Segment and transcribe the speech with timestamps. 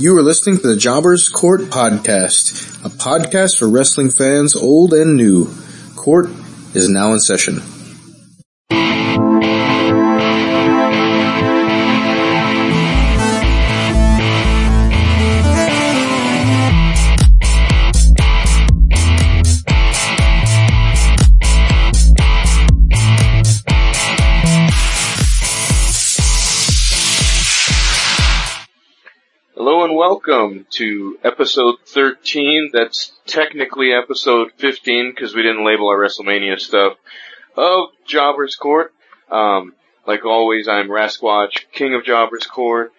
[0.00, 5.14] You are listening to the Jobbers Court Podcast, a podcast for wrestling fans old and
[5.14, 5.52] new.
[5.94, 6.30] Court
[6.72, 7.60] is now in session.
[30.26, 32.70] Welcome to episode 13.
[32.72, 36.94] That's technically episode 15 because we didn't label our WrestleMania stuff
[37.56, 38.92] of Jobbers Court.
[39.30, 39.72] Um,
[40.06, 42.92] like always, I'm Rasquatch, King of Jobbers Court,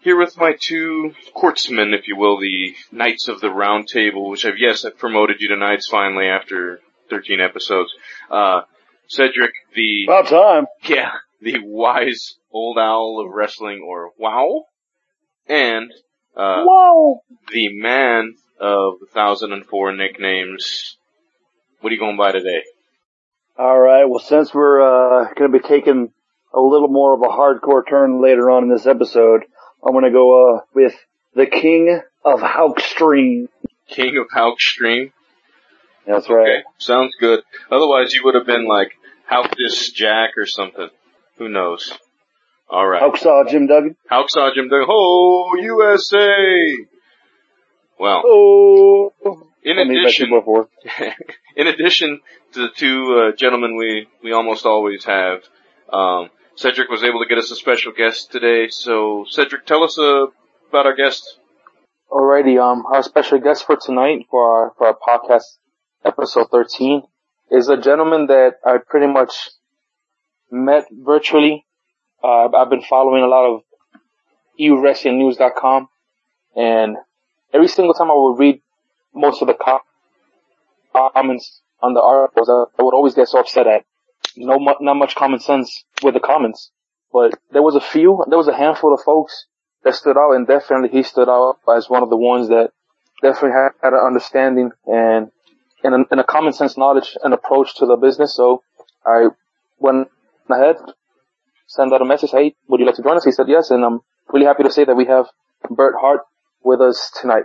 [0.00, 4.44] here with my two courtsmen, if you will, the Knights of the Round Table, which
[4.44, 7.92] I've, yes, I've promoted you to Knights finally after 13 episodes.
[8.30, 8.62] Uh,
[9.08, 10.66] Cedric, the, About time.
[10.88, 14.64] yeah, the wise old owl of wrestling, or wow,
[15.46, 15.92] and,
[16.36, 17.20] uh, Whoa!
[17.52, 20.96] the man of the thousand and four nicknames.
[21.80, 22.62] What are you going by today?
[23.58, 24.04] All right.
[24.04, 26.12] Well, since we're uh, going to be taking
[26.52, 29.42] a little more of a hardcore turn later on in this episode,
[29.84, 30.94] I'm going to go uh, with
[31.34, 33.48] the King of Haukstream.
[33.88, 35.12] King of Hauk Stream.
[36.06, 36.48] That's right.
[36.48, 37.42] Okay, sounds good.
[37.70, 38.92] Otherwise, you would have been like
[39.30, 40.88] Haukdis Jack or something.
[41.38, 41.92] Who knows?
[42.74, 43.02] All right.
[43.02, 43.94] Hauksaw Jim Duggan.
[44.10, 44.86] Hauksaw Jim Duggan.
[44.88, 46.76] Ho USA.
[48.00, 49.12] Well, Oh.
[49.62, 50.68] in I mean, that's addition, before.
[51.56, 52.20] in addition
[52.52, 52.98] to the two
[53.32, 55.44] uh, gentlemen we we almost always have,
[55.92, 58.66] um, Cedric was able to get us a special guest today.
[58.70, 60.26] So, Cedric, tell us uh,
[60.70, 61.38] about our guest.
[62.10, 65.58] Alrighty, um, our special guest for tonight for our, for our podcast
[66.04, 67.02] episode 13
[67.52, 69.32] is a gentleman that I pretty much
[70.50, 71.64] met virtually.
[72.24, 73.62] Uh, I've been following a lot of
[74.58, 75.88] ewrestlingnews.com
[76.56, 76.96] and
[77.52, 78.62] every single time I would read
[79.14, 79.56] most of the
[81.12, 83.84] comments on the articles, I, would always get so upset at
[84.36, 86.70] no, not much common sense with the comments.
[87.12, 89.44] But there was a few, there was a handful of folks
[89.84, 92.70] that stood out and definitely he stood out as one of the ones that
[93.20, 95.30] definitely had, had an understanding and,
[95.82, 98.34] and a, and a common sense knowledge and approach to the business.
[98.34, 98.62] So
[99.04, 99.28] I
[99.78, 100.08] went
[100.50, 100.76] ahead,
[101.74, 102.30] sent out a message.
[102.30, 103.24] Hey, would you like to join us?
[103.24, 103.70] He said yes.
[103.70, 104.00] And I'm
[104.32, 105.26] really happy to say that we have
[105.68, 106.20] Bert Hart
[106.62, 107.44] with us tonight.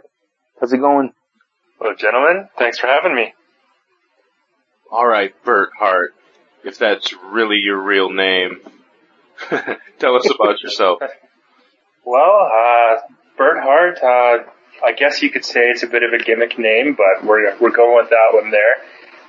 [0.59, 1.13] How's it going?
[1.79, 2.49] Hello, gentlemen.
[2.57, 3.33] Thanks for having me.
[4.91, 6.13] All right, Bert Hart,
[6.63, 8.59] if that's really your real name,
[9.99, 10.99] tell us about yourself.
[12.05, 12.97] Well, uh,
[13.37, 14.49] Bert Hart, uh,
[14.83, 17.71] I guess you could say it's a bit of a gimmick name, but we're, we're
[17.71, 18.75] going with that one there.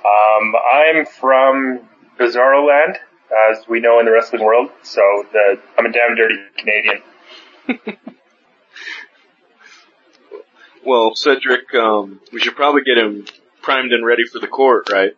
[0.03, 1.87] Um, I'm from
[2.19, 2.97] Bizarro Land,
[3.49, 7.97] as we know in the wrestling world, so the, I'm a damn dirty Canadian.
[10.85, 13.25] Well, Cedric, um, we should probably get him
[13.61, 15.11] primed and ready for the court, right?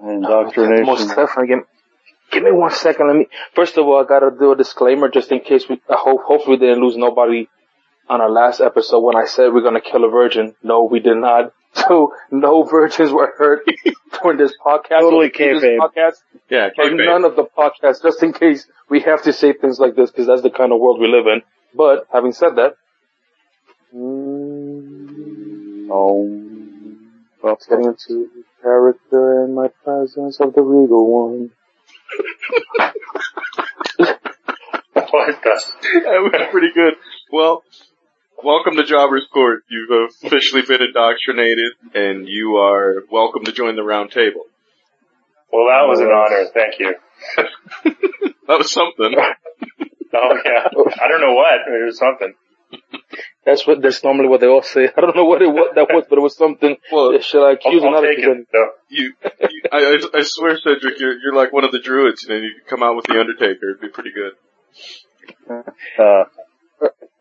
[0.00, 0.86] Indoctrination.
[0.86, 1.48] Most definitely.
[1.48, 1.58] Give,
[2.30, 3.08] give me one second.
[3.08, 5.96] Let me, first of all, I gotta do a disclaimer just in case we, I
[5.98, 7.48] hope, hopefully we didn't lose nobody
[8.08, 10.54] on our last episode when I said we're gonna kill a virgin.
[10.62, 11.52] No, we did not.
[11.74, 13.64] So no virgins were hurt
[14.22, 15.00] during this podcast.
[15.00, 15.78] Totally This kayfabe.
[15.78, 16.16] podcast.
[16.50, 17.06] Yeah, Or kayfabe.
[17.06, 20.26] none of the podcasts, just in case we have to say things like this, because
[20.26, 21.40] that's the kind of world we live in.
[21.74, 22.74] But having said that,
[23.94, 26.28] mm, Oh.
[27.42, 28.28] well, getting into
[28.62, 31.50] character and my presence of the regal one.
[34.94, 35.60] What the?
[35.82, 36.94] that was pretty good.
[37.30, 37.64] Well,
[38.44, 39.62] welcome to Jobbers Court.
[39.68, 44.42] You've officially been indoctrinated, and you are welcome to join the round table.
[45.52, 46.46] Well, that was an honor.
[46.52, 46.94] Thank you.
[48.48, 49.14] That was something.
[50.14, 50.66] Oh yeah.
[51.00, 51.54] I don't know what.
[51.66, 52.34] It was something.
[53.46, 54.90] That's what, that's normally what they all say.
[54.96, 56.76] I don't know what it what that was, but it was something.
[56.92, 58.08] Well, Should I I'll, accuse I'll another?
[58.08, 58.68] take it though.
[58.90, 59.14] you,
[59.48, 62.50] you I, I, I swear, Cedric, you're, you're like one of the druids, and you
[62.60, 63.70] could come out with the Undertaker.
[63.70, 64.32] It'd be pretty good.
[65.98, 66.24] Uh,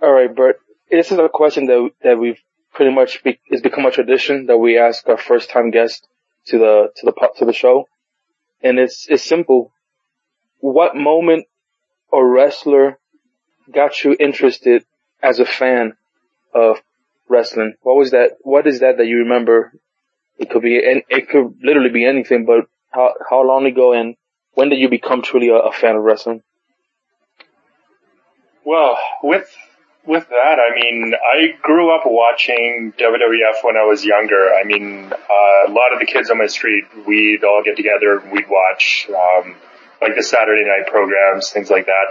[0.02, 0.60] All right, Bert.
[0.92, 2.40] This is a question that that we've
[2.74, 6.06] pretty much be, it's become a tradition that we ask our first time guest
[6.48, 7.88] to the to the to the show,
[8.62, 9.72] and it's it's simple.
[10.60, 11.48] What moment
[12.12, 13.00] or wrestler
[13.74, 14.86] got you interested
[15.24, 15.94] as a fan
[16.54, 16.82] of
[17.30, 17.76] wrestling?
[17.82, 18.38] What was that?
[18.42, 19.72] What is that that you remember?
[20.38, 22.46] It could be, and it could literally be anything.
[22.46, 24.16] But how how long ago and
[24.54, 26.42] when did you become truly a, a fan of wrestling?
[28.66, 29.50] Well, with
[30.06, 34.54] with that, I mean, I grew up watching WWF when I was younger.
[34.54, 38.22] I mean, uh, a lot of the kids on my street, we'd all get together,
[38.32, 39.56] we'd watch, um,
[40.02, 42.06] like the Saturday night programs, things like that.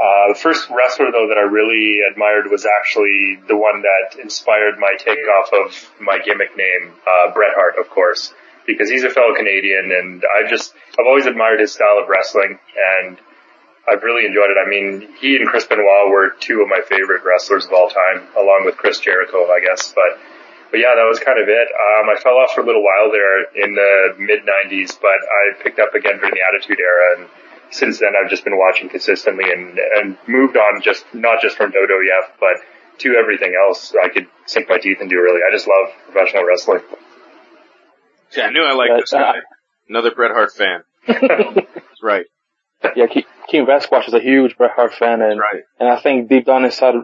[0.00, 4.78] Uh, the first wrestler though that I really admired was actually the one that inspired
[4.78, 8.32] my takeoff of my gimmick name, uh, Bret Hart, of course,
[8.66, 12.58] because he's a fellow Canadian and I just, I've always admired his style of wrestling
[12.76, 13.18] and
[13.90, 14.56] I've really enjoyed it.
[14.56, 18.28] I mean, he and Chris Benoit were two of my favorite wrestlers of all time,
[18.36, 20.18] along with Chris Jericho, I guess, but
[20.70, 21.66] but yeah, that was kind of it.
[21.66, 25.60] Um, I fell off for a little while there in the mid 90s, but I
[25.62, 27.28] picked up again during the Attitude Era, and
[27.70, 31.72] since then I've just been watching consistently and and moved on just not just from
[31.72, 32.56] Dodo WWF, but
[32.98, 35.16] to everything else I could sink my teeth into.
[35.16, 36.82] Really, I just love professional wrestling.
[38.36, 39.40] Yeah, I knew I liked this guy.
[39.88, 40.84] Another Bret Hart fan.
[41.08, 42.26] That's right.
[42.96, 43.06] Yeah,
[43.48, 45.62] King Vasquez is a huge Bret Hart fan, and right.
[45.78, 46.94] and I think deep down inside,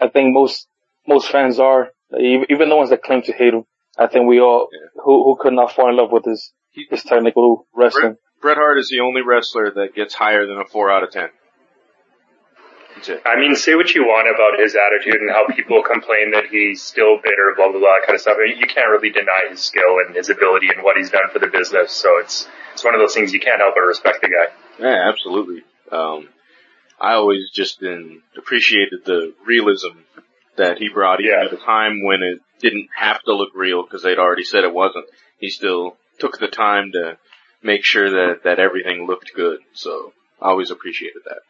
[0.00, 0.66] I think most
[1.06, 3.64] most fans are even the ones that claim to hate him.
[3.98, 5.02] I think we all Yeah.
[5.04, 8.16] who who could not fall in love with his He- his technical wrestling.
[8.42, 11.30] Bret Hart is the only wrestler that gets higher than a four out of ten.
[13.24, 16.82] I mean, say what you want about his attitude and how people complain that he's
[16.82, 18.36] still bitter, blah blah blah, kind of stuff.
[18.44, 21.46] You can't really deny his skill and his ability and what he's done for the
[21.48, 21.92] business.
[21.92, 24.52] So it's it's one of those things you can't help but respect the guy.
[24.78, 25.62] Yeah, absolutely.
[25.92, 26.28] Um,
[27.00, 29.98] I always just in, appreciated the realism
[30.56, 31.44] that he brought, even Yeah.
[31.46, 34.72] at a time when it didn't have to look real because they'd already said it
[34.72, 35.04] wasn't.
[35.38, 37.18] He still took the time to
[37.62, 39.60] make sure that that everything looked good.
[39.74, 41.40] So I always appreciated that.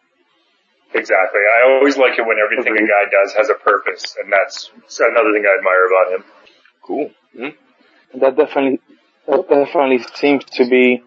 [0.95, 1.41] Exactly.
[1.41, 5.33] I always like it when everything a guy does has a purpose, and that's another
[5.33, 6.25] thing I admire about him.
[6.83, 7.11] Cool.
[7.37, 8.21] Hmm?
[8.21, 8.81] That definitely
[9.27, 11.03] that definitely seems to be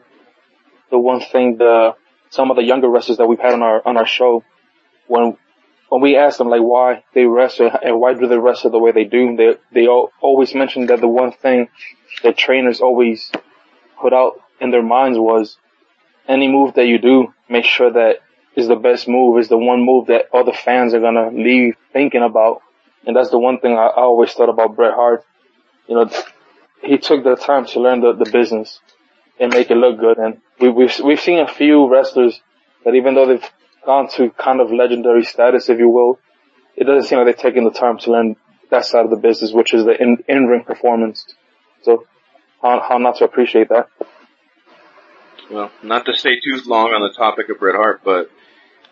[0.91, 1.95] the one thing the
[2.29, 4.43] some of the younger wrestlers that we've had on our on our show
[5.07, 5.37] when
[5.89, 8.91] when we ask them like why they wrestle and why do they wrestle the way
[8.91, 11.69] they do, they they all, always mention that the one thing
[12.23, 13.31] that trainers always
[13.99, 15.57] put out in their minds was
[16.27, 18.19] any move that you do, make sure that
[18.59, 22.23] is the best move, is the one move that other fans are gonna leave thinking
[22.23, 22.61] about.
[23.05, 25.23] And that's the one thing I, I always thought about Bret Hart.
[25.87, 26.09] You know,
[26.83, 28.79] he took the time to learn the, the business
[29.39, 30.17] and make it look good.
[30.17, 32.39] And we, we've we've seen a few wrestlers
[32.85, 33.49] that even though they've
[33.85, 36.19] gone to kind of legendary status, if you will,
[36.75, 38.35] it doesn't seem like they're taking the time to learn
[38.69, 41.25] that side of the business, which is the in, in-ring performance.
[41.83, 42.05] So
[42.61, 43.89] how, how not to appreciate that?
[45.49, 48.29] Well, not to stay too long on the topic of Bret Hart, but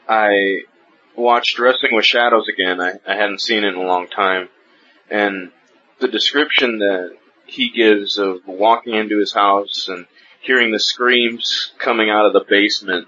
[0.07, 0.61] I
[1.15, 2.79] watched Wrestling with Shadows again.
[2.79, 4.49] I, I hadn't seen it in a long time.
[5.09, 5.51] And
[5.99, 10.05] the description that he gives of walking into his house and
[10.41, 13.07] hearing the screams coming out of the basement,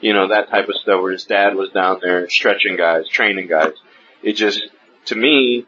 [0.00, 3.48] you know, that type of stuff where his dad was down there stretching guys, training
[3.48, 3.74] guys.
[4.22, 4.66] It just,
[5.06, 5.66] to me,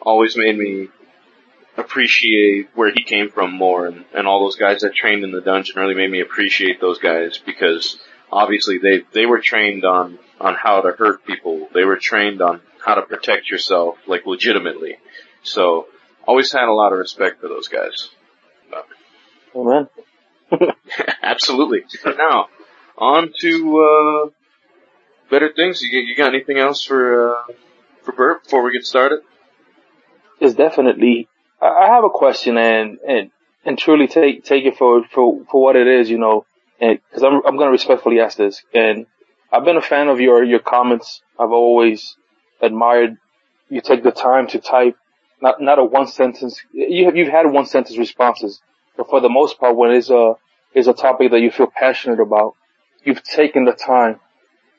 [0.00, 0.88] always made me
[1.76, 5.40] appreciate where he came from more and, and all those guys that trained in the
[5.40, 7.98] dungeon really made me appreciate those guys because
[8.32, 11.68] obviously they, they were trained on, on how to hurt people.
[11.72, 14.96] They were trained on how to protect yourself, like legitimately.
[15.42, 15.86] So,
[16.26, 18.10] always had a lot of respect for those guys.
[19.54, 19.88] Man.
[21.22, 21.84] Absolutely.
[22.04, 22.48] Now,
[22.96, 24.30] on to, uh,
[25.30, 25.80] better things.
[25.82, 27.42] You, you got anything else for, uh,
[28.02, 29.20] for Bert before we get started?
[30.40, 31.28] It's definitely.
[31.60, 33.30] I have a question and and
[33.64, 36.46] and truly take take it for for for what it is, you know,
[36.80, 39.06] because I'm I'm gonna respectfully ask this, and
[39.52, 41.22] I've been a fan of your your comments.
[41.38, 42.16] I've always
[42.60, 43.16] admired
[43.68, 44.96] you take the time to type
[45.40, 46.60] not not a one sentence.
[46.72, 48.60] You have you've had one sentence responses,
[48.96, 50.34] but for the most part, when it's a
[50.74, 52.54] is a topic that you feel passionate about,
[53.04, 54.20] you've taken the time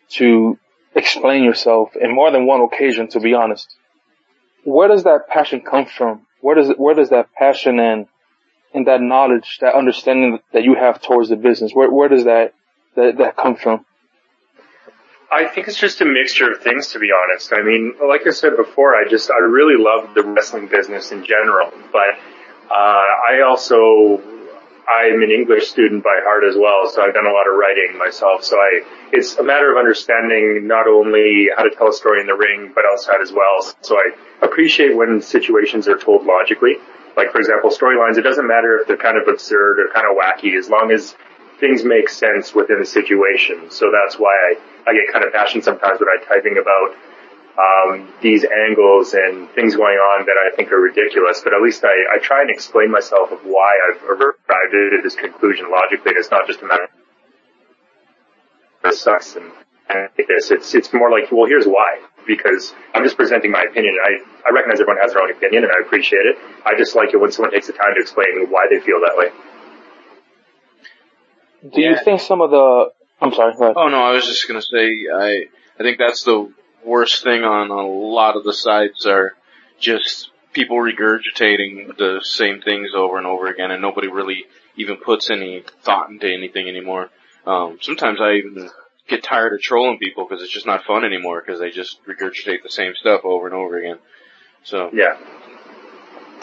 [0.10, 0.58] to
[0.96, 3.08] explain yourself in more than one occasion.
[3.10, 3.75] To be honest,
[4.63, 6.25] where does that passion come from?
[6.41, 8.08] Where does where does that passion and
[8.74, 12.54] and that knowledge, that understanding that you have towards the business, where where does that
[12.96, 13.86] that, that come from?
[15.32, 17.54] I think it's just a mixture of things, to be honest.
[17.54, 21.24] I mean, like I said before, I just, I really love the wrestling business in
[21.24, 22.18] general, but,
[22.66, 24.18] uh, I also,
[24.90, 27.96] I'm an English student by heart as well, so I've done a lot of writing
[28.00, 32.22] myself, so I, it's a matter of understanding not only how to tell a story
[32.22, 33.62] in the ring, but outside as well.
[33.82, 36.78] So I appreciate when situations are told logically.
[37.20, 40.16] Like, for example, storylines, it doesn't matter if they're kind of absurd or kind of
[40.16, 41.16] wacky, as long as
[41.60, 43.70] things make sense within the situation.
[43.72, 46.96] So that's why I, I get kind of passionate sometimes when I'm typing about
[47.60, 51.42] um, these angles and things going on that I think are ridiculous.
[51.44, 55.16] But at least I, I try and explain myself of why I've arrived at this
[55.16, 56.12] conclusion logically.
[56.12, 56.90] And It's not just a matter of
[58.84, 59.52] this sucks and,
[59.90, 60.52] and this.
[60.52, 62.00] It's it's more like, well, here's why.
[62.26, 63.98] Because I'm just presenting my opinion.
[64.04, 66.38] I, I recognize everyone has their own opinion and I appreciate it.
[66.66, 69.18] I just like it when someone takes the time to explain why they feel that
[69.18, 69.30] way.
[71.72, 73.76] Do you think some of the I'm sorry, go ahead.
[73.78, 75.46] Oh no, I was just gonna say I
[75.80, 76.52] I think that's the
[76.86, 79.34] worst thing on a lot of the sites are
[79.80, 84.46] just people regurgitating the same things over and over again and nobody really
[84.76, 87.10] even puts any thought into anything anymore.
[87.46, 88.70] Um, sometimes I even
[89.10, 92.63] get tired of trolling people because it's just not fun anymore because they just regurgitate
[92.63, 93.98] the same stuff over and over again.
[94.63, 95.18] So Yeah.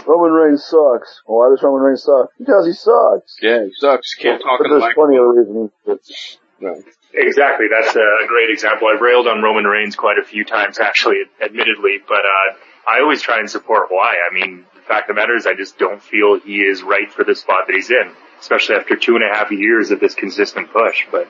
[0.07, 1.23] Roman Reigns sucks.
[1.27, 2.31] Why does Roman Reigns suck?
[2.39, 3.37] Because he sucks.
[3.43, 4.15] yeah, he sucks.
[4.15, 6.39] Can't talk But in the there's plenty of reasons.
[6.61, 6.83] No.
[7.13, 7.67] Exactly.
[7.71, 8.89] That's a great example.
[8.89, 12.57] I've railed on Roman Reigns quite a few times, actually, admittedly, but uh,
[12.89, 14.17] I always try and support why.
[14.31, 17.11] I mean, the fact of the matter is, I just don't feel he is right
[17.11, 20.15] for the spot that he's in, especially after two and a half years of this
[20.15, 21.07] consistent push.
[21.11, 21.29] But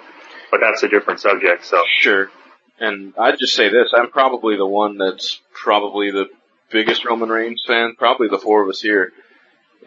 [0.50, 1.64] but that's a different subject.
[1.64, 2.30] So Sure.
[2.78, 6.26] And I'd just say this, I'm probably the one that's probably the
[6.70, 9.12] biggest Roman Reigns fan, probably the four of us here.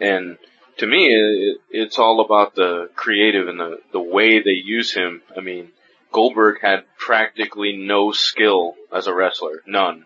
[0.00, 0.38] And
[0.78, 5.22] to me, it, it's all about the creative and the, the way they use him.
[5.36, 5.70] I mean,
[6.12, 10.04] Goldberg had practically no skill as a wrestler, none.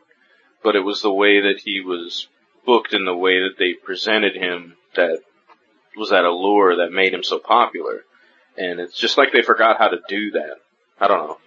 [0.62, 2.28] But it was the way that he was
[2.66, 5.20] booked and the way that they presented him that
[5.96, 8.04] was that allure that made him so popular.
[8.56, 10.56] And it's just like they forgot how to do that.
[11.00, 11.38] I don't know.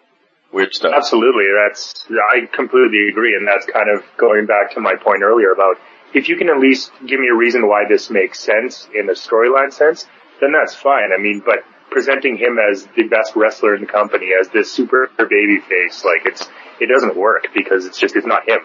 [0.52, 0.94] Weird stuff.
[0.96, 1.46] Absolutely.
[1.56, 3.36] That's, I completely agree.
[3.36, 5.78] And that's kind of going back to my point earlier about
[6.14, 9.14] if you can at least give me a reason why this makes sense in a
[9.14, 10.06] storyline sense,
[10.40, 11.12] then that's fine.
[11.14, 11.60] I mean, but
[11.90, 16.26] presenting him as the best wrestler in the company, as this super baby face, like
[16.26, 16.48] it's,
[16.80, 18.60] it doesn't work because it's just, it's not him.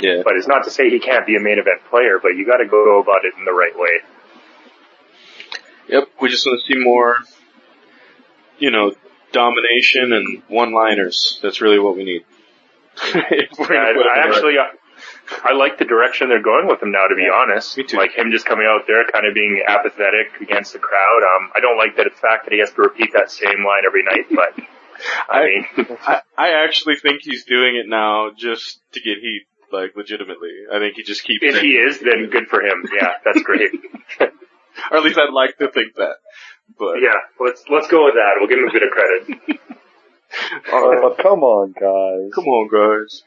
[0.00, 0.22] Yeah.
[0.24, 2.66] But it's not to say he can't be a main event player, but you gotta
[2.66, 4.00] go about it in the right way.
[5.88, 6.08] Yep.
[6.20, 7.16] We just want to see more,
[8.58, 8.92] you know,
[9.32, 11.38] domination and one-liners.
[11.42, 12.22] That's really what we need.
[13.14, 14.54] We're I, it I actually,
[15.44, 17.76] I like the direction they're going with him now, to be honest.
[17.76, 17.96] me too.
[17.96, 21.22] Like him just coming out there kind of being apathetic against the crowd.
[21.22, 23.82] Um, I don't like that the fact that he has to repeat that same line
[23.86, 24.64] every night, but
[25.28, 29.42] I, I- mean, I, I actually think he's doing it now just to get heat,
[29.70, 30.50] like legitimately.
[30.72, 32.84] I think he just keeps if he is, then good for him.
[32.92, 33.70] Yeah, that's great.
[34.20, 36.16] or at least I'd like to think that.
[36.78, 38.32] But yeah, let's, let's go with that.
[38.38, 39.60] We'll give him a bit of credit.
[40.70, 42.32] Oh, come on, guys.
[42.34, 43.22] come on, guys.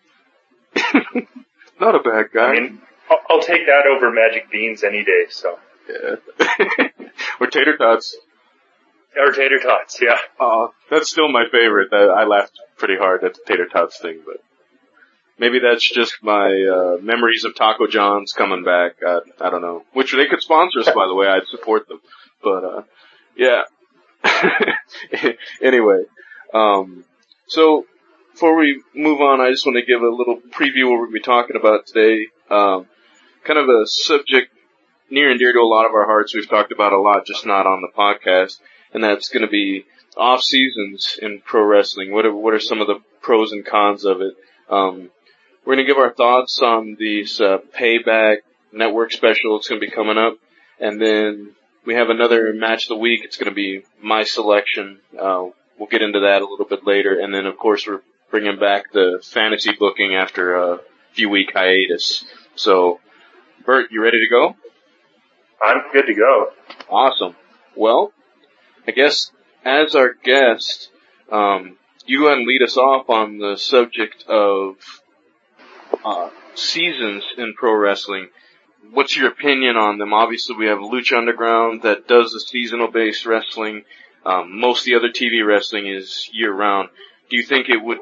[1.80, 2.46] Not a bad guy.
[2.46, 5.58] I mean, I'll, I'll take that over magic beans any day, so.
[5.90, 6.16] yeah.
[7.40, 8.16] or tater tots.
[9.18, 10.18] Or tater tots, yeah.
[10.40, 11.90] Uh, that's still my favorite.
[11.90, 14.38] That I laughed pretty hard at the tater tots thing, but
[15.40, 18.98] maybe that's just my uh, memories of Taco John's coming back.
[19.06, 19.84] I, I don't know.
[19.94, 21.28] Which they could sponsor us, by the way.
[21.28, 22.00] I'd support them.
[22.44, 22.82] But uh,
[23.36, 23.64] yeah.
[25.62, 26.04] anyway,
[26.54, 27.04] um,
[27.48, 27.86] so
[28.34, 31.12] before we move on, I just want to give a little preview of what we'll
[31.12, 32.28] be talking about today.
[32.50, 32.88] Um,
[33.44, 34.54] kind of a subject
[35.10, 36.36] near and dear to a lot of our hearts.
[36.36, 38.60] We've talked about a lot, just not on the podcast
[38.94, 39.86] and that's going to be
[40.18, 42.12] off seasons in pro wrestling.
[42.12, 44.34] What are what are some of the pros and cons of it?
[44.70, 45.10] Um,
[45.66, 48.38] we're going to give our thoughts on these uh, payback
[48.72, 49.58] network special.
[49.58, 50.38] It's going to be coming up,
[50.80, 53.22] and then we have another match of the week.
[53.24, 55.00] It's going to be my selection.
[55.18, 55.46] Uh,
[55.78, 58.92] we'll get into that a little bit later, and then of course we're bringing back
[58.94, 60.80] the fantasy booking after a
[61.14, 62.24] few week hiatus.
[62.56, 63.00] So,
[63.66, 64.56] Bert, you ready to go?
[65.62, 66.48] I'm good to go.
[66.90, 67.36] Awesome.
[67.76, 68.14] Well,
[68.88, 69.32] I guess
[69.64, 70.90] as our guest,
[71.32, 74.76] um, you go ahead and lead us off on the subject of
[76.04, 78.30] uh, seasons in pro wrestling.
[78.90, 80.14] What's your opinion on them?
[80.14, 83.84] Obviously, we have Lucha Underground that does the seasonal based wrestling.
[84.26, 86.90] Um, most of the other TV wrestling is year round.
[87.30, 88.00] Do you think it would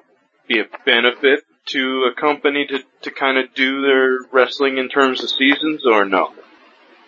[0.47, 5.23] be a benefit to a company to, to kind of do their wrestling in terms
[5.23, 6.33] of seasons or no?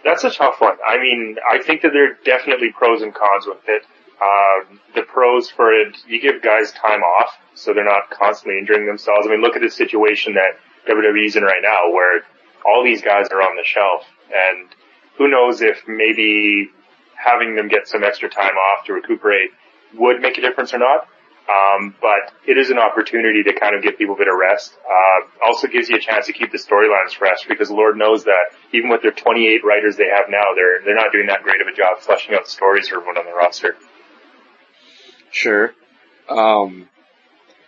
[0.04, 0.78] That's a tough one.
[0.86, 3.84] I mean, I think that there are definitely pros and cons with it.
[4.22, 8.86] Uh, the pros for it, you give guys time off, so they're not constantly injuring
[8.86, 9.26] themselves.
[9.26, 12.22] I mean, look at the situation that WWE's in right now, where
[12.66, 14.68] all these guys are on the shelf, and
[15.18, 16.70] who knows if maybe
[17.16, 19.52] having them get some extra time off to recuperate
[19.94, 21.08] would make a difference or not.
[21.50, 24.74] Um, but it is an opportunity to kind of give people a bit of rest.
[24.86, 28.56] Uh, also gives you a chance to keep the storylines fresh because Lord knows that
[28.72, 31.68] even with their 28 writers they have now, they're they're not doing that great of
[31.68, 33.76] a job fleshing out the stories for everyone on the roster.
[35.32, 35.74] Sure.
[36.30, 36.88] Um,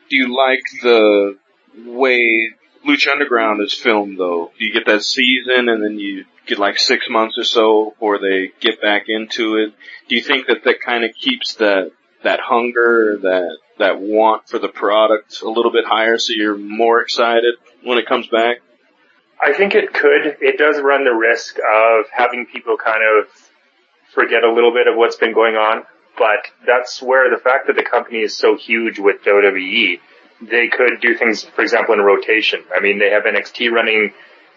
[0.10, 1.38] do you like the
[1.86, 2.50] way
[2.86, 4.52] Lucha Underground is filmed though?
[4.58, 8.52] You get that season and then you get like six months or so before they
[8.60, 9.74] get back into it?
[10.08, 11.92] Do you think that that kind of keeps that,
[12.24, 17.02] that hunger, that, that want for the product a little bit higher so you're more
[17.02, 18.58] excited when it comes back?
[19.42, 20.38] I think it could.
[20.42, 23.28] It does run the risk of having people kind of
[24.13, 25.84] forget a little bit of what's been going on.
[26.18, 30.00] But that's where the fact that the company is so huge with WWE
[30.50, 32.64] they could do things, for example, in rotation.
[32.76, 34.14] I mean, they have NXT running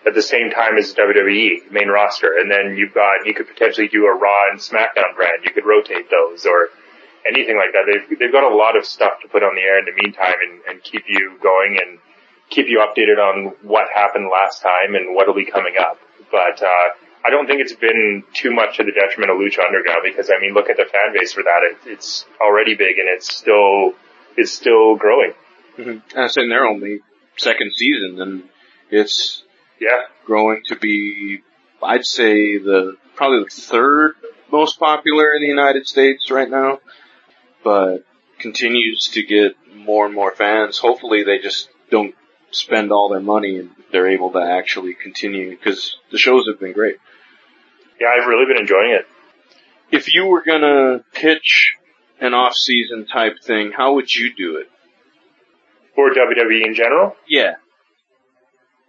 [0.06, 3.88] at the same time as WWE main roster, and then you've got you could potentially
[3.88, 5.44] do a Raw and SmackDown brand.
[5.44, 6.68] You could rotate those or
[7.26, 7.84] anything like that.
[7.86, 10.36] They've they've got a lot of stuff to put on the air in the meantime
[10.42, 11.98] and, and keep you going and
[12.48, 15.98] keep you updated on what happened last time and what'll be coming up.
[16.30, 16.88] But uh,
[17.24, 20.40] I don't think it's been too much to the detriment of Lucha Underground because I
[20.40, 21.60] mean, look at the fan base for that.
[21.62, 23.94] It, it's already big and it's still
[24.36, 25.32] it's still growing.
[25.78, 26.18] Mm-hmm.
[26.18, 27.00] It's in their only
[27.36, 28.42] second season, and
[28.90, 29.42] it's
[29.80, 31.42] Yeah, growing to be,
[31.82, 34.14] I'd say, the probably the third
[34.50, 36.78] most popular in the United States right now,
[37.64, 38.04] but
[38.38, 40.78] continues to get more and more fans.
[40.78, 42.14] Hopefully, they just don't
[42.50, 46.72] spend all their money and they're able to actually continue because the shows have been
[46.72, 46.96] great.
[48.00, 49.06] yeah, I've really been enjoying it.
[49.90, 51.74] If you were gonna pitch
[52.20, 54.68] an off-season type thing, how would you do it?
[55.96, 57.54] For WWE in general, Yeah.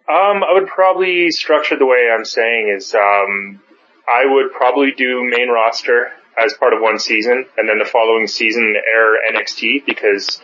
[0.10, 3.62] Um, I would probably structure the way I'm saying is, um,
[4.08, 8.28] I would probably do main roster as part of one season, and then the following
[8.28, 10.42] season air NXT because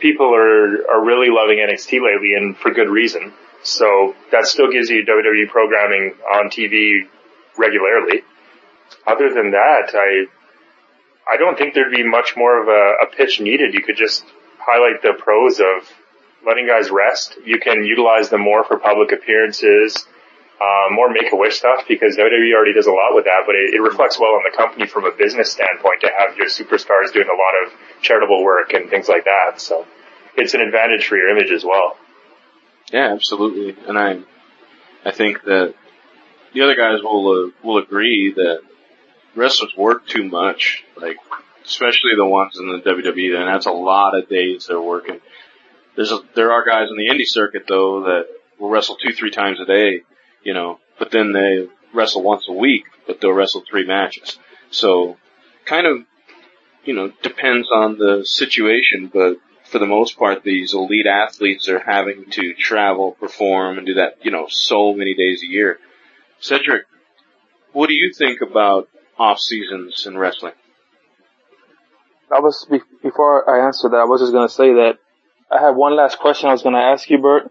[0.00, 3.32] people are are really loving NXT lately, and for good reason.
[3.62, 7.08] So that still gives you WWE programming on TV
[7.56, 8.22] regularly.
[9.06, 10.26] Other than that, I
[11.32, 13.74] I don't think there'd be much more of a, a pitch needed.
[13.74, 14.24] You could just
[14.58, 15.88] highlight the pros of
[16.46, 17.36] letting guys rest.
[17.44, 20.06] You can utilize them more for public appearances,
[20.60, 23.80] um, more make-a-wish stuff because WWE already does a lot with that, but it, it
[23.80, 27.36] reflects well on the company from a business standpoint to have your superstars doing a
[27.36, 29.60] lot of charitable work and things like that.
[29.60, 29.86] So
[30.36, 31.96] it's an advantage for your image as well.
[32.92, 33.76] Yeah, absolutely.
[33.88, 34.20] And I,
[35.04, 35.74] I think that
[36.52, 38.60] the other guys will uh, will agree that
[39.34, 40.84] wrestlers work too much.
[40.96, 41.16] Like,
[41.64, 45.20] especially the ones in the WWE, and that's a lot of days they're working.
[45.96, 48.26] There's a, there are guys in the indie circuit though that
[48.58, 50.02] will wrestle two, three times a day,
[50.42, 54.38] you know, but then they wrestle once a week, but they'll wrestle three matches.
[54.70, 55.16] So,
[55.64, 55.98] kind of,
[56.84, 61.78] you know, depends on the situation, but for the most part, these elite athletes are
[61.78, 65.78] having to travel, perform, and do that, you know, so many days a year.
[66.40, 66.86] Cedric,
[67.72, 70.52] what do you think about off seasons in wrestling?
[72.30, 72.66] I was
[73.02, 74.98] before I answer that, I was just gonna say that
[75.54, 77.48] I have one last question I was gonna ask you, Bert,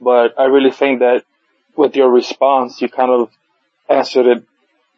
[0.00, 1.22] but I really think that
[1.76, 3.30] with your response, you kind of
[3.88, 4.44] answered it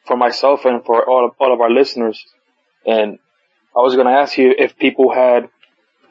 [0.07, 2.24] for myself and for all of, all of our listeners.
[2.87, 3.18] And
[3.76, 5.50] I was gonna ask you if people had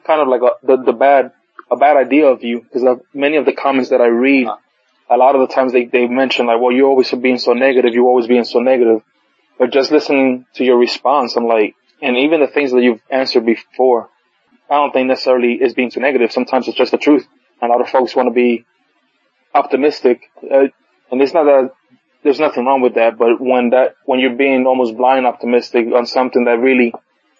[0.06, 1.32] kind of like a, the the bad
[1.68, 5.14] a bad idea of you because many of the comments that I read, uh-huh.
[5.14, 7.92] a lot of the times they they mention like, well, you're always being so negative,
[7.92, 9.02] you're always being so negative.
[9.58, 13.44] But just listening to your response, I'm like, and even the things that you've answered
[13.44, 14.08] before,
[14.70, 16.30] I don't think necessarily is being too negative.
[16.30, 17.26] Sometimes it's just the truth.
[17.60, 18.64] A lot of folks want to be
[19.52, 20.68] optimistic, uh,
[21.10, 21.72] and it's not that
[22.22, 23.18] there's nothing wrong with that.
[23.18, 26.94] But when that when you're being almost blind optimistic on something that really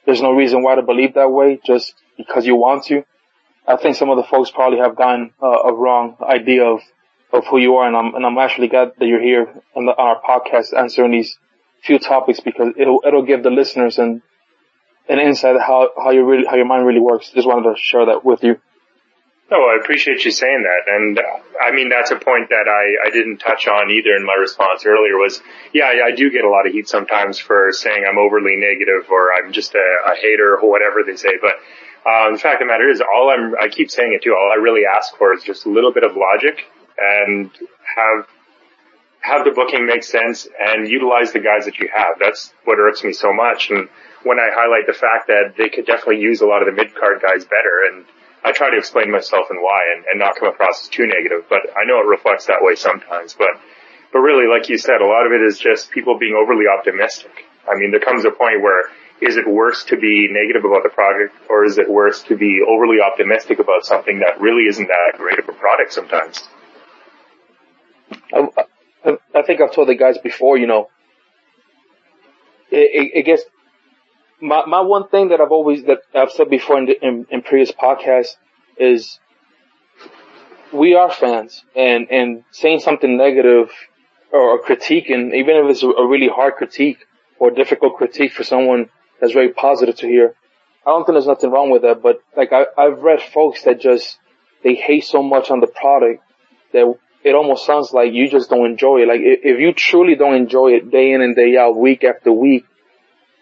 [0.05, 3.05] there's no reason why to believe that way, just because you want to,
[3.67, 6.81] I think some of the folks probably have gotten uh, a wrong idea of
[7.33, 9.93] of who you are, and I'm and I'm actually glad that you're here on, the,
[9.93, 11.39] on our podcast answering these
[11.83, 14.23] few topics because it'll it'll give the listeners an
[15.11, 17.31] an insight how how you really how your mind really works.
[17.35, 18.61] Just wanted to share that with you.
[19.53, 20.93] Oh, I appreciate you saying that.
[20.95, 21.23] And uh,
[21.61, 24.87] I mean, that's a point that I, I didn't touch on either in my response
[24.87, 25.43] earlier was,
[25.75, 29.11] yeah, I, I do get a lot of heat sometimes for saying I'm overly negative
[29.11, 31.35] or I'm just a, a hater or whatever they say.
[31.41, 31.59] But,
[32.09, 34.53] um, the fact of the matter is all I'm, I keep saying it too, all
[34.53, 36.63] I really ask for is just a little bit of logic
[36.97, 37.51] and
[37.97, 38.29] have,
[39.21, 42.19] have the booking make sense and utilize the guys that you have.
[42.19, 43.71] That's what irks me so much.
[43.71, 43.89] And
[44.25, 46.95] when I highlight the fact that they could definitely use a lot of the mid
[46.95, 48.05] card guys better and
[48.43, 51.45] I try to explain myself and why and, and not come across as too negative,
[51.49, 53.35] but I know it reflects that way sometimes.
[53.35, 53.61] But,
[54.13, 57.33] but really, like you said, a lot of it is just people being overly optimistic.
[57.69, 58.89] I mean, there comes a point where
[59.21, 62.61] is it worse to be negative about the product or is it worse to be
[62.67, 66.49] overly optimistic about something that really isn't that great of a product sometimes?
[69.05, 70.89] I, think I've told the guys before, you know,
[72.71, 73.41] it, it,
[74.41, 77.73] my my one thing that I've always that I've said before in, in, in previous
[77.73, 78.37] podcasts
[78.79, 79.19] is
[80.73, 83.71] we are fans, and and saying something negative
[84.33, 86.99] or, or critiquing, even if it's a really hard critique
[87.39, 88.89] or difficult critique for someone
[89.21, 90.35] that's very positive to hear,
[90.87, 92.03] I don't think there's nothing wrong with that.
[92.03, 94.19] But like I, I've read folks that just
[94.63, 96.23] they hate so much on the product
[96.73, 99.09] that it almost sounds like you just don't enjoy it.
[99.09, 102.65] Like if, you truly don't enjoy it day in and day out, week after week,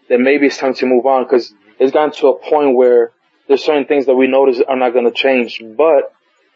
[0.09, 3.12] then maybe it's time to move on because it's gotten to a point where
[3.47, 5.62] there's certain things that we notice are not going to change.
[5.77, 6.12] But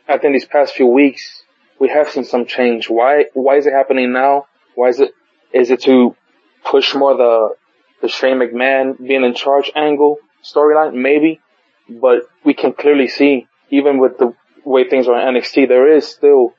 [0.08, 1.42] I think these past few weeks,
[1.80, 2.88] we have seen some change.
[2.88, 4.46] Why, why is it happening now?
[4.74, 5.12] Why is it,
[5.52, 6.16] is it to
[6.64, 7.54] push more the,
[8.00, 10.94] the Shane McMahon being in charge angle storyline?
[10.94, 11.40] Maybe.
[11.88, 16.06] But we can clearly see, even with the way things are in NXT, there is
[16.06, 16.54] still,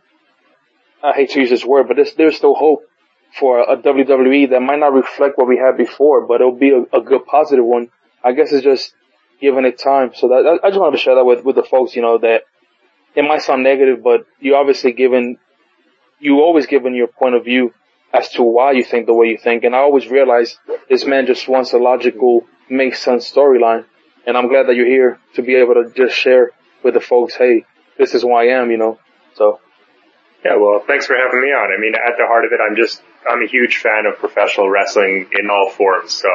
[1.03, 2.83] I hate to use this word, but there's, there's still hope
[3.37, 6.97] for a WWE that might not reflect what we had before, but it'll be a,
[6.97, 7.89] a good positive one.
[8.23, 8.93] I guess it's just
[9.41, 10.11] giving it time.
[10.15, 12.43] So that, I just wanted to share that with, with the folks, you know, that
[13.15, 15.37] it might sound negative, but you obviously given,
[16.19, 17.73] you always given your point of view
[18.13, 19.65] as to why you think the way you think.
[19.65, 23.85] And I always realize this man just wants a logical, makes sense storyline.
[24.25, 27.35] And I'm glad that you're here to be able to just share with the folks,
[27.35, 27.65] hey,
[27.97, 28.99] this is who I am, you know.
[29.35, 29.59] So.
[30.43, 31.71] Yeah, well, thanks for having me on.
[31.71, 34.69] I mean, at the heart of it, I'm just, I'm a huge fan of professional
[34.69, 36.13] wrestling in all forms.
[36.13, 36.29] So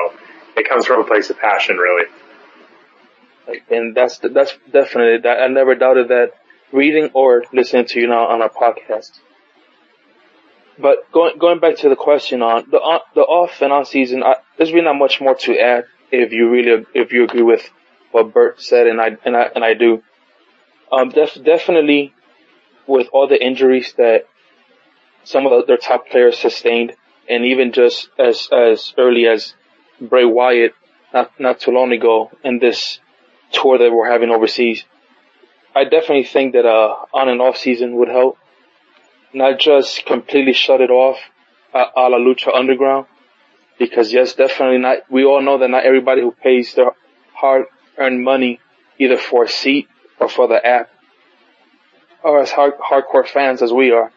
[0.56, 2.06] it comes from a place of passion, really.
[3.70, 6.32] And that's, that's definitely, that, I never doubted that
[6.72, 9.10] reading or listening to you now on our podcast.
[10.78, 14.22] But going going back to the question on the on, the off and on season,
[14.22, 17.68] I, there's really not much more to add if you really if you agree with
[18.12, 20.02] what Bert said, and I and I and I do.
[20.92, 22.14] Um, def, definitely
[22.88, 24.26] with all the injuries that
[25.24, 26.94] some of the, their top players sustained,
[27.28, 29.54] and even just as as early as
[30.00, 30.74] Bray Wyatt
[31.12, 32.98] not not too long ago in this
[33.52, 34.84] tour that we're having overseas,
[35.76, 38.38] I definitely think that uh on and off season would help
[39.32, 41.18] not just completely shut it off
[41.74, 43.06] a, a la Lucha Underground.
[43.78, 46.92] Because yes, definitely not, we all know that not everybody who pays their
[47.32, 48.58] hard earned money
[48.98, 49.86] either for a seat
[50.18, 50.90] or for the app
[52.24, 54.12] are as hard, hardcore fans as we are.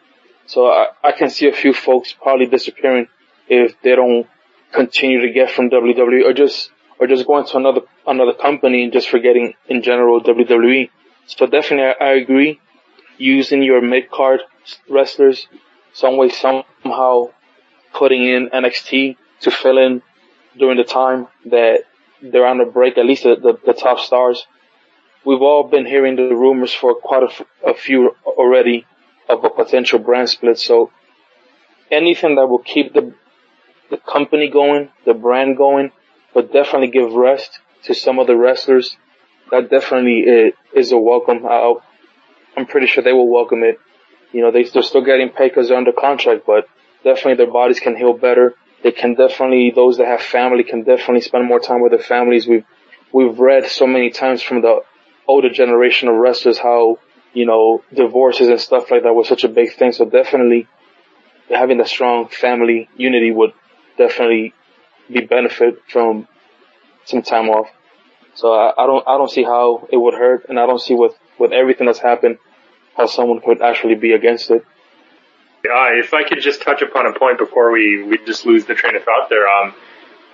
[0.46, 3.08] So I, I can see a few folks probably disappearing
[3.48, 4.26] if they don't
[4.72, 8.92] continue to get from WWE or just, or just going to another, another company and
[8.92, 10.90] just forgetting in general WWE.
[11.26, 12.60] So definitely I, I agree
[13.18, 14.40] using your mid card
[14.88, 15.46] wrestlers
[15.92, 17.30] some way somehow
[17.92, 20.02] putting in NXT to fill in
[20.58, 21.84] during the time that
[22.22, 24.46] they're on a break, at least the, the, the top stars.
[25.24, 28.86] We've all been hearing the rumors for quite a, f- a few already
[29.28, 30.58] of a potential brand split.
[30.58, 30.90] So
[31.90, 33.14] anything that will keep the,
[33.90, 35.92] the company going, the brand going,
[36.34, 38.96] but definitely give rest to some of the wrestlers,
[39.50, 41.46] that definitely is, a welcome.
[41.46, 41.82] I'll,
[42.56, 43.78] I'm pretty sure they will welcome it.
[44.32, 46.66] You know, they, they're still getting paid because they're under contract, but
[47.04, 48.54] definitely their bodies can heal better.
[48.82, 52.48] They can definitely, those that have family can definitely spend more time with their families.
[52.48, 52.64] We've,
[53.12, 54.80] we've read so many times from the
[55.26, 56.98] older generation of wrestlers how,
[57.32, 59.92] you know, divorces and stuff like that was such a big thing.
[59.92, 60.66] So definitely
[61.48, 63.52] having a strong family unity would
[63.96, 64.54] definitely
[65.10, 66.26] be benefit from
[67.04, 67.68] some time off.
[68.34, 70.94] So I, I don't, I don't see how it would hurt and I don't see
[70.94, 72.38] with, with everything that's happened
[72.96, 74.64] how someone could actually be against it.
[75.64, 78.74] Uh, if I could just touch upon a point before we, we just lose the
[78.74, 79.74] train of thought there, um,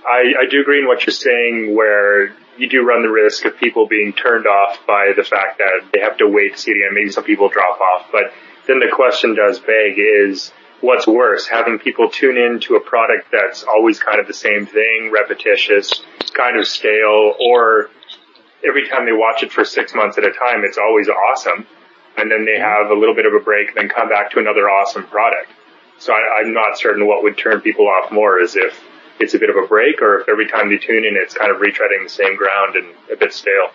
[0.06, 3.56] I, I do agree in what you're saying where you do run the risk of
[3.56, 6.90] people being turned off by the fact that they have to wait to see again.
[6.92, 8.32] Maybe some people drop off, but
[8.66, 13.32] then the question does beg is what's worse, having people tune in to a product
[13.32, 16.02] that's always kind of the same thing, repetitious,
[16.34, 17.90] kind of stale, or
[18.66, 21.66] every time they watch it for six months at a time, it's always awesome
[22.18, 22.82] and then they mm-hmm.
[22.82, 25.50] have a little bit of a break, then come back to another awesome product.
[25.98, 28.78] So I, am not certain what would turn people off more is if
[29.20, 31.50] it's a bit of a break or if every time they tune in, it's kind
[31.50, 33.70] of retreading the same ground and a bit stale.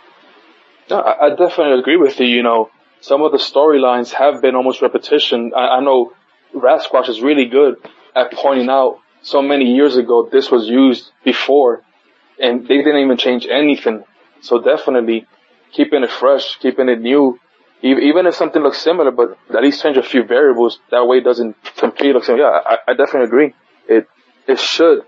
[0.89, 2.27] No, I, definitely agree with you.
[2.27, 2.69] You know,
[3.01, 5.53] some of the storylines have been almost repetition.
[5.55, 6.13] I, I know
[6.53, 7.75] Rasquatch is really good
[8.15, 11.81] at pointing out so many years ago this was used before
[12.39, 14.03] and they didn't even change anything.
[14.41, 15.25] So definitely
[15.71, 17.39] keeping it fresh, keeping it new
[17.83, 21.25] even if something looks similar, but at least change a few variables, that way it
[21.25, 22.45] doesn't completely look similar.
[22.45, 23.53] Yeah, I, I definitely agree.
[23.89, 24.07] It,
[24.47, 25.01] it should.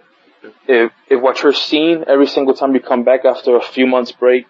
[0.68, 4.12] If, if what you're seeing every single time you come back after a few months
[4.12, 4.46] break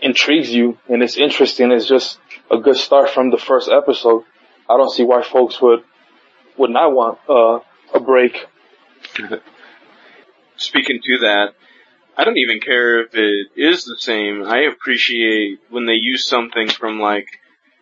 [0.00, 2.18] intrigues you and it's interesting, it's just
[2.50, 4.24] a good start from the first episode.
[4.68, 5.80] I don't see why folks would,
[6.58, 7.60] would not want, uh,
[7.94, 8.46] a break.
[10.56, 11.54] Speaking to that,
[12.16, 14.44] I don't even care if it is the same.
[14.44, 17.26] I appreciate when they use something from like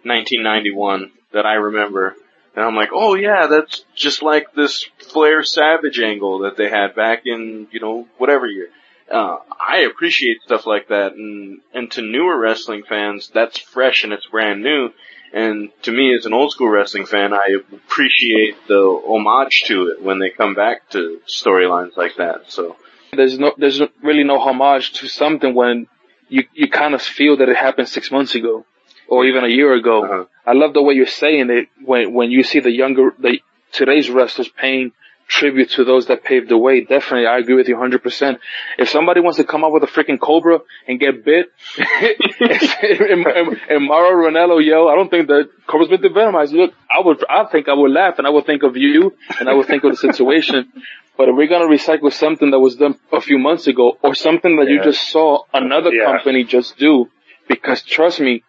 [0.04, 2.14] 1991 that I remember.
[2.54, 6.94] And I'm like, oh yeah, that's just like this Flair Savage angle that they had
[6.94, 8.68] back in, you know, whatever year.
[9.10, 14.12] Uh, I appreciate stuff like that and, and to newer wrestling fans, that's fresh and
[14.12, 14.90] it's brand new.
[15.32, 20.02] And to me as an old school wrestling fan, I appreciate the homage to it
[20.02, 22.50] when they come back to storylines like that.
[22.50, 22.76] So,
[23.12, 25.86] there's no, there's really no homage to something when
[26.28, 28.64] you, you kind of feel that it happened six months ago
[29.10, 30.04] or even a year ago.
[30.04, 30.24] Uh-huh.
[30.46, 33.40] I love the way you're saying it when, when you see the younger, the,
[33.72, 34.92] today's wrestlers paying
[35.28, 36.80] tribute to those that paved the way.
[36.80, 38.38] Definitely, I agree with you 100%.
[38.78, 43.60] If somebody wants to come up with a freaking cobra and get bit, and, and,
[43.68, 46.52] and Mauro Ranallo yell, I don't think that cobra's been devenomized.
[46.52, 49.48] Look, I would, I think I would laugh and I would think of you and
[49.48, 50.72] I would think of the situation.
[51.18, 54.56] But if we're gonna recycle something that was done a few months ago or something
[54.56, 56.06] that you just saw another Yeah.
[56.06, 57.10] company just do,
[57.46, 58.42] because trust me,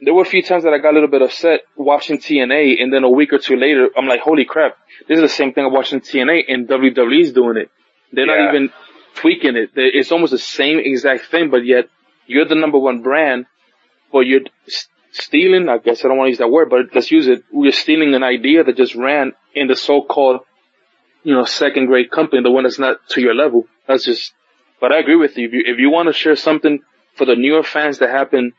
[0.00, 2.92] there were a few times that I got a little bit upset watching TNA and
[2.92, 4.76] then a week or two later, I'm like, holy crap,
[5.08, 7.70] this is the same thing I'm watching TNA and WWE's doing it.
[8.12, 8.44] They're Yeah.
[8.44, 8.70] not even
[9.16, 9.70] tweaking it.
[9.74, 11.88] It's almost the same exact thing, but yet
[12.26, 13.46] you're the number one brand,
[14.12, 14.42] but you're
[15.10, 17.42] stealing, I guess I don't want to use that word, but let's use it.
[17.52, 20.40] We're stealing an idea that just ran in the so-called,
[21.24, 23.66] you know, second grade company, the one that's not to your level.
[23.86, 24.32] That's just,
[24.80, 25.48] but I agree with you.
[25.48, 26.80] If you, if you want to share something
[27.16, 28.52] for the newer fans that happened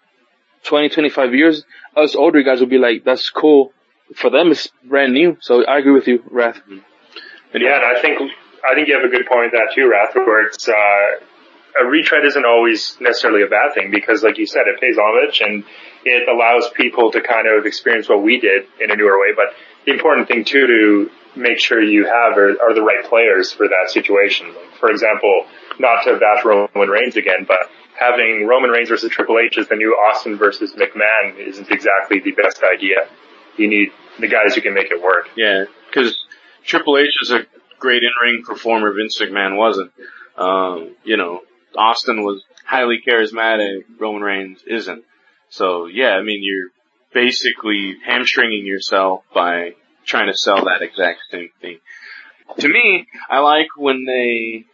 [0.64, 1.64] 20, 25 years,
[1.96, 3.72] us older guys will be like, that's cool.
[4.16, 5.38] For them, it's brand new.
[5.42, 6.62] So I agree with you, Wrath.
[6.68, 8.20] And yeah, and I think
[8.64, 12.26] I think you have a good point that too, Rath, where it's uh, a retread
[12.26, 15.64] isn't always necessarily a bad thing because, like you said, it pays homage and
[16.06, 19.34] it allows people to kind of experience what we did in a newer way.
[19.36, 23.52] But the important thing too to make sure you have are, are the right players
[23.52, 24.48] for that situation.
[24.48, 25.46] Like, for example,
[25.80, 29.76] not to bash Roman Reigns again, but having Roman Reigns versus Triple H as the
[29.76, 33.10] new Austin versus McMahon isn't exactly the best idea.
[33.58, 35.28] You need the guys who can make it work.
[35.36, 36.18] Yeah, because
[36.64, 37.46] Triple H is a
[37.80, 38.94] great in-ring performer.
[38.94, 39.92] Vince McMahon wasn't.
[40.38, 41.42] Um, you know,
[41.78, 43.84] Austin was highly charismatic.
[44.00, 45.04] Roman Reigns isn't.
[45.50, 46.70] So yeah, I mean, you're
[47.14, 49.74] basically hamstringing yourself by
[50.06, 51.80] trying to sell that exact same thing.
[52.60, 54.66] To me, I like when they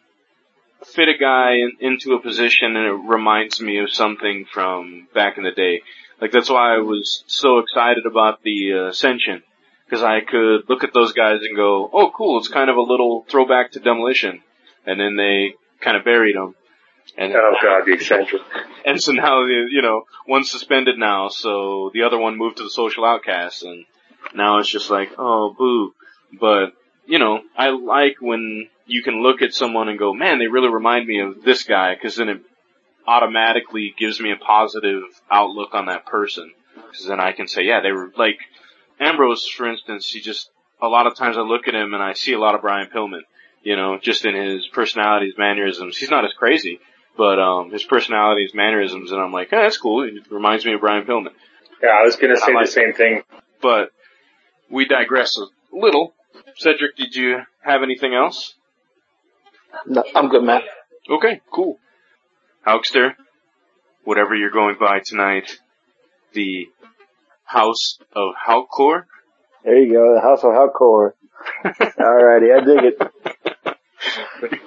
[0.87, 5.37] fit a guy in, into a position and it reminds me of something from back
[5.37, 5.81] in the day.
[6.21, 9.43] Like that's why I was so excited about the uh, Ascension
[9.85, 12.39] because I could look at those guys and go, "Oh, cool!
[12.39, 14.41] It's kind of a little throwback to Demolition,"
[14.85, 16.55] and then they kind of buried them.
[17.17, 18.41] And Oh god, the eccentric.
[18.85, 22.69] and so now you know one's suspended now, so the other one moved to the
[22.69, 23.85] social outcast, and
[24.33, 25.93] now it's just like, oh, boo.
[26.39, 26.73] But
[27.05, 30.69] you know, I like when you can look at someone and go, man, they really
[30.69, 32.41] remind me of this guy, because then it
[33.07, 36.51] automatically gives me a positive outlook on that person.
[36.75, 38.39] Because then I can say, yeah, they were like
[38.99, 40.07] Ambrose, for instance.
[40.07, 40.49] He just
[40.81, 42.89] a lot of times I look at him and I see a lot of Brian
[42.93, 43.21] Pillman.
[43.63, 45.97] You know, just in his personality, his mannerisms.
[45.97, 46.79] He's not as crazy,
[47.17, 50.03] but um his personality, his mannerisms, and I'm like, eh, that's cool.
[50.03, 51.31] It reminds me of Brian Pillman.
[51.81, 53.23] Yeah, I was gonna say like the same thing.
[53.61, 53.89] But
[54.69, 55.45] we digress a
[55.75, 56.13] little.
[56.57, 58.53] Cedric, did you have anything else?
[59.87, 60.61] No, I'm good, man.
[61.09, 61.77] Okay, cool.
[62.65, 63.13] Hulkster,
[64.03, 65.59] whatever you're going by tonight,
[66.33, 66.67] the
[67.43, 69.03] House of Halkor.
[69.63, 71.13] There you go, the House of Hardcore.
[71.65, 73.75] Alrighty, I dig it.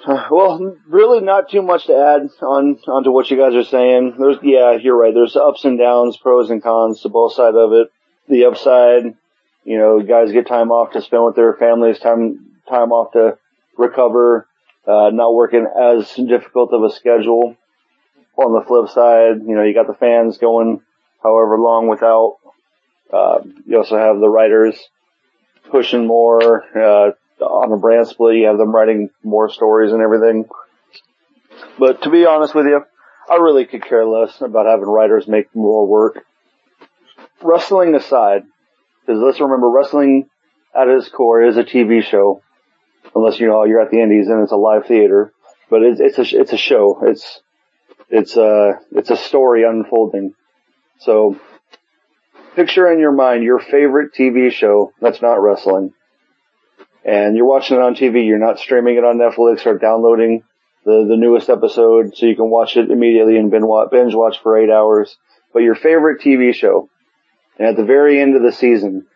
[0.05, 4.15] Uh, well, really not too much to add on onto what you guys are saying.
[4.19, 5.13] There's, yeah, you're right.
[5.13, 7.87] There's ups and downs, pros and cons to both sides of it.
[8.27, 9.15] The upside,
[9.63, 13.37] you know, guys get time off to spend with their families, time time off to
[13.77, 14.48] recover,
[14.87, 17.55] uh, not working as difficult of a schedule.
[18.37, 20.81] On the flip side, you know, you got the fans going
[21.21, 22.37] however long without.
[23.11, 24.79] Uh, you also have the writers
[25.69, 26.63] pushing more.
[26.75, 27.11] Uh,
[27.43, 30.45] on the brand split, you have them writing more stories and everything.
[31.77, 32.81] But to be honest with you,
[33.29, 36.25] I really could care less about having writers make more work.
[37.41, 38.43] Wrestling aside,
[39.01, 40.29] because let's remember, wrestling
[40.75, 42.41] at its core is a TV show,
[43.15, 45.33] unless you know you're at the Indies and it's a live theater.
[45.69, 46.99] But it's it's a it's a show.
[47.03, 47.41] It's
[48.09, 50.33] it's a it's a story unfolding.
[50.99, 51.39] So
[52.55, 55.93] picture in your mind your favorite TV show that's not wrestling
[57.03, 60.43] and you're watching it on TV, you're not streaming it on Netflix or downloading
[60.85, 64.69] the, the newest episode so you can watch it immediately and binge watch, for eight
[64.69, 65.17] hours.
[65.53, 66.89] But your favorite TV show,
[67.57, 69.07] and at the very end of the season,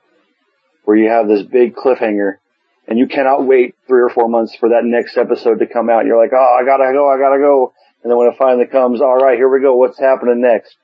[0.85, 2.37] where you have this big cliffhanger,
[2.87, 6.05] and you cannot wait three or four months for that next episode to come out,
[6.05, 7.73] you're like, oh, I gotta go, I gotta go.
[8.03, 10.75] And then when it finally comes, alright, here we go, what's happening next?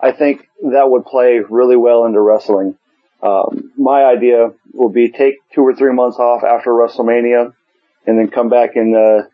[0.00, 2.76] I think that would play really well into wrestling.
[3.22, 7.52] Um, my idea would be take two or three months off after WrestleMania
[8.06, 9.28] and then come back in, uh,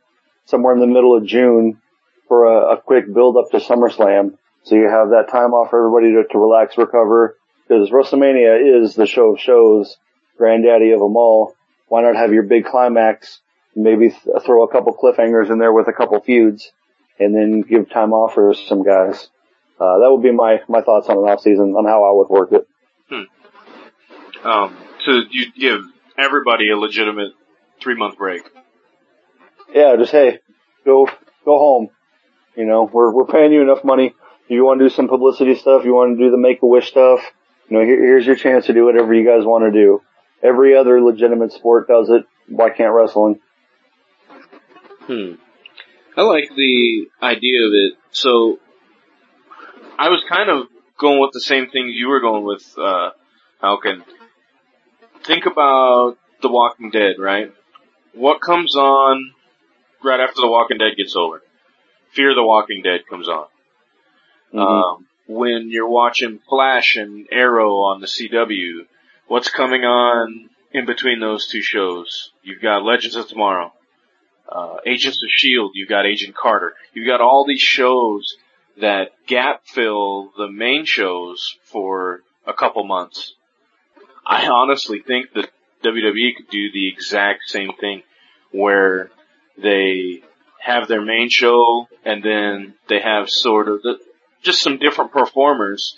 [0.45, 1.81] somewhere in the middle of June
[2.27, 4.37] for a, a quick build up to SummerSlam.
[4.65, 7.39] So you have that time off for everybody to, to relax, recover.
[7.67, 9.97] Because WrestleMania is the show of shows,
[10.37, 11.55] granddaddy of them all.
[11.89, 13.41] Why not have your big climax?
[13.77, 16.71] Maybe th- throw a couple cliffhangers in there with a couple feuds
[17.19, 19.29] and then give time off for some guys.
[19.81, 22.29] uh, that would be my, my thoughts on an off season on how I would
[22.29, 22.67] work it.
[24.45, 25.83] Um, so you give
[26.17, 27.33] everybody a legitimate
[27.81, 28.43] three month break.
[29.75, 30.39] Yeah, just hey,
[30.85, 31.07] go
[31.45, 31.89] go home.
[32.57, 34.15] You know, we're we're paying you enough money.
[34.49, 35.85] You want to do some publicity stuff?
[35.85, 37.21] You want to do the Make a Wish stuff?
[37.69, 40.01] You know, here, here's your chance to do whatever you guys want to do.
[40.43, 42.25] Every other legitimate sport does it.
[42.49, 43.41] Why can't wrestling?
[45.01, 45.33] Hmm.
[46.17, 47.93] I like the idea of it.
[48.11, 48.59] So
[49.99, 50.67] I was kind of
[50.99, 53.11] going with the same thing you were going with, uh,
[53.61, 54.05] Falcon.
[55.25, 57.53] Think about The Walking Dead, right?
[58.15, 59.33] What comes on
[60.03, 61.43] right after The Walking Dead gets over?
[62.13, 63.47] Fear the Walking Dead comes on.
[64.55, 64.61] Mhm.
[64.61, 68.87] Um, when you're watching Flash and Arrow on the CW,
[69.29, 72.31] what's coming on in between those two shows?
[72.43, 73.73] You've got Legends of Tomorrow,
[74.51, 76.75] uh, Agents of S.H.I.E.L.D., you've got Agent Carter.
[76.95, 78.37] You've got all these shows
[78.81, 83.35] that gap fill the main shows for a couple months.
[84.27, 85.51] I honestly think that
[85.85, 88.03] WWE could do the exact same thing
[88.51, 89.11] where
[89.57, 90.23] they
[90.61, 93.99] have their main show and then they have sort of the,
[94.43, 95.95] just some different performers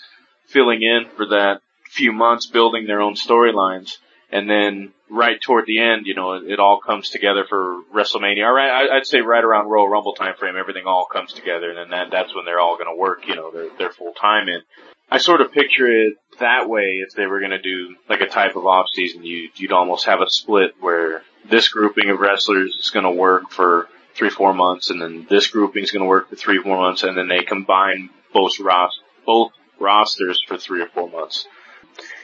[0.47, 1.61] filling in for that
[1.91, 3.97] few months building their own storylines
[4.33, 8.47] and then right toward the end, you know, it, it all comes together for WrestleMania.
[8.47, 11.71] All right, I, I'd say right around Royal Rumble time frame, everything all comes together,
[11.71, 13.27] and then that, that's when they're all going to work.
[13.27, 14.63] You know, their their full time in.
[15.11, 18.29] I sort of picture it that way if they were going to do like a
[18.29, 19.25] type of off season.
[19.25, 23.51] You you'd almost have a split where this grouping of wrestlers is going to work
[23.51, 26.77] for three four months, and then this grouping is going to work for three four
[26.77, 29.51] months, and then they combine both ros both
[29.81, 31.47] rosters for three or four months.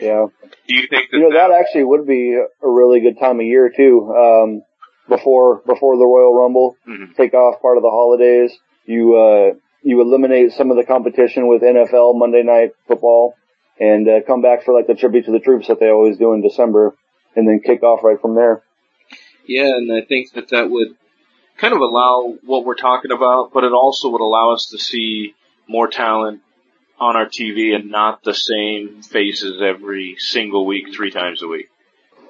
[0.00, 0.26] Yeah.
[0.68, 3.46] Do you think that, You know, that actually would be a really good time of
[3.46, 4.12] year too.
[4.14, 4.62] Um,
[5.08, 7.14] before, before the Royal Rumble, Mhm.
[7.16, 8.56] take off part of the holidays.
[8.86, 13.34] You, uh, you eliminate some of the competition with NFL Monday night football
[13.78, 16.32] and, uh, come back for like the tribute to the troops that they always do
[16.32, 16.94] in December
[17.36, 18.62] and then kick off right from there.
[19.46, 20.96] Yeah, and I think that that would
[21.56, 25.34] kind of allow what we're talking about, but it also would allow us to see
[25.68, 26.40] more talent
[26.98, 31.68] on our TV and not the same faces every single week, three times a week.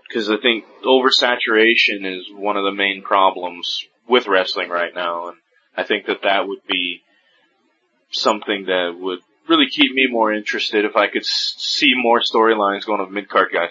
[0.08, 5.36] Because I think oversaturation is one of the main problems with wrestling right now, and
[5.76, 7.02] I think that that would be
[8.10, 13.00] something that would really keep me more interested if I could see more storylines going
[13.00, 13.70] with mid-card guys.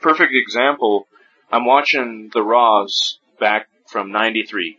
[0.00, 1.06] Perfect example,
[1.52, 4.78] I'm watching the Raws back from 93.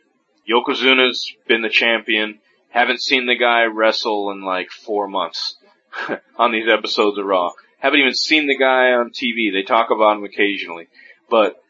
[0.49, 2.39] Yokozuna's been the champion.
[2.71, 5.55] Haven't seen the guy wrestle in like four months
[6.37, 7.51] on these episodes of Raw.
[7.79, 9.51] Haven't even seen the guy on TV.
[9.51, 10.87] They talk about him occasionally.
[11.29, 11.61] But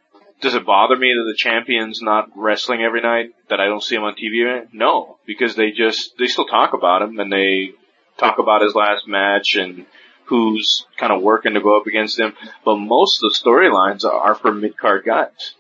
[0.41, 3.33] does it bother me that the champion's not wrestling every night?
[3.49, 4.67] That I don't see him on TV?
[4.73, 7.71] No, because they just, they still talk about him and they
[8.17, 9.85] talk about his last match and
[10.25, 12.33] who's kind of working to go up against him.
[12.63, 15.55] But most of the storylines are for mid-card guys.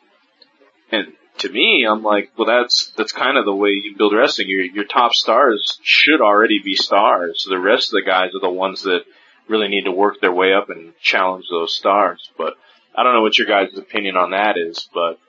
[0.91, 4.49] And to me, I'm like, well, that's that's kind of the way you build wrestling.
[4.49, 7.45] Your your top stars should already be stars.
[7.49, 9.01] The rest of the guys are the ones that
[9.47, 12.29] really need to work their way up and challenge those stars.
[12.37, 12.53] But
[12.95, 14.87] I don't know what your guys' opinion on that is.
[14.93, 15.19] But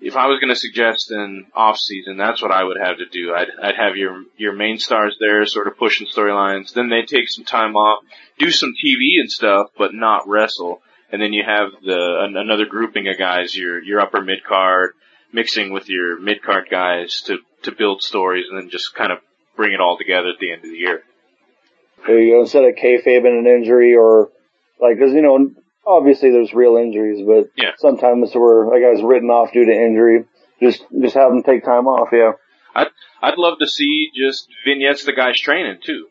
[0.00, 3.06] if I was going to suggest an off season, that's what I would have to
[3.06, 3.32] do.
[3.34, 6.74] I'd I'd have your your main stars there, sort of pushing storylines.
[6.74, 8.04] Then they take some time off,
[8.38, 10.82] do some TV and stuff, but not wrestle.
[11.12, 14.92] And then you have the an, another grouping of guys, your your upper mid card
[15.32, 19.18] mixing with your mid card guys to to build stories, and then just kind of
[19.56, 21.02] bring it all together at the end of the year.
[22.06, 22.40] There you go.
[22.42, 24.30] Instead of kayfabing an injury or
[24.80, 25.50] like, cause you know,
[25.86, 27.72] obviously there's real injuries, but Yeah.
[27.78, 30.24] sometimes where a guy's written off due to injury,
[30.62, 32.08] just, just have them take time off.
[32.12, 32.32] Yeah.
[32.74, 36.06] I'd love to see just vignettes the guys training too.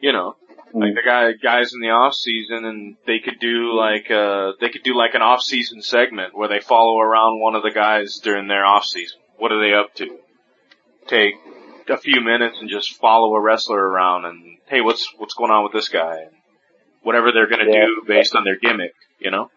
[0.00, 0.36] You know,
[0.74, 0.94] like Mm.
[0.94, 4.82] the guy guys in the off season, and they could do like uh they could
[4.82, 8.48] do like an off season segment where they follow around one of the guys during
[8.48, 9.18] their off season.
[9.38, 10.18] What are they up to?
[11.08, 11.34] Take
[11.88, 15.64] a few minutes and just follow a wrestler around, and hey, what's what's going on
[15.64, 16.16] with this guy?
[16.22, 16.30] And
[17.02, 17.86] whatever they're gonna Yeah.
[17.86, 19.50] do based on their gimmick, you know.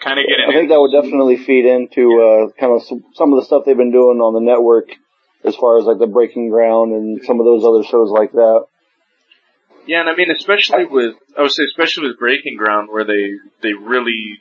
[0.00, 0.48] Kind of get it.
[0.48, 3.76] I think that would definitely feed into, uh, kind of some of the stuff they've
[3.76, 4.88] been doing on the network
[5.44, 8.66] as far as like the breaking ground and some of those other shows like that.
[9.86, 13.34] Yeah, and I mean, especially with, I would say, especially with Breaking Ground, where they
[13.62, 14.40] they really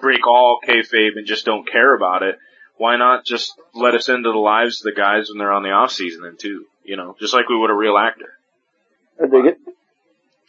[0.00, 2.36] break all kayfabe and just don't care about it.
[2.76, 5.70] Why not just let us into the lives of the guys when they're on the
[5.70, 6.66] off season then too?
[6.84, 8.32] You know, just like we would a real actor.
[9.22, 9.58] I dig it.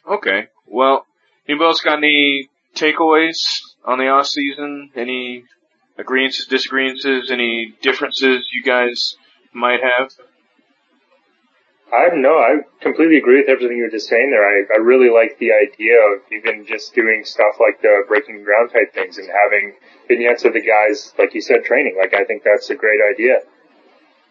[0.06, 1.06] Okay, well,
[1.48, 4.92] anybody else got any takeaways on the off season?
[4.96, 5.46] Any
[5.98, 9.16] agreements, disagreements, any differences you guys
[9.54, 10.12] might have?
[11.92, 14.44] I no, I completely agree with everything you were just saying there.
[14.44, 18.72] I, I really like the idea of even just doing stuff like the breaking ground
[18.74, 19.76] type things and having
[20.08, 21.96] vignettes of the guys, like you said, training.
[21.98, 23.40] Like I think that's a great idea.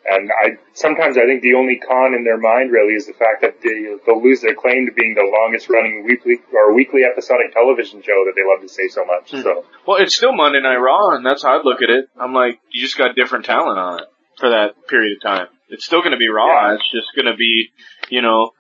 [0.09, 3.41] And I sometimes I think the only con in their mind really is the fact
[3.41, 7.53] that they, they'll lose their claim to being the longest running weekly or weekly episodic
[7.53, 9.33] television show that they love to say so much.
[9.33, 9.41] Hmm.
[9.41, 12.09] So Well, it's still Monday Night Raw, and that's how I look at it.
[12.21, 15.49] I'm like, you just got different talent on it for that period of time.
[15.69, 16.69] It's still going to be Raw.
[16.69, 16.75] Yeah.
[16.75, 17.71] It's just going to be,
[18.09, 18.51] you know,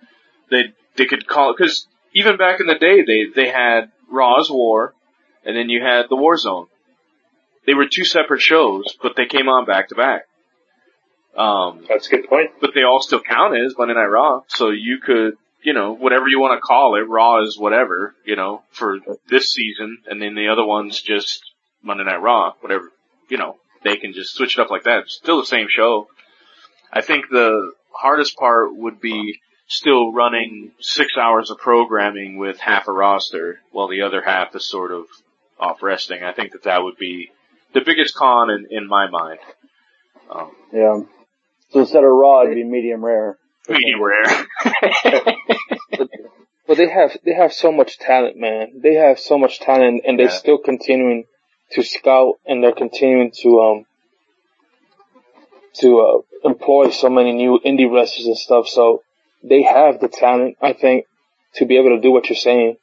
[0.51, 4.41] they they could call it because even back in the day, they they had Raw
[4.41, 4.95] Is War,
[5.45, 6.67] and then you had the War Zone.
[7.67, 10.23] They were two separate shows, but they came on back to back.
[11.37, 12.53] Um, that's a good point.
[12.61, 14.43] but they all still count as Monday Night Raw.
[14.49, 18.37] So you could, you know, whatever you want to call it, Raw is whatever, you
[18.37, 18.99] know, for
[19.29, 21.43] this season, and then the other one's just
[21.83, 22.91] Monday Night Raw, whatever,
[23.29, 25.01] you know, they can just switch it up like that.
[25.01, 26.09] It's still the same show.
[26.93, 32.87] I think the hardest part would be still running six hours of programming with half
[32.89, 35.07] a roster while the other half is sort of
[35.59, 36.22] off resting.
[36.22, 37.30] I think that that would be
[37.74, 39.39] the biggest con in, in my mind.
[40.30, 41.01] Um, Yeah.
[41.70, 43.37] So instead of raw, it'd be medium rare.
[43.68, 44.47] medium rare.
[46.68, 48.80] But they have they have so much talent, man.
[48.82, 50.32] They have so much talent, and they're Yeah.
[50.32, 51.24] still continuing
[51.72, 53.84] to scout, and they're continuing to um
[55.81, 58.68] to uh, employ so many new indie wrestlers and stuff.
[58.68, 59.03] So
[59.43, 61.07] they have the talent, I think,
[61.55, 62.77] to be able to do what you're saying.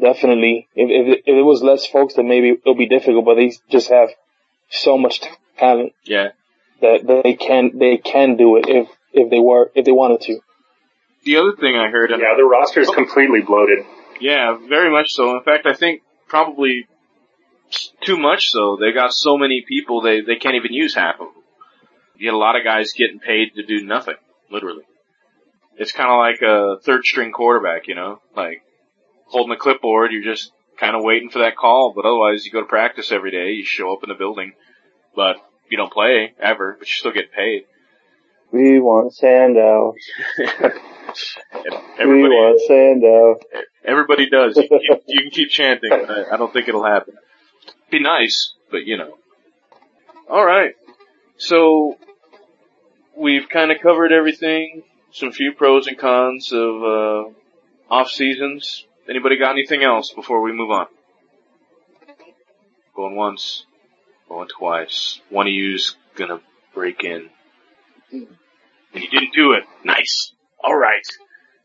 [0.00, 3.24] Definitely, if if it, if it was less folks, then maybe it'll be difficult.
[3.24, 4.10] But they just have
[4.68, 5.20] so much
[5.58, 6.28] talent yeah.
[6.80, 10.40] that they can they can do it if if they were if they wanted to.
[11.24, 13.80] The other thing I heard, Yeah, the roster is completely bloated.
[14.20, 15.36] yeah, very much so.
[15.36, 16.86] In fact, I think probably
[18.02, 18.76] too much so.
[18.80, 21.39] They got so many people, they, they can't even use half of them.
[22.20, 24.16] You get a lot of guys getting paid to do nothing,
[24.50, 24.82] literally.
[25.78, 28.60] It's kind of like a third string quarterback, you know, like
[29.24, 32.60] holding a clipboard, you're just kind of waiting for that call, but otherwise you go
[32.60, 34.52] to practice every day, you show up in the building,
[35.16, 35.36] but
[35.70, 37.64] you don't play ever, but you still get paid.
[38.52, 39.94] We want Sandow.
[40.36, 40.74] And
[42.10, 43.40] We want Sandow.
[43.82, 44.58] Everybody does.
[44.58, 47.14] You can keep, you can keep chanting, but I, I don't think it'll happen.
[47.90, 49.16] Be nice, but you know.
[50.28, 50.74] Alright.
[51.38, 51.96] So,
[53.20, 54.82] we've kind of covered everything.
[55.12, 57.24] Some few pros and cons of, uh,
[57.90, 58.86] off seasons.
[59.08, 60.86] Anybody got anything else before we move on?
[62.94, 63.66] Going once,
[64.28, 65.20] going twice.
[65.30, 66.40] One of you's gonna
[66.74, 67.28] break in.
[68.12, 68.28] And
[68.94, 69.64] you didn't do it.
[69.84, 70.32] Nice.
[70.62, 71.06] Alright.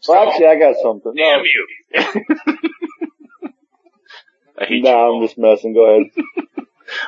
[0.08, 1.14] Well, actually, I got something.
[1.16, 1.68] Damn you!
[4.58, 5.16] I hate No, you.
[5.18, 5.74] I'm just messing.
[5.74, 6.12] Go ahead.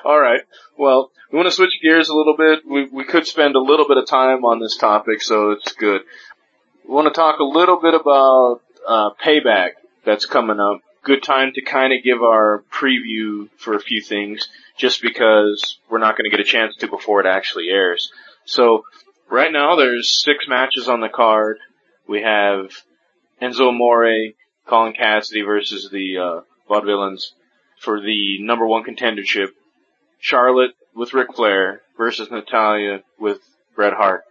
[0.03, 0.41] All right.
[0.77, 2.59] Well, we want to switch gears a little bit.
[2.65, 6.01] We we could spend a little bit of time on this topic, so it's good.
[6.87, 9.71] We want to talk a little bit about uh, payback
[10.05, 10.81] that's coming up.
[11.03, 14.47] Good time to kind of give our preview for a few things,
[14.77, 18.11] just because we're not going to get a chance to before it actually airs.
[18.45, 18.83] So
[19.29, 21.59] right now there's six matches on the card.
[22.07, 22.71] We have
[23.41, 24.33] Enzo Amore,
[24.65, 27.31] Colin Cassady versus the uh, Vaudevillains
[27.79, 29.49] for the number one contendership.
[30.19, 33.39] Charlotte with Ric Flair versus Natalya with
[33.75, 34.23] Bret Hart.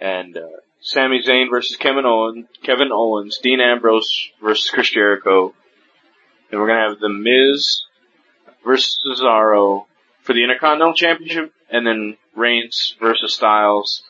[0.00, 0.46] And uh,
[0.80, 5.54] Sami Zayn versus Kevin Owens, Kevin Owens, Dean Ambrose versus Chris Jericho.
[6.50, 7.82] And we're gonna have The Miz
[8.64, 9.86] versus Cesaro
[10.22, 14.02] for the Intercontinental Championship, and then Reigns versus Styles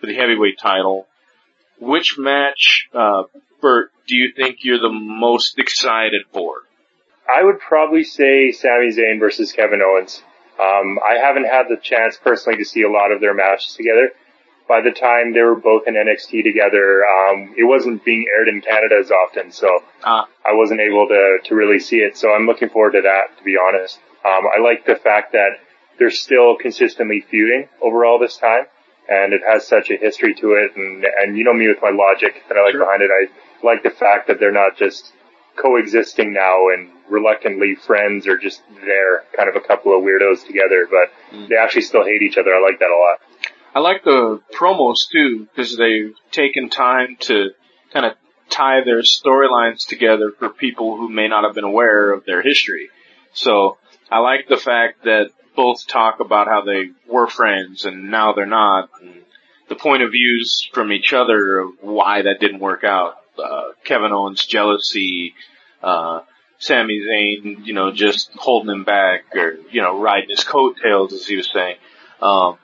[0.00, 1.06] for the heavyweight title.
[1.80, 3.24] Which match, uh,
[3.60, 6.58] Bert, do you think you're the most excited for?
[7.28, 10.22] I would probably say Sami Zayn versus Kevin Owens.
[10.60, 14.12] Um, I haven't had the chance personally to see a lot of their matches together.
[14.66, 18.62] By the time they were both in NXT together, um, it wasn't being aired in
[18.62, 19.68] Canada as often, so
[20.04, 20.26] Ah.
[20.46, 22.16] I wasn't able to to really see it.
[22.16, 24.00] So I'm looking forward to that, to be honest.
[24.24, 25.58] Um, I like the fact that
[25.98, 28.64] they're still consistently feuding over all this time,
[29.08, 30.74] and it has such a history to it.
[30.76, 32.84] And and you know me with my logic that I like Sure.
[32.86, 33.10] behind it.
[33.10, 33.28] I
[33.66, 35.12] like the fact that they're not just
[35.56, 40.86] coexisting now and reluctantly friends or just there, kind of a couple of weirdos together,
[40.90, 41.48] but Mm.
[41.48, 42.54] they actually still hate each other.
[42.54, 43.20] I like that a lot.
[43.74, 47.50] I like the promos too because they've taken time to
[47.92, 48.12] kind of
[48.50, 52.90] tie their storylines together for people who may not have been aware of their history.
[53.32, 53.78] So
[54.10, 58.46] I like the fact that both talk about how they were friends and now they're
[58.46, 59.22] not, and
[59.68, 63.16] the point of views from each other of why that didn't work out.
[63.38, 65.34] Uh, Kevin Owens' jealousy,
[65.82, 66.20] uh,
[66.58, 71.26] Sami Zayn, you know, just holding him back or, you know, riding his coattails as
[71.26, 71.76] he was saying.
[72.22, 72.58] Um,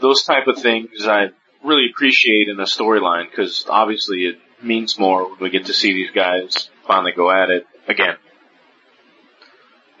[0.00, 1.28] those type of things I
[1.62, 5.92] really appreciate in a storyline because obviously it means more when we get to see
[5.92, 8.16] these guys finally go at it again.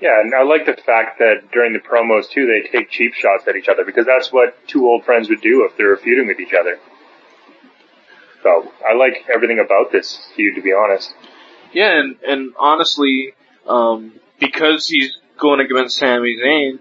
[0.00, 3.44] Yeah, and I like the fact that during the promos too, they take cheap shots
[3.48, 6.26] at each other because that's what two old friends would do if they were feuding
[6.26, 6.78] with each other.
[8.44, 11.12] So I like everything about this feud, to be honest.
[11.72, 13.34] Yeah, and, and honestly,
[13.66, 16.78] um, because he's going against Sami Zayn,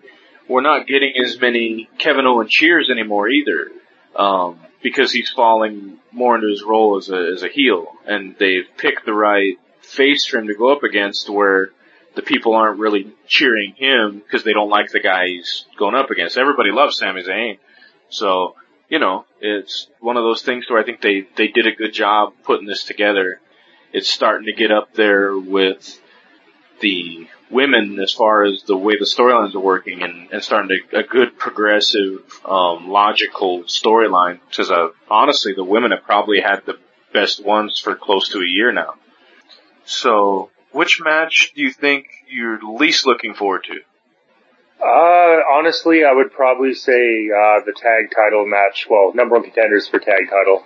[0.47, 3.72] we're not getting as many Kevin Owens cheers anymore either.
[4.16, 8.68] Um, because he's falling more into his role as a, as a heel and they've
[8.78, 11.70] picked the right face for him to go up against where
[12.16, 16.11] the people aren't really cheering him because they don't like the guy he's going up
[16.11, 16.38] against.
[16.38, 17.57] Everybody loves Sami Zayn.
[18.09, 18.55] So,
[18.94, 21.94] you know, it's one of those things where I think they, they did a good
[21.94, 23.41] job putting this together.
[23.91, 26.00] It's starting to get up there with
[26.80, 31.00] the women as far as the way the storylines are working and, and starting to
[31.00, 34.39] a good progressive, um, logical storyline.
[34.48, 36.78] Because uh, honestly, the women have probably had the
[37.12, 38.94] best ones for close to a year now.
[39.86, 43.80] So, which match do you think you're least looking forward to?
[44.84, 49.88] Uh, honestly, I would probably say, uh, the tag title match, well, number one contenders
[49.88, 50.64] for tag title.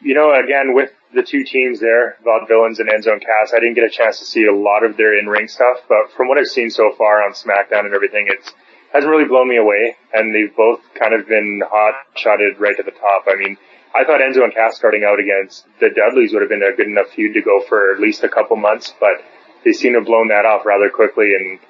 [0.00, 3.74] You know, again, with the two teams there, Vaudevillains and Enzo and Cass, I didn't
[3.74, 6.46] get a chance to see a lot of their in-ring stuff, but from what I've
[6.46, 8.52] seen so far on SmackDown and everything, it's,
[8.92, 12.90] hasn't really blown me away, and they've both kind of been hot-shotted right to the
[12.90, 13.26] top.
[13.28, 13.56] I mean,
[13.94, 16.88] I thought Enzo and Cass starting out against the Dudleys would have been a good
[16.88, 19.22] enough feud to go for at least a couple months, but
[19.64, 21.60] they seem to have blown that off rather quickly and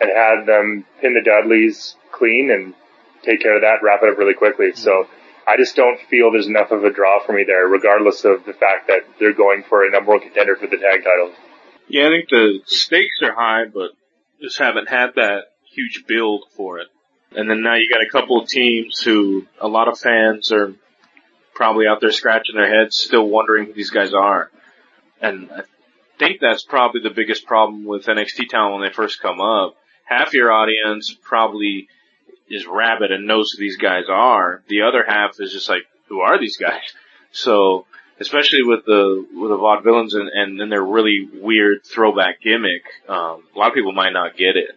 [0.00, 2.74] and had them pin the Dudleys clean and
[3.22, 4.68] take care of that, wrap it up really quickly.
[4.68, 4.78] Mm-hmm.
[4.78, 5.06] So
[5.46, 8.52] I just don't feel there's enough of a draw for me there, regardless of the
[8.52, 11.34] fact that they're going for a number one contender for the tag titles.
[11.88, 13.90] Yeah, I think the stakes are high, but
[14.40, 16.88] just haven't had that huge build for it.
[17.32, 20.74] And then now you got a couple of teams who a lot of fans are
[21.54, 24.50] probably out there scratching their heads, still wondering who these guys are.
[25.20, 25.62] And I
[26.18, 29.76] think that's probably the biggest problem with NXT talent when they first come up.
[30.06, 31.88] Half your audience probably
[32.48, 34.62] is rabid and knows who these guys are.
[34.68, 36.82] The other half is just like, who are these guys?
[37.32, 37.84] So,
[38.18, 43.42] especially with the, with the vaudevillains and, and then their really weird throwback gimmick, um,
[43.54, 44.70] a lot of people might not get it.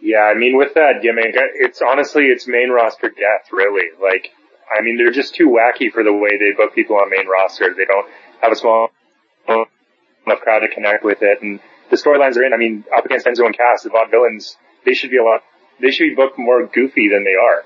[0.00, 3.90] Yeah, I mean, with that gimmick, it's honestly, it's main roster death, really.
[4.02, 4.30] Like,
[4.74, 7.74] I mean, they're just too wacky for the way they book people on main roster.
[7.76, 8.06] They don't
[8.40, 8.88] have a small
[9.46, 11.42] enough crowd to connect with it.
[11.42, 11.60] And
[11.92, 12.54] the storylines are in.
[12.54, 15.42] I mean, up against Enzo and Cass, the vaudevillains, they should be a lot,
[15.78, 17.64] they should be booked more goofy than they are.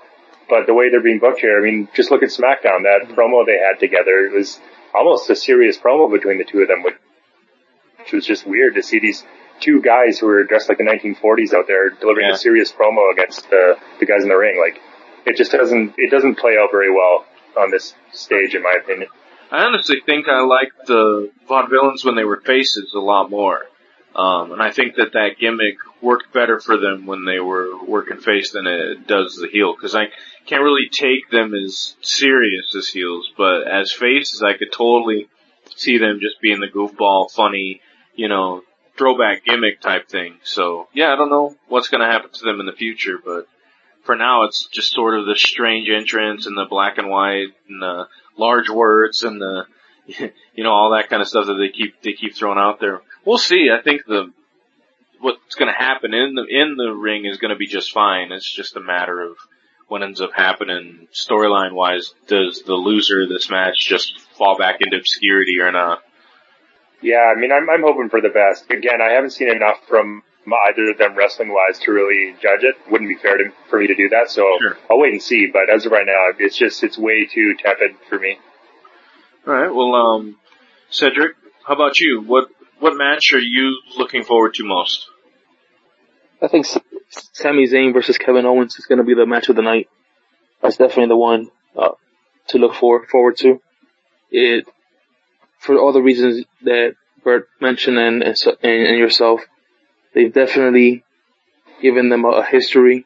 [0.51, 2.83] But the way they're being booked here, I mean, just look at SmackDown.
[2.83, 3.15] That mm-hmm.
[3.15, 4.61] promo they had together, it was
[4.93, 8.99] almost a serious promo between the two of them, which was just weird to see
[8.99, 9.25] these
[9.61, 12.35] two guys who were dressed like the 1940s out there delivering yeah.
[12.35, 14.59] a serious promo against the, the guys in the ring.
[14.59, 14.83] Like,
[15.25, 17.25] it just doesn't, it doesn't play out very well
[17.57, 19.09] on this stage, in my opinion.
[19.51, 23.63] I honestly think I liked the vaudevillains when they were faces a lot more.
[24.17, 28.17] Um, and I think that that gimmick worked better for them when they were working
[28.17, 29.77] face than it does the heel.
[29.77, 30.07] Cause I
[30.47, 35.29] can't really take them as serious as heels, but as faces I could totally
[35.75, 37.83] see them just being the goofball, funny,
[38.15, 38.63] you know,
[38.97, 40.39] throwback gimmick type thing.
[40.45, 43.47] So yeah, I don't know what's gonna happen to them in the future, but
[44.05, 47.83] for now it's just sort of the strange entrance and the black and white and
[47.83, 48.09] the
[48.39, 49.67] large words and the,
[50.55, 53.01] you know, all that kind of stuff that they keep, they keep throwing out there.
[53.25, 53.69] We'll see.
[53.71, 54.33] I think the,
[55.21, 58.33] what's going to happen in the, in the ring is going to be just fine.
[58.33, 59.37] It's just a matter of
[59.89, 62.15] what ends up happening storyline wise.
[62.27, 66.03] Does the loser of this match just fall back into obscurity or not?
[67.03, 68.71] Yeah, I mean, I'm, I'm hoping for the best.
[68.71, 70.23] Again, I haven't seen enough from
[70.69, 72.77] either of them wrestling wise to really judge it.
[72.91, 74.31] Wouldn't be fair to, for me to do that.
[74.31, 74.79] So sure.
[74.91, 75.49] I'll wait and see.
[75.53, 78.39] But as of right now, it's just, it's way too tepid for me.
[79.47, 79.73] All right.
[79.73, 80.37] Well, um,
[80.91, 81.37] Cedric,
[81.67, 82.23] how about you?
[82.23, 82.49] What,
[82.81, 85.07] what match are you looking forward to most?
[86.43, 86.67] I think
[87.33, 89.89] Sami Zayn versus Kevin Owens is going to be the match of the night.
[90.63, 91.93] That's definitely the one, uh,
[92.49, 93.61] to look for, forward to.
[94.31, 94.67] It,
[95.59, 99.41] for all the reasons that Bert mentioned and, and, and yourself,
[100.17, 101.05] They've definitely
[101.83, 103.05] given them a, history.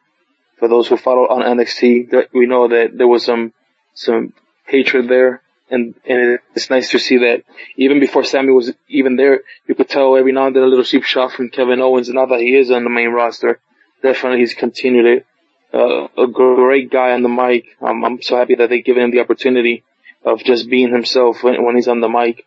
[0.61, 3.53] For those who follow on NXT, we know that there was some
[3.95, 4.33] some
[4.65, 7.45] hatred there, and and it's nice to see that
[7.77, 10.85] even before Sami was even there, you could tell every now and then a little
[10.85, 12.09] cheap shot from Kevin Owens.
[12.09, 13.61] And now that he is on the main roster,
[14.03, 15.27] definitely he's continued it.
[15.73, 17.65] Uh, a great guy on the mic.
[17.81, 19.85] Um, I'm so happy that they've given him the opportunity
[20.25, 22.45] of just being himself when, when he's on the mic.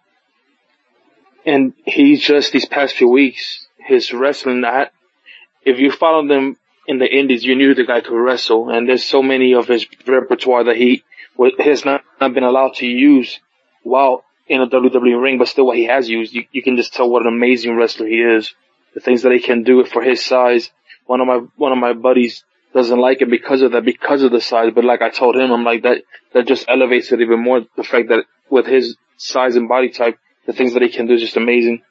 [1.45, 4.61] And he's just these past few weeks, his wrestling.
[4.61, 4.91] That
[5.63, 6.57] if you followed him
[6.88, 8.69] in the indies, you knew the guy could wrestle.
[8.69, 11.03] And there's so many of his repertoire that he
[11.59, 13.39] has not, not been allowed to use
[13.84, 16.34] while in a WWE ring, but still what he has used.
[16.34, 18.53] You, you can just tell what an amazing wrestler he is.
[18.93, 20.69] The things that he can do for his size.
[21.05, 24.31] One of my, one of my buddies doesn't like it because of that, because of
[24.31, 24.71] the size.
[24.73, 26.03] But like I told him, I'm like that,
[26.34, 27.61] that just elevates it even more.
[27.75, 31.13] The fact that with his size and body type, the things that he can do
[31.13, 31.81] is just amazing.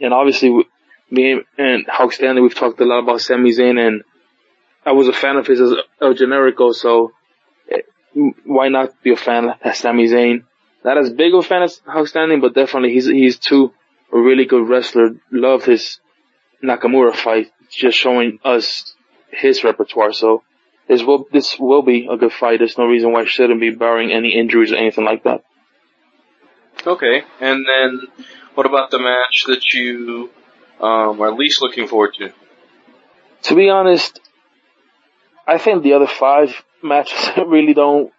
[0.00, 0.64] And obviously,
[1.10, 4.02] me and Hawk Stanley, we've talked a lot about Sami Zayn and
[4.84, 7.12] I was a fan of his as El Generico, so
[8.44, 10.44] why not be a fan of Sami Zayn?
[10.84, 13.72] Not as big of a fan as Stanley, but definitely he's, he's too
[14.12, 15.16] a really good wrestler.
[15.30, 16.00] Love his
[16.62, 18.94] Nakamura fight, just showing us
[19.30, 20.12] his repertoire.
[20.12, 20.42] So
[20.88, 22.58] this will, this will be a good fight.
[22.58, 25.44] There's no reason why it shouldn't be barring any injuries or anything like that.
[26.86, 28.00] Okay, and then
[28.54, 30.30] what about the match that you
[30.80, 32.32] um, are least looking forward to?
[33.42, 34.18] To be honest,
[35.46, 38.12] I think the other five matches really don't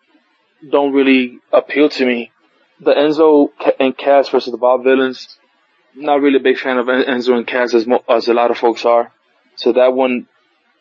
[0.69, 2.31] don't really appeal to me.
[2.79, 3.49] The Enzo
[3.79, 5.37] and Cass versus the Vaudevillains,
[5.95, 8.57] not really a big fan of Enzo and Cass as, mo- as a lot of
[8.57, 9.11] folks are.
[9.55, 10.27] So that one,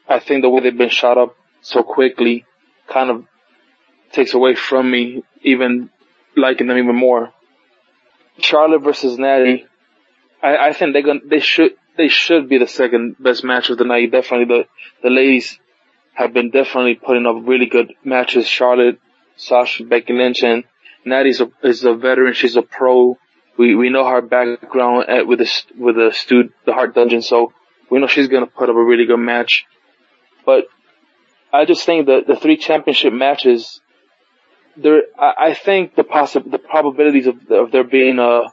[0.08, 2.44] I think the way they've been shot up so quickly
[2.88, 3.24] kind of
[4.12, 5.90] takes away from me even
[6.36, 7.32] liking them even more.
[8.38, 9.66] Charlotte versus Natty,
[10.42, 13.78] I, I think they're gonna, they should, they should be the second best match of
[13.78, 14.10] the night.
[14.10, 14.64] Definitely the,
[15.02, 15.58] the ladies
[16.14, 18.46] have been definitely putting up really good matches.
[18.46, 19.00] Charlotte,
[19.36, 20.64] Sasha, Becky Lynch, and
[21.04, 22.34] Natty's a, is a veteran.
[22.34, 23.18] She's a pro.
[23.56, 27.52] We, we know her background at, with the, with the Stu, the Hart Dungeon, so
[27.90, 29.64] we know she's gonna put up a really good match.
[30.44, 30.66] But
[31.52, 33.80] I just think that the three championship matches,
[34.76, 38.44] there, I, I think the possi- the probabilities of, of there being a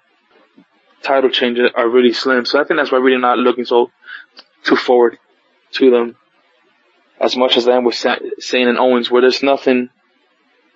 [1.03, 2.45] title change are really slim.
[2.45, 3.91] So I think that's why we're really not looking so
[4.63, 5.17] too forward
[5.73, 6.15] to them
[7.19, 9.89] as much as I am with Zayn and Owens, where there's nothing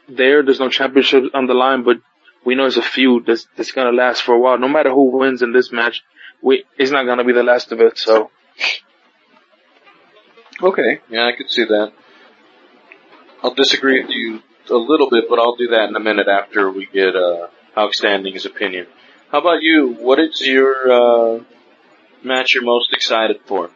[0.08, 1.98] there, there's no championship on the line, but
[2.46, 4.58] we know it's a feud that's, that's gonna last for a while.
[4.58, 6.04] No matter who wins in this match,
[6.42, 8.32] we, it's not gonna be the last of it, so.
[10.62, 11.94] Okay, yeah, I could see that.
[13.44, 16.72] I'll disagree with you a little bit, but I'll do that in a minute after
[16.72, 18.88] we get, uh, Outstanding's opinion.
[19.32, 19.94] How about you?
[19.94, 21.44] What is your, uh,
[22.22, 23.72] match you're most excited for?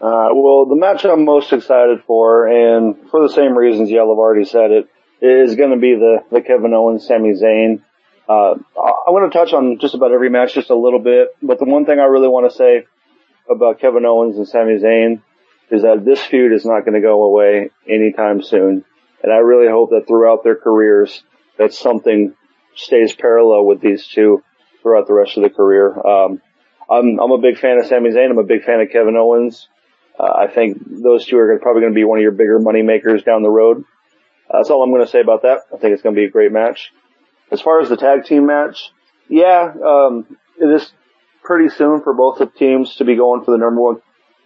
[0.00, 4.18] Uh, well, the match I'm most excited for, and for the same reasons y'all have
[4.18, 4.88] already said it,
[5.20, 7.82] is going to be the, the Kevin Owens, Sami Zayn.
[8.28, 11.58] Uh, I want to touch on just about every match just a little bit, but
[11.58, 12.86] the one thing I really want to say
[13.48, 15.22] about Kevin Owens and Sami Zayn
[15.70, 18.84] is that this feud is not going to go away anytime soon.
[19.22, 21.22] And I really hope that throughout their careers,
[21.58, 22.34] that something
[22.74, 24.42] stays parallel with these two
[24.82, 25.88] throughout the rest of the career.
[26.06, 26.42] Um,
[26.90, 28.30] I'm, I'm a big fan of Sami Zayn.
[28.30, 29.68] I'm a big fan of Kevin Owens.
[30.18, 32.82] Uh, I think those two are probably going to be one of your bigger money
[32.82, 33.84] makers down the road.
[34.48, 35.60] Uh, that's all I'm going to say about that.
[35.72, 36.92] I think it's going to be a great match.
[37.50, 38.90] As far as the tag team match,
[39.28, 40.92] yeah, um, it is
[41.42, 43.96] pretty soon for both the teams to be going for the number one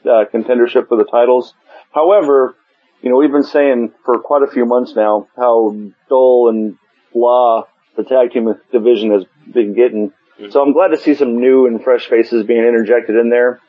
[0.05, 1.55] uh, contendership for the titles.
[1.93, 2.57] However,
[3.03, 5.75] you know, we've been saying for quite a few months now how
[6.09, 6.77] dull and
[7.13, 7.65] blah
[7.97, 10.11] the tag team division has been getting.
[10.11, 10.51] Mm-hmm.
[10.51, 13.61] So I'm glad to see some new and fresh faces being interjected in there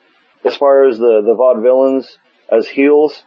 [0.45, 2.05] as far as the, the vaudevillains
[2.51, 3.23] as heels,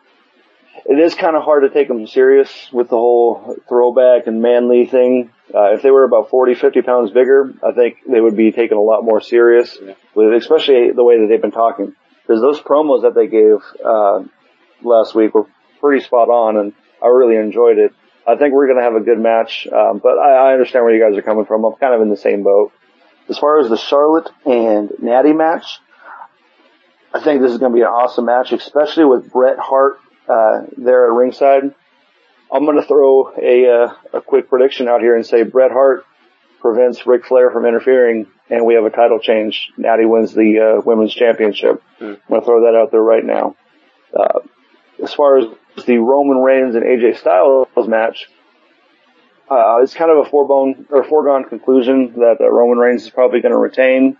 [0.86, 4.86] it is kind of hard to take them serious with the whole throwback and manly
[4.86, 5.30] thing.
[5.54, 8.76] Uh, if they were about 40, 50 pounds bigger, I think they would be taken
[8.76, 9.94] a lot more serious yeah.
[10.14, 11.94] with, especially the way that they've been talking.
[12.22, 14.24] Because those promos that they gave, uh,
[14.82, 15.46] last week were
[15.80, 17.92] pretty spot on and I really enjoyed it.
[18.26, 20.94] I think we're going to have a good match, um, but I, I understand where
[20.94, 21.64] you guys are coming from.
[21.64, 22.72] I'm kind of in the same boat.
[23.28, 25.78] As far as the Charlotte and Natty match,
[27.14, 29.98] I think this is going to be an awesome match, especially with Bret Hart
[30.28, 31.72] uh, there at ringside.
[32.52, 36.04] I'm going to throw a uh, a quick prediction out here and say Bret Hart
[36.60, 39.70] prevents Ric Flair from interfering, and we have a title change.
[39.76, 41.82] Natty wins the uh, women's championship.
[42.00, 42.14] Mm.
[42.14, 43.54] I'm going to throw that out there right now.
[44.18, 44.40] Uh,
[45.02, 45.46] as far as
[45.86, 48.28] the Roman Reigns and AJ Styles match,
[49.48, 53.40] uh, it's kind of a foregone or foregone conclusion that uh, Roman Reigns is probably
[53.40, 54.16] going to retain.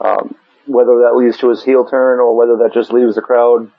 [0.00, 0.36] Um,
[0.66, 3.70] whether that leads to his heel turn or whether that just leaves the crowd,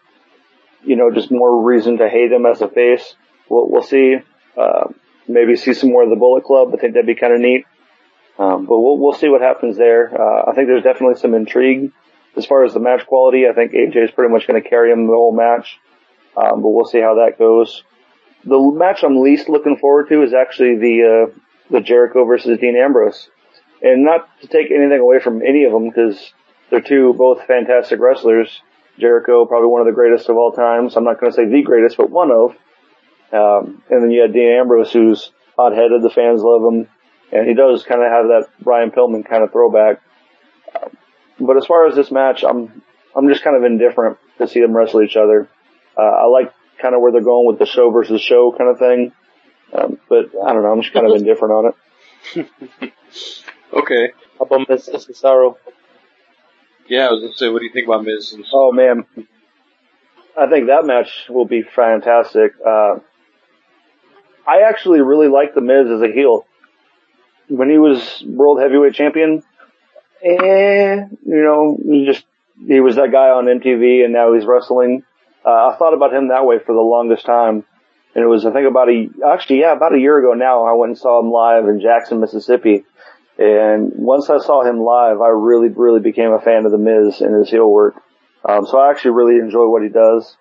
[0.84, 3.16] you know, just more reason to hate him as a face.
[3.50, 4.18] We'll, we'll see.
[4.58, 4.90] Uh,
[5.28, 6.70] maybe see some more of the Bullet Club.
[6.74, 7.66] I think that'd be kind of neat.
[8.40, 10.10] Um, but we'll, we'll see what happens there.
[10.14, 11.92] Uh, I think there's definitely some intrigue.
[12.36, 14.92] As far as the match quality, I think AJ is pretty much going to carry
[14.92, 15.80] him the whole match.
[16.36, 17.84] Um, but we'll see how that goes.
[18.46, 21.40] The match I'm least looking forward to is actually the, uh,
[21.72, 23.30] the Jericho versus Dean Ambrose.
[23.82, 26.34] And not to take anything away from any of them because
[26.70, 28.62] they're two both fantastic wrestlers.
[29.00, 30.96] Jericho, probably one of the greatest of all times.
[30.96, 32.52] I'm not going to say the greatest, but one of.
[33.32, 36.02] Um, and then you had Dean Ambrose, who's hot headed.
[36.02, 36.88] The fans love him,
[37.32, 40.02] and he does kind of have that Brian Pillman kind of throwback.
[41.40, 42.82] But as far as this match, I'm
[43.16, 45.48] I'm just kind of indifferent to see them wrestle each other.
[45.96, 46.52] Uh, I like
[46.82, 49.12] kind of where they're going with the show versus show kind of thing.
[49.74, 50.72] Um, but I don't know.
[50.72, 51.74] I'm just kind of indifferent on
[52.36, 52.94] it.
[53.74, 54.12] Okay.
[54.40, 55.58] How about Miz Cesaro?
[56.90, 58.36] Yeah, I was gonna say, what do you think about Miz?
[58.54, 59.06] Oh man,
[60.38, 62.54] I think that match will be fantastic.
[62.66, 62.98] Uh,
[64.48, 66.46] I actually really like the Miz as a heel.
[67.50, 69.44] When he was world heavyweight champion,
[70.24, 72.26] eh, you know, he just
[72.66, 75.04] he was that guy on MTV, and now he's wrestling.
[75.46, 77.66] Uh, I thought about him that way for the longest time,
[78.16, 80.64] and it was I think about a actually yeah about a year ago now.
[80.66, 82.86] I went and saw him live in Jackson, Mississippi,
[83.38, 87.22] and once I saw him live, I really really became a fan of the Miz
[87.22, 87.96] and his heel work.
[88.46, 90.38] Um, so I actually really enjoy what he does,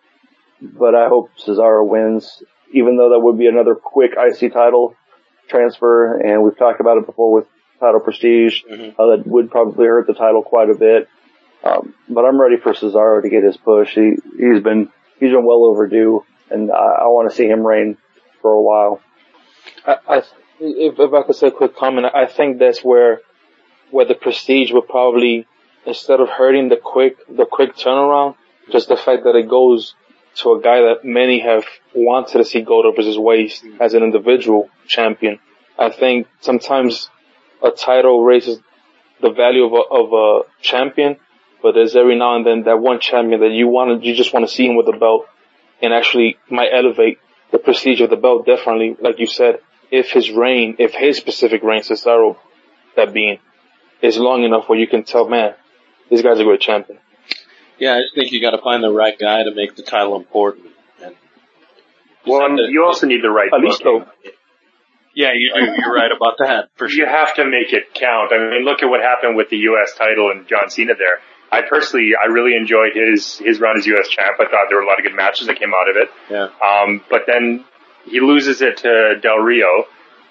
[0.60, 2.42] but I hope Cesaro wins,
[2.72, 4.94] even though that would be another quick IC title
[5.48, 7.46] transfer, and we've talked about it before with
[7.80, 8.94] title prestige, Mhm.
[8.96, 11.08] how that would probably hurt the title quite a bit.
[11.62, 13.94] Um, but I'm ready for Cesaro to get his push.
[13.94, 17.96] He he's been he's been well overdue, and I, I want to see him reign
[18.40, 19.00] for a while.
[19.86, 20.22] I, I
[20.60, 23.20] if, if I could say a quick comment, I think that's where
[23.90, 25.46] where the prestige would probably
[25.86, 28.36] instead of hurting the quick the quick turnaround,
[28.70, 29.94] just the fact that it goes
[30.36, 34.02] to a guy that many have wanted to see go over his waist as an
[34.02, 35.38] individual champion.
[35.78, 37.10] I think sometimes
[37.62, 38.58] a title raises
[39.20, 41.16] the value of a, of a champion,
[41.62, 44.46] but there's every now and then that one champion that you want you just want
[44.46, 45.26] to see him with a belt
[45.80, 47.18] and actually might elevate
[47.52, 51.62] the prestige of the belt definitely, like you said, if his reign, if his specific
[51.62, 52.36] reign, Cesaro,
[52.96, 53.38] that being,
[54.02, 55.54] is long enough where you can tell, man,
[56.10, 56.98] this guy's a great champion.
[57.78, 60.16] yeah, I just think you got to find the right guy to make the title
[60.16, 60.66] important.
[61.02, 61.14] And
[62.26, 64.00] Well, and you also need the right Kalisto.
[64.06, 64.32] booking.
[65.14, 65.60] yeah, you do.
[65.78, 67.04] You're right about that for sure.
[67.04, 68.32] You have to make it count.
[68.32, 69.94] I mean, look at what happened with the U.S.
[69.96, 71.20] title and John Cena there.
[71.50, 74.08] I personally, I really enjoyed his his run as U.S.
[74.08, 74.36] champ.
[74.40, 76.10] I thought there were a lot of good matches that came out of it.
[76.28, 76.48] Yeah.
[76.60, 77.64] Um, but then
[78.06, 79.84] he loses it to Del Rio,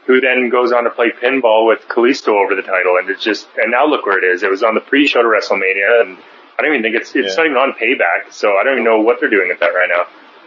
[0.08, 3.48] who then goes on to play pinball with Kalisto over the title, and it's just
[3.58, 4.44] and now look where it is.
[4.44, 6.18] It was on the pre-show to WrestleMania, and
[6.58, 7.44] I don't even think it's it's Yeah.
[7.44, 9.90] not even on Payback, so I don't even know what they're doing with that right
[9.90, 10.06] now.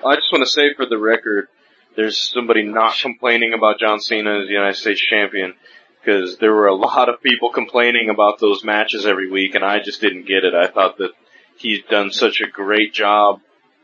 [0.08, 1.48] I just want to say for the record,
[1.96, 5.54] there's somebody not complaining about John Cena as the United States champion
[6.00, 9.80] because there were a lot of people complaining about those matches every week and I
[9.80, 10.54] just didn't get it.
[10.54, 11.10] I thought that
[11.56, 13.40] he's done such a great job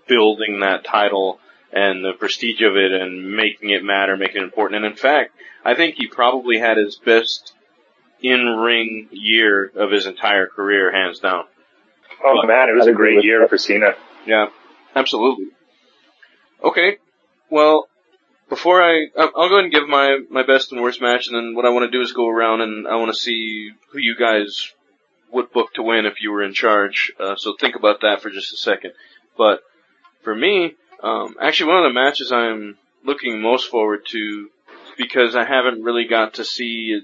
[0.07, 1.41] building that title
[1.75, 4.85] and the prestige of it and making it matter, making it important.
[4.85, 5.33] And in fact,
[5.65, 7.53] I think he probably had his best
[8.23, 11.45] in-ring year of his entire career, hands down.
[12.25, 13.51] Oh man, it was I'd a great year that.
[13.51, 13.95] for Cena.
[14.25, 14.47] Yeah,
[14.95, 15.47] absolutely.
[16.63, 16.99] Okay,
[17.51, 17.89] well,
[18.49, 21.37] before I, I'll I'll go ahead and give my, my best and worst match, and
[21.37, 23.99] then what I want to do is go around and I want to see who
[23.99, 24.73] you guys
[25.33, 27.13] would book to win if you were in charge.
[27.19, 28.93] Uh, so think about that for just a second.
[29.37, 29.61] But
[30.23, 34.49] for me, um, actually one of the matches I'm looking most forward to
[34.97, 37.01] because I haven't really got to see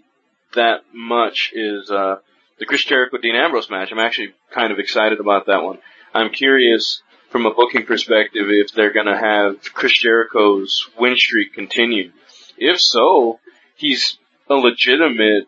[0.54, 2.16] that much is uh,
[2.58, 3.90] the Chris Jericho Dean Ambrose match.
[3.92, 5.78] I'm actually kind of excited about that one.
[6.14, 11.54] I'm curious from a booking perspective if they're going to have Chris Jericho's win streak
[11.54, 12.12] continue.
[12.58, 13.38] If so,
[13.76, 14.18] he's
[14.48, 15.44] a legitimate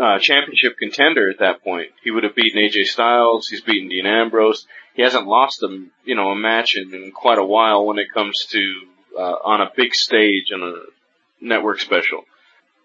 [0.00, 1.90] uh, championship contender at that point.
[2.02, 3.48] He would have beaten AJ Styles.
[3.48, 4.66] He's beaten Dean Ambrose.
[4.96, 8.12] He hasn't lost a you know a match in, in quite a while when it
[8.12, 8.82] comes to
[9.16, 10.74] uh, on a big stage and a
[11.40, 12.24] network special.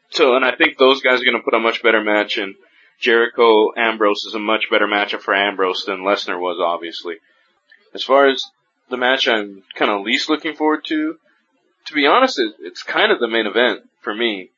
[0.10, 2.56] So, and I think those guys are going to put a much better match in.
[3.00, 7.16] Jericho Ambrose is a much better matchup for Ambrose than Lesnar was, obviously.
[7.94, 8.44] As far as
[8.90, 11.16] the match I'm kind of least looking forward to,
[11.86, 14.52] to be honest, it, it's kind of the main event for me.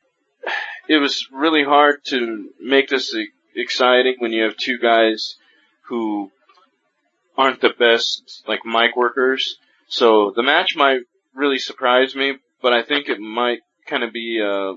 [0.88, 3.16] It was really hard to make this
[3.54, 5.36] exciting when you have two guys
[5.82, 6.30] who
[7.36, 9.56] aren't the best, like mic workers.
[9.88, 11.00] So the match might
[11.34, 14.74] really surprise me, but I think it might kind of be a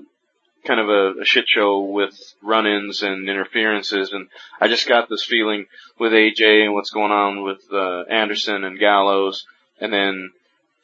[0.66, 4.28] kind of a, a shit show with run-ins and interferences, and
[4.60, 5.66] I just got this feeling
[5.98, 9.46] with AJ and what's going on with uh, Anderson and Gallows,
[9.80, 10.30] and then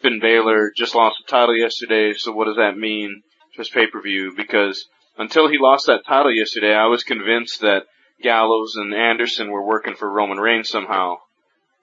[0.01, 2.13] Finn Balor just lost the title yesterday.
[2.15, 3.23] So what does that mean
[3.55, 4.35] to his pay-per-view?
[4.37, 4.87] Because
[5.19, 7.87] until he lost that title yesterday, I was convinced that
[8.23, 11.17] Gallows and Anderson were working for Roman Reigns somehow,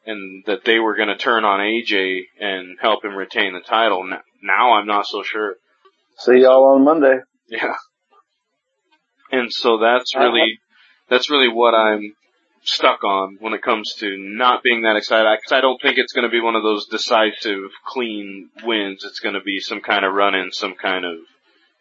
[0.06, 4.04] and that they were going to turn on AJ and help him retain the title.
[4.41, 5.56] Now I'm not so sure.
[6.18, 7.20] See y'all on Monday.
[7.47, 7.76] Yeah.
[9.32, 10.26] And so that's uh-huh.
[10.26, 10.60] really,
[11.10, 12.16] that's really what I'm
[12.64, 15.26] stuck on when it comes to not being that excited.
[15.43, 19.04] Cause I don't think it's going to be one of those decisive, clean wins.
[19.04, 21.18] It's going to be some kind of run in, some kind of,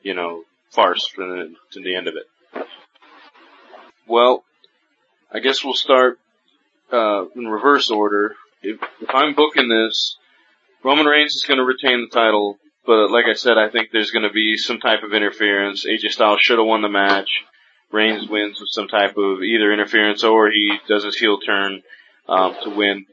[0.02, 2.66] you know, farce the, to the end of it.
[4.06, 4.44] Well,
[5.32, 6.18] I guess we'll start,
[6.92, 8.36] uh, in reverse order.
[8.62, 10.16] If, if I'm booking this,
[10.82, 14.10] Roman Reigns is going to retain the title, but like I said, I think there's
[14.10, 15.86] going to be some type of interference.
[15.86, 17.30] AJ Styles should have won the match.
[17.92, 21.82] Reigns wins with some type of either interference or he does his heel turn
[22.28, 23.06] um, to win.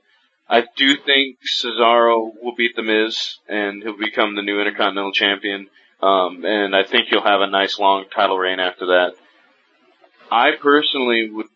[0.49, 5.67] I do think Cesaro will beat The Miz and he'll become the new Intercontinental Champion.
[6.01, 9.13] Um, and I think he'll have a nice long title reign after that.
[10.31, 11.47] I personally would,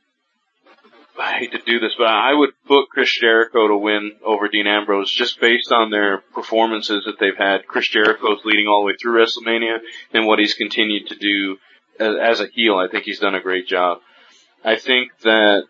[1.22, 4.66] I hate to do this, but I would put Chris Jericho to win over Dean
[4.66, 7.68] Ambrose just based on their performances that they've had.
[7.68, 9.78] Chris Jericho's leading all the way through WrestleMania
[10.14, 11.58] and what he's continued to do
[12.00, 12.76] as, a heel.
[12.76, 14.00] I think he's done a great job.
[14.66, 15.66] I think that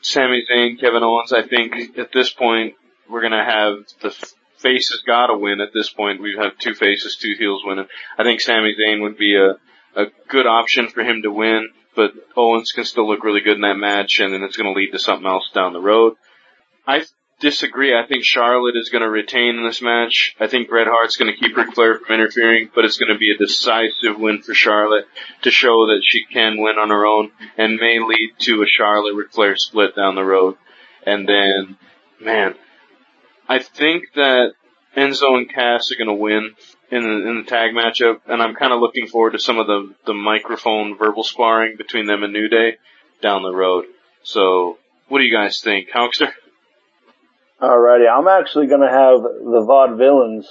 [0.00, 2.74] Sami Zayn, Kevin Owens, I think at this point
[3.10, 4.10] we're gonna have the
[4.56, 6.22] faces gotta win at this point.
[6.22, 7.88] We have two faces, two heels winning.
[8.16, 9.56] I think Sami Zayn would be a,
[10.00, 13.56] a good option for him to win, but oh, Owens can still look really good
[13.56, 16.14] in that match and then it's gonna lead to something else down the road.
[16.86, 17.04] I
[17.42, 17.92] disagree.
[17.94, 20.34] I think Charlotte is going to retain in this match.
[20.40, 23.18] I think Bret Hart's going to keep Ric Flair from interfering, but it's going to
[23.18, 25.06] be a decisive win for Charlotte
[25.42, 29.16] to show that she can win on her own and may lead to a Charlotte
[29.16, 30.54] Ric Flair split down the road.
[31.04, 31.76] And then,
[32.20, 32.54] man,
[33.48, 34.52] I think that
[34.96, 36.54] Enzo and Cass are going to win
[36.92, 39.66] in the, in the tag matchup, and I'm kind of looking forward to some of
[39.66, 42.76] the the microphone verbal sparring between them and New Day
[43.22, 43.86] down the road.
[44.24, 44.78] So,
[45.08, 46.30] what do you guys think, Hawkster?
[47.60, 50.44] Alrighty, I'm actually to have the Vaudevillains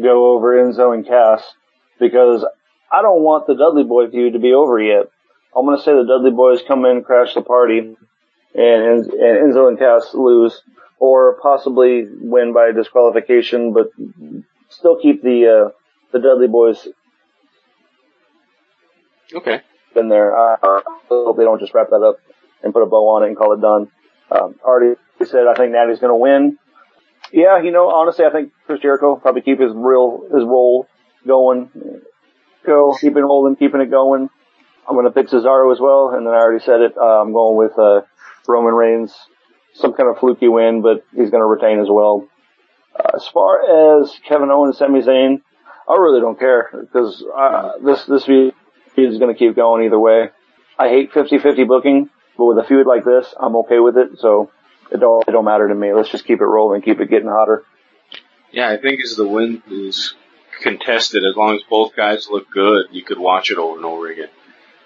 [0.00, 1.42] go over Enzo and Cass
[1.98, 2.44] because
[2.92, 5.06] I don't want the Dudley Boy feud to be over yet.
[5.56, 7.96] I'm to say the Dudley Boys come in, crash the party, and,
[8.54, 10.60] and Enzo and Cass lose,
[10.98, 13.86] or possibly win by disqualification, but
[14.68, 15.70] still keep the uh,
[16.20, 16.88] the Dudley Boys
[19.34, 19.60] Okay.
[19.94, 20.36] Been there.
[20.36, 22.18] I I hope they don't just wrap that up
[22.62, 23.88] and put a bow on it and call it done.
[24.30, 26.58] Um, already said I think Natty's going to win.
[27.32, 30.86] Yeah, you know, honestly, I think Chris Jericho probably keep his real his role
[31.26, 31.70] going,
[32.64, 34.28] go keeping rolling, keeping it going.
[34.88, 36.96] I'm going to pick Cesaro as well, and then I already said it.
[36.96, 38.02] Uh, I'm going with uh,
[38.46, 39.12] Roman Reigns,
[39.74, 42.28] some kind of fluky win, but he's going to retain as well.
[42.94, 45.42] Uh, as far as Kevin Owens, Sami Zayn,
[45.88, 48.54] I really don't care because uh, this this feud
[48.96, 50.30] is going to keep going either way.
[50.78, 54.18] I hate 50-50 booking, but with a feud like this, I'm okay with it.
[54.18, 54.50] So
[54.90, 55.92] it don't it don't matter to me.
[55.92, 57.64] Let's just keep it rolling, keep it getting hotter.
[58.52, 60.14] Yeah, I think as the win is
[60.62, 64.10] contested, as long as both guys look good, you could watch it over and over
[64.10, 64.28] again.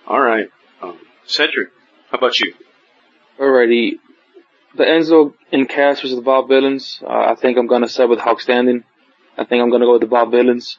[0.06, 0.48] All right,
[0.82, 1.68] um, Cedric,
[2.10, 2.54] how about you?
[3.38, 3.98] Alrighty.
[4.76, 7.02] The Enzo and Cass versus the Vaudevillains.
[7.02, 8.84] Uh, I think I'm gonna set with Hawk Standing.
[9.36, 10.76] I think I'm gonna go with the Vaudevillains.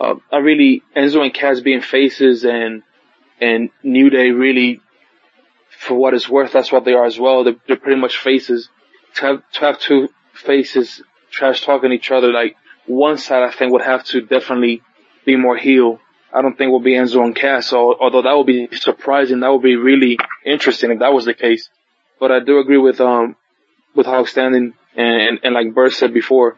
[0.00, 2.82] Uh, I really Enzo and Cass being faces and
[3.40, 4.80] and New Day really,
[5.78, 7.44] for what it's worth, that's what they are as well.
[7.44, 8.68] They're, they're pretty much faces.
[9.16, 13.72] To have to have two faces trash talking each other, like one side I think
[13.72, 14.82] would have to definitely
[15.26, 16.00] be more heel.
[16.32, 17.66] I don't think will be Enzo and Cass.
[17.66, 21.34] So, although that would be surprising, that would be really interesting if that was the
[21.34, 21.68] case.
[22.20, 23.36] But I do agree with um
[23.94, 26.56] with Hawk Standing and, and, and like Bert said before,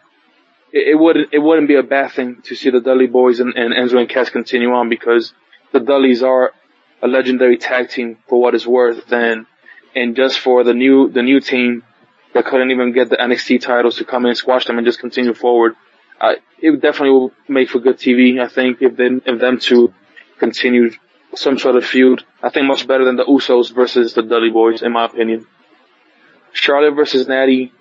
[0.72, 3.54] it, it wouldn't it wouldn't be a bad thing to see the Dudley Boys and,
[3.56, 5.32] and Enzo and Cass continue on because
[5.72, 6.52] the Dudleys are
[7.02, 9.46] a legendary tag team for what it's worth and
[9.94, 11.82] and just for the new the new team
[12.34, 15.00] that couldn't even get the NXT titles to come in, and squash them, and just
[15.00, 15.74] continue forward.
[16.20, 18.40] Uh, it definitely will make for good TV.
[18.40, 19.92] I think if they if them to
[20.38, 20.92] continue
[21.34, 24.82] some sort of feud, I think much better than the Usos versus the Dudley Boys,
[24.82, 25.46] in my opinion.
[26.52, 27.72] Charlotte versus Natty.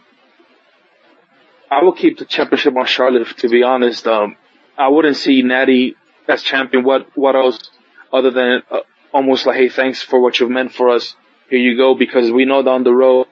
[1.71, 3.27] I will keep the championship on Charlotte.
[3.37, 4.35] To be honest, um,
[4.77, 5.95] I wouldn't see Natty
[6.27, 6.83] as champion.
[6.83, 7.71] What what else
[8.11, 8.81] other than uh,
[9.13, 11.15] almost like, hey, thanks for what you've meant for us.
[11.49, 13.27] Here you go, because we know down the road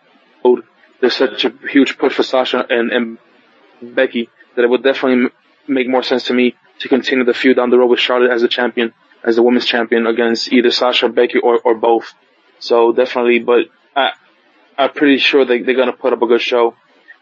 [0.99, 3.17] there's such a huge push for Sasha and, and
[3.95, 5.29] Becky that it would definitely
[5.67, 8.43] make more sense to me to continue the feud down the road with Charlotte as
[8.43, 12.13] a champion, as the women's champion against either Sasha, or Becky, or, or both.
[12.59, 13.65] So definitely, but
[13.95, 14.11] I,
[14.77, 16.75] I'm pretty sure they, they're gonna put up a good show.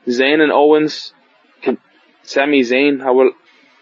[0.08, 1.14] Zayn and Owens,
[1.62, 1.78] can,
[2.24, 3.32] Sami Zayn, I will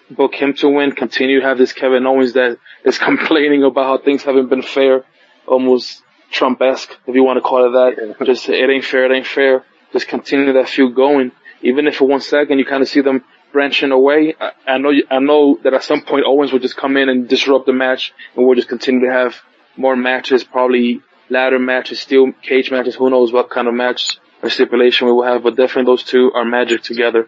[0.10, 3.98] book him to win, continue to have this Kevin Owens that is complaining about how
[4.04, 5.04] things haven't been fair,
[5.48, 6.02] almost
[6.32, 8.26] Trump-esque, if you want to call it that.
[8.26, 9.64] Just, it ain't fair, it ain't fair.
[9.94, 11.32] Just continue that feud going.
[11.62, 13.24] Even if for one second you kind of see them
[13.54, 16.98] branching away, I, I know, I know that at some point Owens will just come
[16.98, 19.36] in and disrupt the match and we'll just continue to have
[19.78, 24.50] more matches, probably ladder matches, steel cage matches, who knows what kind of match or
[24.50, 27.28] stipulation we will have, but definitely those two are magic together.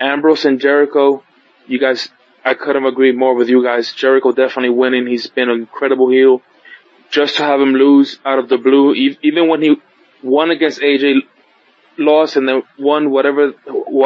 [0.00, 1.22] Ambrose and Jericho,
[1.66, 2.08] you guys
[2.44, 3.92] I couldn't agree more with you guys.
[3.92, 5.06] Jericho definitely winning.
[5.06, 6.42] He's been an incredible heel.
[7.10, 9.76] Just to have him lose out of the blue, even when he
[10.22, 11.16] won against AJ,
[11.98, 13.52] lost and then won whatever,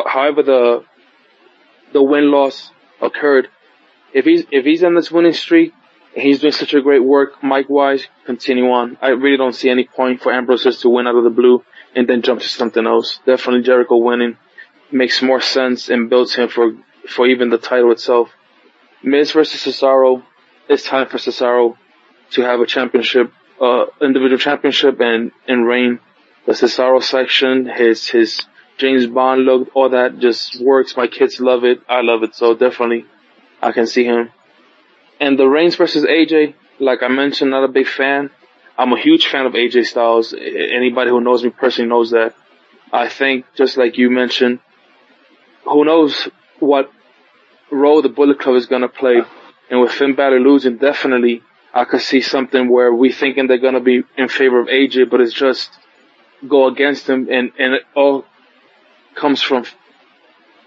[0.07, 0.85] however the
[1.93, 3.49] the win loss occurred.
[4.13, 5.73] If he's if he's on this winning streak,
[6.15, 8.99] he's doing such a great work, mic wise, continue on.
[9.01, 11.65] I really don't see any point for Ambrose just to win out of the blue
[11.97, 13.19] and then jump to something else.
[13.27, 14.37] Definitely Jericho winning
[14.93, 16.73] makes more sense and builds him for
[17.09, 18.31] for even the title itself.
[19.03, 20.23] Miz versus Cesaro,
[20.69, 21.77] it's time for Cesaro
[22.33, 26.01] to have a championship, uh, individual championship and, and reign.
[26.47, 28.43] The Cesaro section, his, his
[28.79, 30.97] James Bond look, all that just works.
[30.97, 31.81] My kids love it.
[31.89, 32.35] I love it.
[32.35, 33.07] So definitely
[33.63, 34.31] I can see him.
[35.21, 38.31] And the Reigns versus AJ, like I mentioned, not a big fan.
[38.79, 40.35] I'm a huge fan of AJ Styles.
[40.35, 42.35] Anybody who knows me personally knows that.
[42.93, 44.61] I think, just like you mentioned,
[45.65, 46.29] who knows
[46.61, 46.91] what
[47.71, 49.23] role the Bullet Club is going to play.
[49.71, 51.43] And with Finn Balor losing, definitely
[51.75, 55.11] I could see something where we thinking they're going to be in favor of AJ,
[55.11, 55.71] but it's just
[56.47, 58.25] go against him and, and it all
[59.15, 59.65] comes from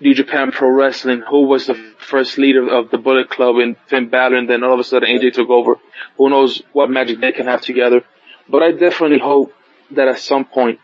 [0.02, 4.10] New Japan Pro Wrestling, who was the first leader of the Bullet Club and Finn
[4.10, 5.76] Balor, and then all of a sudden AJ took over.
[6.18, 8.04] Who knows what magic they can have together.
[8.48, 9.54] But I definitely hope
[9.92, 10.80] that at some point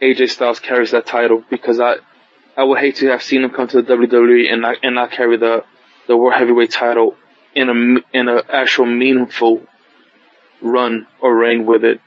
[0.00, 1.96] AJ Styles carries that title because I,
[2.56, 5.10] I would hate to have seen him come to the WWE and not and not
[5.10, 5.64] carry the
[6.06, 7.16] the World Heavyweight title
[7.54, 9.62] in a in a actual meaningful
[10.62, 12.00] run or reign with it.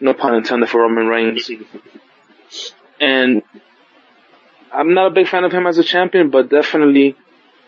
[0.00, 1.50] No pun intended for Roman Reigns.
[3.00, 3.42] And
[4.72, 7.16] I'm not a big fan of him as a champion, but definitely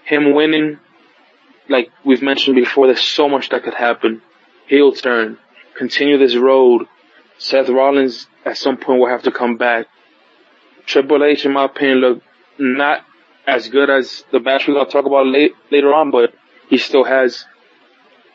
[0.04, 0.78] him winning,
[1.68, 4.22] like we've mentioned before, there's so much that could happen.
[4.66, 5.38] Heel turn,
[5.76, 6.86] continue this road.
[7.38, 9.86] Seth Rollins at some point will have to come back.
[10.86, 12.22] Triple H, in my opinion, look
[12.58, 13.04] not
[13.46, 16.34] as good as the match we're gonna talk about late, later on, but
[16.68, 17.44] he still has.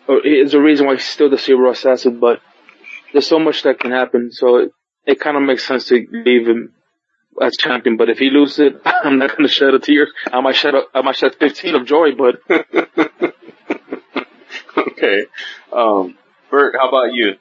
[0.08, 2.40] Or it's a reason why he's still the Cerebral Assassin, but
[3.12, 4.72] there's so much that can happen, so it,
[5.06, 6.74] it kind of makes sense to leave him
[7.42, 7.98] as champion.
[7.98, 10.08] But if he loses it, I'm not gonna shed a tear.
[10.32, 12.42] I might shed a, I might shed 15 of joy, but.
[14.78, 15.26] okay.
[15.72, 16.18] Um,
[16.50, 17.36] Bert, how about you?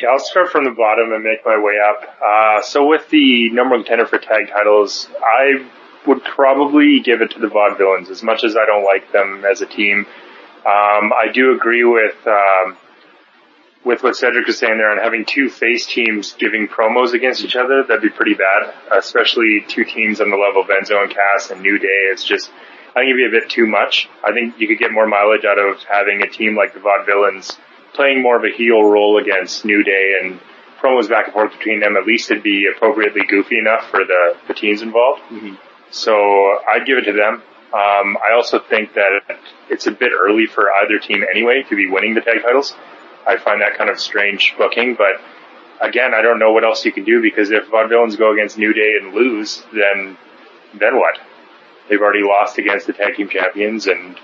[0.00, 2.16] Yeah, I'll start from the bottom and make my way up.
[2.24, 5.66] Uh, so with the number one contender for tag titles, I
[6.06, 9.60] would probably give it to the Vaudevillains as much as I don't like them as
[9.60, 10.06] a team.
[10.60, 12.76] Um, I do agree with, um,
[13.84, 17.56] with what Cedric was saying there on having two face teams giving promos against each
[17.56, 17.82] other.
[17.82, 21.62] That'd be pretty bad, especially two teams on the level of Enzo and Cass and
[21.62, 22.08] New Day.
[22.12, 22.50] It's just,
[22.90, 24.08] I think it'd be a bit too much.
[24.22, 27.58] I think you could get more mileage out of having a team like the Vaudevillains
[27.94, 30.40] playing more of a heel role against New Day and
[30.80, 34.36] promos back and forth between them, at least it'd be appropriately goofy enough for the,
[34.48, 35.20] the teams involved.
[35.30, 35.54] Mm-hmm.
[35.90, 36.12] So
[36.68, 37.42] I'd give it to them.
[37.72, 41.88] Um, I also think that it's a bit early for either team anyway to be
[41.88, 42.74] winning the tag titles.
[43.26, 45.20] I find that kind of strange booking, but
[45.80, 48.72] again, I don't know what else you can do because if Vaudevillains go against New
[48.72, 50.16] Day and lose, then,
[50.78, 51.18] then what?
[51.88, 54.16] They've already lost against the tag team champions and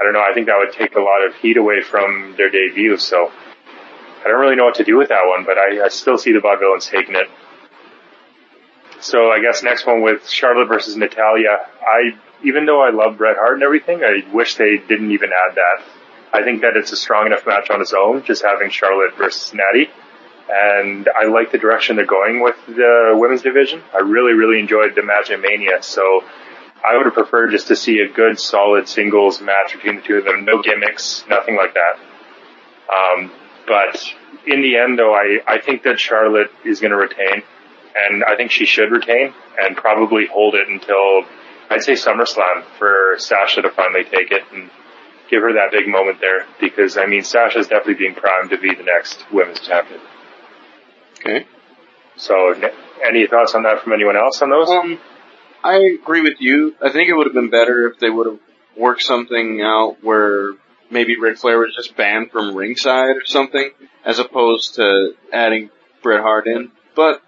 [0.00, 0.22] I don't know.
[0.22, 2.96] I think that would take a lot of heat away from their debut.
[2.98, 3.30] So
[4.24, 6.32] I don't really know what to do with that one, but I, I still see
[6.32, 7.28] the Vaudevillains taking it.
[9.00, 11.68] So I guess next one with Charlotte versus Natalya.
[11.80, 15.54] I, even though I love Bret Hart and everything, I wish they didn't even add
[15.54, 15.84] that.
[16.32, 19.54] I think that it's a strong enough match on its own, just having Charlotte versus
[19.54, 19.90] Natty.
[20.50, 23.82] And I like the direction they're going with the women's division.
[23.94, 25.82] I really, really enjoyed the match at Mania.
[25.82, 26.24] So
[26.84, 30.16] I would have preferred just to see a good, solid singles match between the two
[30.16, 30.44] of them.
[30.44, 31.98] No gimmicks, nothing like that.
[32.94, 33.30] Um,
[33.66, 34.02] but
[34.46, 37.42] in the end, though, I, I think that Charlotte is going to retain,
[37.94, 41.24] and I think she should retain and probably hold it until
[41.68, 44.70] I'd say SummerSlam for Sasha to finally take it and
[45.30, 46.46] give her that big moment there.
[46.60, 50.00] Because I mean, Sasha's definitely being primed to be the next women's champion.
[51.20, 51.46] Okay.
[52.16, 52.54] So,
[53.04, 54.68] any thoughts on that from anyone else on those?
[54.68, 54.98] Um,
[55.62, 56.74] I agree with you.
[56.82, 58.40] I think it would have been better if they would have
[58.76, 60.52] worked something out where
[60.90, 63.70] maybe Ric Flair was just banned from ringside or something,
[64.04, 65.70] as opposed to adding
[66.02, 66.70] Bret Hart in.
[66.94, 67.22] But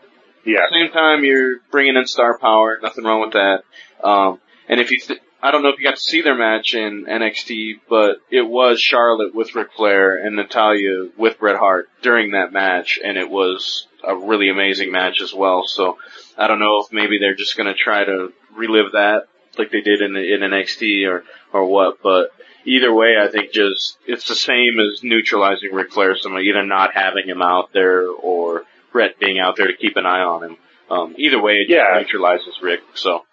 [0.45, 0.61] yeah.
[0.61, 2.79] at the same time, you're bringing in star power.
[2.83, 3.63] Nothing wrong with that.
[4.03, 6.75] Um, and if you, th- I don't know if you got to see their match
[6.75, 12.33] in NXT, but it was Charlotte with Ric Flair and Natalya with Bret Hart during
[12.33, 15.65] that match, and it was a really amazing match as well.
[15.67, 15.99] So
[16.37, 19.29] I don't know if maybe they're just going to try to relive that
[19.59, 22.31] like they did in in NXT or or what, but
[22.65, 26.95] either way, I think just it's the same as neutralizing Ric Flair, somebody either not
[26.95, 30.57] having him out there or Bret being out there to keep an eye on him.
[30.91, 31.99] Um, either way, it yeah.
[31.99, 32.81] neutralizes Rick.
[32.95, 33.25] So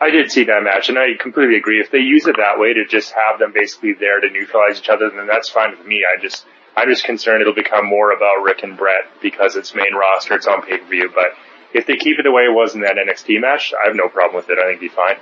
[0.00, 1.80] I did see that match, and I completely agree.
[1.80, 4.88] If they use it that way to just have them basically there to neutralize each
[4.88, 6.04] other, then that's fine with me.
[6.04, 6.44] I just,
[6.76, 10.46] I'm just concerned it'll become more about Rick and Bret because it's main roster, it's
[10.46, 11.10] on pay per view.
[11.14, 11.32] But
[11.72, 14.08] if they keep it the way it was in that NXT match, I have no
[14.08, 14.58] problem with it.
[14.58, 15.16] I think it'd be fine.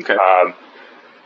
[0.00, 0.14] Okay.
[0.14, 0.54] Um,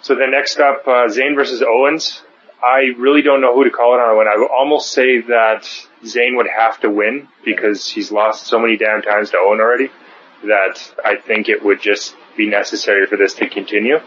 [0.03, 2.23] so then next up, uh, Zayn versus Owens.
[2.63, 4.17] I really don't know who to call it on.
[4.17, 5.63] When I would almost say that
[6.03, 9.91] Zayn would have to win because he's lost so many damn times to Owen already
[10.45, 13.99] that I think it would just be necessary for this to continue.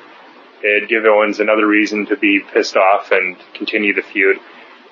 [0.64, 4.38] It'd give Owens another reason to be pissed off and continue the feud.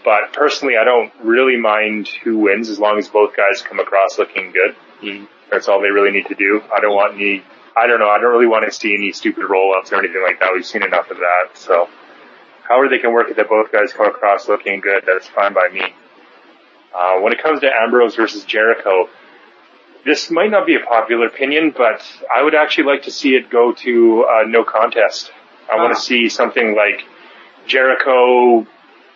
[0.06, 4.18] But personally, I don't really mind who wins as long as both guys come across
[4.20, 4.76] looking good.
[5.02, 5.28] Mhm.
[5.52, 6.62] That's all they really need to do.
[6.74, 7.44] I don't want any,
[7.76, 10.40] I don't know, I don't really want to see any stupid roll-ups or anything like
[10.40, 10.54] that.
[10.54, 11.50] We've seen enough of that.
[11.56, 11.90] So
[12.68, 15.70] however they can work it that both guys come across looking good, that's fine by
[15.70, 15.94] me.
[16.96, 19.10] Uh, when it comes to Ambrose versus Jericho,
[20.06, 22.02] this might not be a popular opinion, but
[22.34, 25.32] I would actually like to see it go to uh, no contest.
[25.72, 25.95] I want Ah.
[25.95, 27.04] to see something like
[27.68, 28.66] Jericho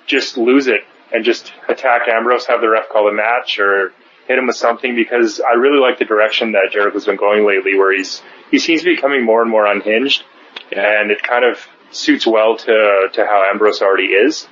[0.06, 0.82] just lose it
[1.12, 3.94] and just attack Ambrose, have the ref call a match or
[4.28, 7.78] hit him with something because I really like the direction that Jericho's been going lately
[7.78, 8.22] where he's,
[8.52, 10.24] he seems to be becoming more and more unhinged
[10.72, 11.60] and it kind of
[11.92, 14.48] suits well to, to how Ambrose already is.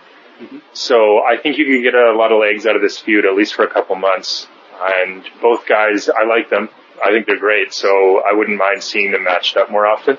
[0.74, 3.36] So I think you can get a lot of legs out of this feud, at
[3.36, 4.48] least for a couple months.
[4.84, 6.70] And both guys, I like them.
[7.04, 10.18] I think they're great, so I wouldn't mind seeing them matched up more often.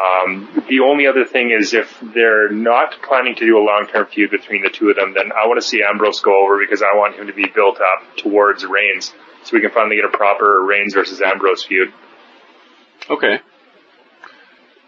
[0.00, 4.30] Um, the only other thing is if they're not planning to do a long-term feud
[4.30, 6.96] between the two of them, then I want to see Ambrose go over because I
[6.96, 9.12] want him to be built up towards Reigns,
[9.44, 11.92] so we can finally get a proper Reigns versus Ambrose feud.
[13.10, 13.40] Okay.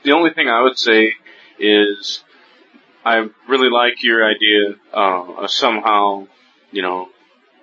[0.04, 1.12] The only thing I would say
[1.58, 2.24] is
[3.04, 6.28] I really like your idea uh, of somehow,
[6.70, 7.08] you know,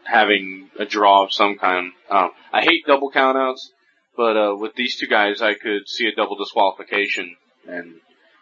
[0.10, 1.92] having a draw of some kind.
[2.10, 3.70] Um, I hate double countouts,
[4.18, 7.36] but uh, with these two guys, I could see a double disqualification
[7.68, 7.96] and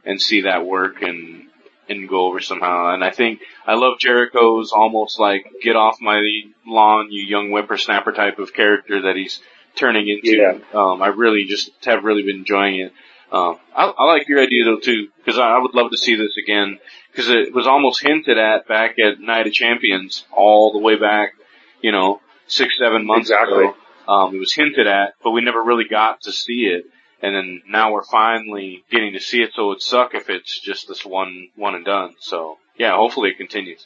[0.05, 1.49] and see that work and
[1.89, 2.93] and go over somehow.
[2.93, 6.21] And I think I love Jericho's almost like get off my
[6.65, 9.39] lawn, you young whippersnapper type of character that he's
[9.75, 10.35] turning into.
[10.37, 10.57] Yeah.
[10.73, 12.93] Um, I really just have really been enjoying it.
[13.31, 16.15] Um, I, I like your idea though too, because I, I would love to see
[16.15, 16.79] this again,
[17.11, 21.33] because it was almost hinted at back at Night of Champions, all the way back,
[21.81, 23.65] you know, six, seven months Exactly.
[23.65, 23.75] ago.
[24.07, 26.85] Um, it was hinted at, but we never really got to see it.
[27.21, 30.87] And then now we're finally getting to see it, so it'd suck if it's just
[30.87, 32.15] this one, one and done.
[32.19, 33.85] So, yeah, hopefully it continues.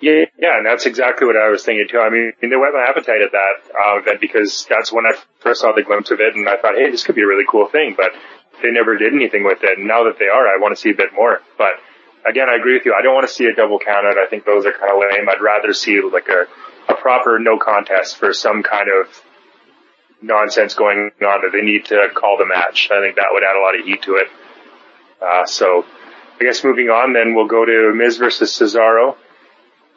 [0.00, 2.00] Yeah, yeah, and that's exactly what I was thinking too.
[2.00, 5.60] I mean, they whet my appetite at that uh, event because that's when I first
[5.60, 7.68] saw the glimpse of it, and I thought, hey, this could be a really cool
[7.68, 7.94] thing.
[7.96, 8.10] But
[8.62, 9.78] they never did anything with it.
[9.78, 11.40] And now that they are, I want to see a bit more.
[11.56, 11.74] But
[12.28, 12.94] again, I agree with you.
[12.98, 14.18] I don't want to see a double count out.
[14.18, 15.28] I think those are kind of lame.
[15.28, 16.46] I'd rather see like a
[16.88, 19.22] a proper no contest for some kind of
[20.22, 22.88] nonsense going on that they need to call the match.
[22.90, 24.28] I think that would add a lot of heat to it.
[25.20, 25.84] Uh, so
[26.40, 29.16] I guess moving on, then we'll go to Miz versus Cesaro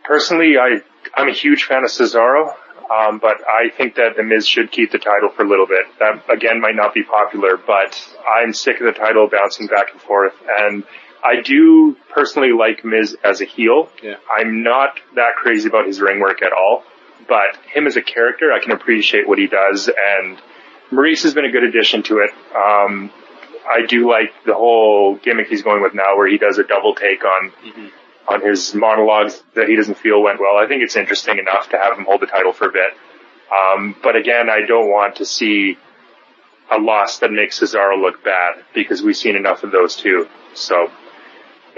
[0.07, 0.81] personally, I
[1.13, 2.53] I'm a huge fan of Cesaro,
[2.89, 5.85] um, but I think that the Miz should keep the title for a little bit.
[5.99, 10.01] That again might not be popular, but I'm sick of the title bouncing back and
[10.01, 10.83] forth, and
[11.24, 13.89] I do personally like Miz as a heel.
[14.01, 14.15] Yeah.
[14.32, 16.84] I'm not that crazy about his ring work at all,
[17.28, 20.38] but him as a character, I can appreciate what he does, and
[20.91, 22.32] Maurice has been a good addition to it.
[22.55, 23.11] Um,
[23.70, 26.95] I do like the whole gimmick he's going with now, where he does a double
[26.95, 27.52] take on
[28.30, 30.57] on his monologues that he doesn't feel went well.
[30.57, 32.91] I think it's interesting enough to have him hold the title for a bit.
[33.52, 35.77] Um, but again, I don't want to see
[36.69, 40.27] a loss that makes Cesaro look bad because we've seen enough of those too.
[40.53, 40.91] So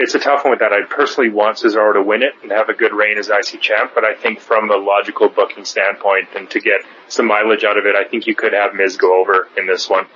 [0.00, 0.72] it's a tough one with that.
[0.72, 3.92] I personally want Cesaro to win it and have a good reign as IC champ,
[3.94, 7.84] but I think from a logical booking standpoint and to get some mileage out of
[7.84, 10.06] it, I think you could have Miz go over in this one.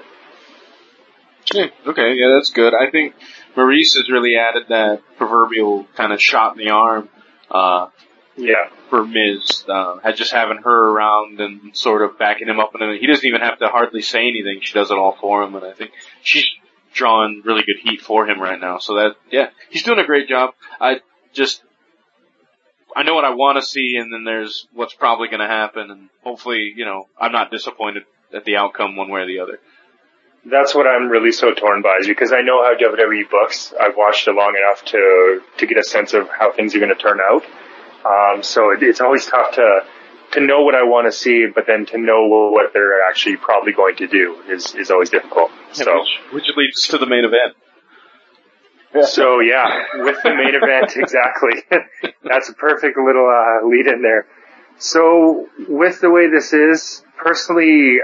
[1.52, 2.73] Yeah, okay, yeah, that's good.
[2.73, 3.15] I think
[3.56, 7.11] Maurice has really added that proverbial kind of shot in the arm,
[7.51, 7.89] uh,
[8.36, 8.69] Yeah.
[8.89, 12.98] for Miz, uh, had just having her around and sort of backing him up and
[12.98, 14.61] he doesn't even have to hardly say anything.
[14.62, 15.90] She does it all for him and I think
[16.23, 16.47] she's
[16.95, 18.79] drawing really good heat for him right now.
[18.79, 20.55] So that, yeah, he's doing a great job.
[20.81, 21.01] I
[21.33, 21.62] just,
[22.97, 25.91] I know what I want to see and then there's what's probably going to happen
[25.91, 29.59] and hopefully, you know, I'm not disappointed at the outcome one way or the other.
[30.47, 33.73] That's what I'm really so torn by is because I know how WWE books.
[33.81, 36.95] I've watched it long enough to to get a sense of how things are going
[36.95, 37.45] to turn out.
[38.05, 39.87] Um, so it, it's always tough to
[40.35, 43.73] to know what I want to see, but then to know what they're actually probably
[43.73, 45.51] going to do is is always difficult.
[45.73, 47.56] So which, which leads to the main event.
[49.09, 51.62] so yeah, with the main event exactly.
[52.24, 54.27] That's a perfect little uh, lead in there.
[54.78, 57.98] So with the way this is, personally,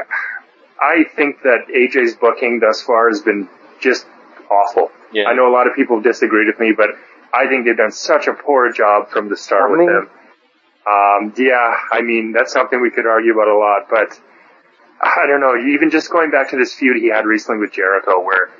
[0.80, 3.48] I think that AJ's booking thus far has been
[3.80, 4.06] just
[4.50, 4.90] awful.
[5.12, 5.24] Yeah.
[5.28, 6.90] I know a lot of people have disagreed with me, but
[7.32, 10.10] I think they've done such a poor job from the start I with mean- him.
[10.86, 14.18] Um, yeah, I mean, that's something we could argue about a lot, but
[15.00, 18.20] I don't know, even just going back to this feud he had recently with Jericho
[18.20, 18.50] where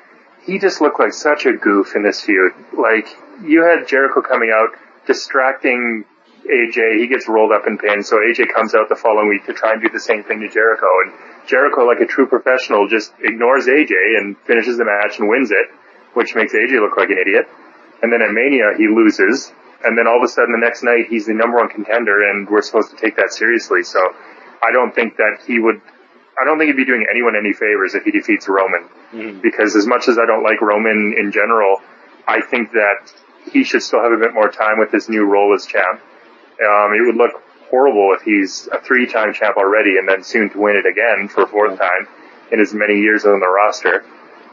[0.45, 2.53] he just looked like such a goof in this feud.
[2.77, 3.09] Like,
[3.43, 4.71] you had Jericho coming out,
[5.07, 6.05] distracting
[6.45, 9.53] AJ, he gets rolled up and pinned, so AJ comes out the following week to
[9.53, 11.13] try and do the same thing to Jericho, and
[11.47, 15.69] Jericho, like a true professional, just ignores AJ and finishes the match and wins it,
[16.15, 17.49] which makes AJ look like an idiot.
[18.03, 19.53] And then at Mania, he loses,
[19.85, 22.49] and then all of a sudden the next night he's the number one contender, and
[22.49, 24.01] we're supposed to take that seriously, so
[24.63, 25.81] I don't think that he would,
[26.41, 29.43] I don't think he'd be doing anyone any favors if he defeats Roman Mhm.
[29.43, 31.81] because as much as I don't like Roman in general,
[32.29, 33.13] I think that
[33.51, 36.01] he should still have a bit more time with his new role as champ.
[36.63, 40.59] Um, it would look horrible if he's a three-time champ already and then soon to
[40.59, 42.07] win it again for a fourth time
[42.53, 44.05] in as many years on the roster.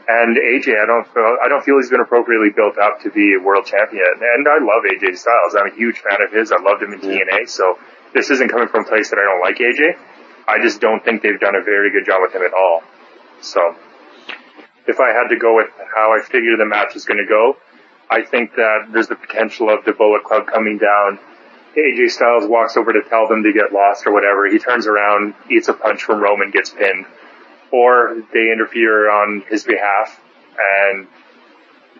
[0.08, 3.34] And AJ, I don't feel, I don't feel he's been appropriately built up to be
[3.34, 4.08] a world champion.
[4.08, 5.54] And I love AJ Styles.
[5.54, 6.50] I'm a huge fan of his.
[6.50, 7.46] I loved him in TNA.
[7.48, 7.78] So
[8.14, 10.00] this isn't coming from a place that I don't like AJ.
[10.48, 12.82] I just don't think they've done a very good job with him at all.
[13.42, 13.76] So
[14.86, 17.58] if I had to go with how I figure the match is going to go,
[18.10, 21.18] I think that there's the potential of the Bullet Club coming down.
[21.76, 24.48] AJ Styles walks over to tell them to get lost or whatever.
[24.48, 27.04] He turns around, eats a punch from Roman, gets pinned.
[27.70, 30.20] Or they interfere on his behalf
[30.58, 31.06] and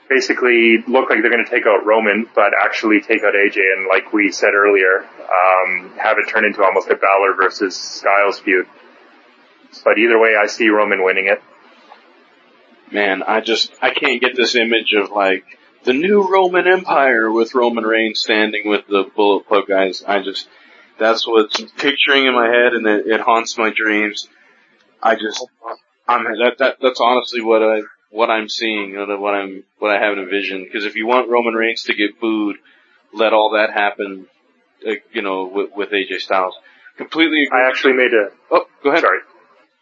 [0.09, 3.57] basically look like they're going to take out Roman, but actually take out AJ.
[3.77, 8.41] And like we said earlier, um, have it turn into almost a Balor versus Styles
[8.41, 8.67] feud.
[9.85, 11.43] But either way, I see Roman winning it.
[12.91, 15.45] Man, I just, I can't get this image of like,
[15.85, 20.03] the new Roman Empire with Roman Reigns standing with the Bullet Club guys.
[20.07, 20.49] I just,
[20.99, 24.29] that's what's picturing in my head and it, it haunts my dreams.
[25.03, 25.47] I just,
[26.07, 30.19] I'm, that, that, that's honestly what I, what I'm seeing, what I'm, what I have
[30.19, 30.65] envisioned.
[30.65, 32.57] Because if you want Roman Reigns to get booed,
[33.13, 34.27] let all that happen,
[34.87, 36.55] uh, you know, with, with AJ Styles.
[36.97, 37.61] Completely agree.
[37.61, 39.03] I actually made a, oh, go ahead.
[39.03, 39.21] sorry.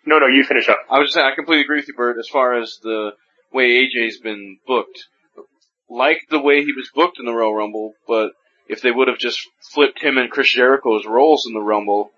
[0.05, 0.79] No, no, you finish up.
[0.91, 3.11] I was just saying, I completely agree with you, Bert, as far as the
[3.53, 5.07] way AJ's been booked.
[5.89, 8.33] Like the way he was booked in the Royal Rumble, but
[8.69, 9.41] if they would have just
[9.73, 12.11] flipped him and Chris Jericho's roles in the Rumble,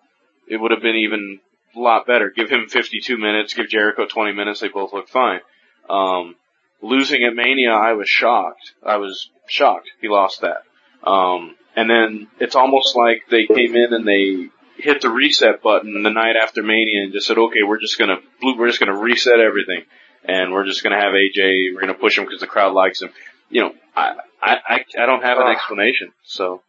[0.48, 1.40] it would have been even
[1.80, 2.30] lot better.
[2.30, 5.40] Give him 52 minutes, give Jericho 20 minutes, they both look fine.
[5.88, 6.36] Um,
[6.82, 8.72] losing at Mania, I was shocked.
[8.84, 10.62] I was shocked he lost that.
[11.08, 16.02] Um, and then it's almost like they came in and they hit the reset button
[16.02, 19.40] the night after Mania and just said, okay, we're just gonna, we're just gonna reset
[19.40, 19.84] everything.
[20.24, 23.10] And we're just gonna have AJ, we're gonna push him because the crowd likes him.
[23.48, 26.62] You know, I, I, I, don't have an explanation, so.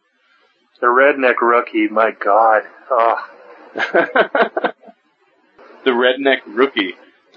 [0.80, 2.62] The redneck rookie, my god.
[2.90, 3.16] Oh,
[5.84, 6.94] the redneck rookie.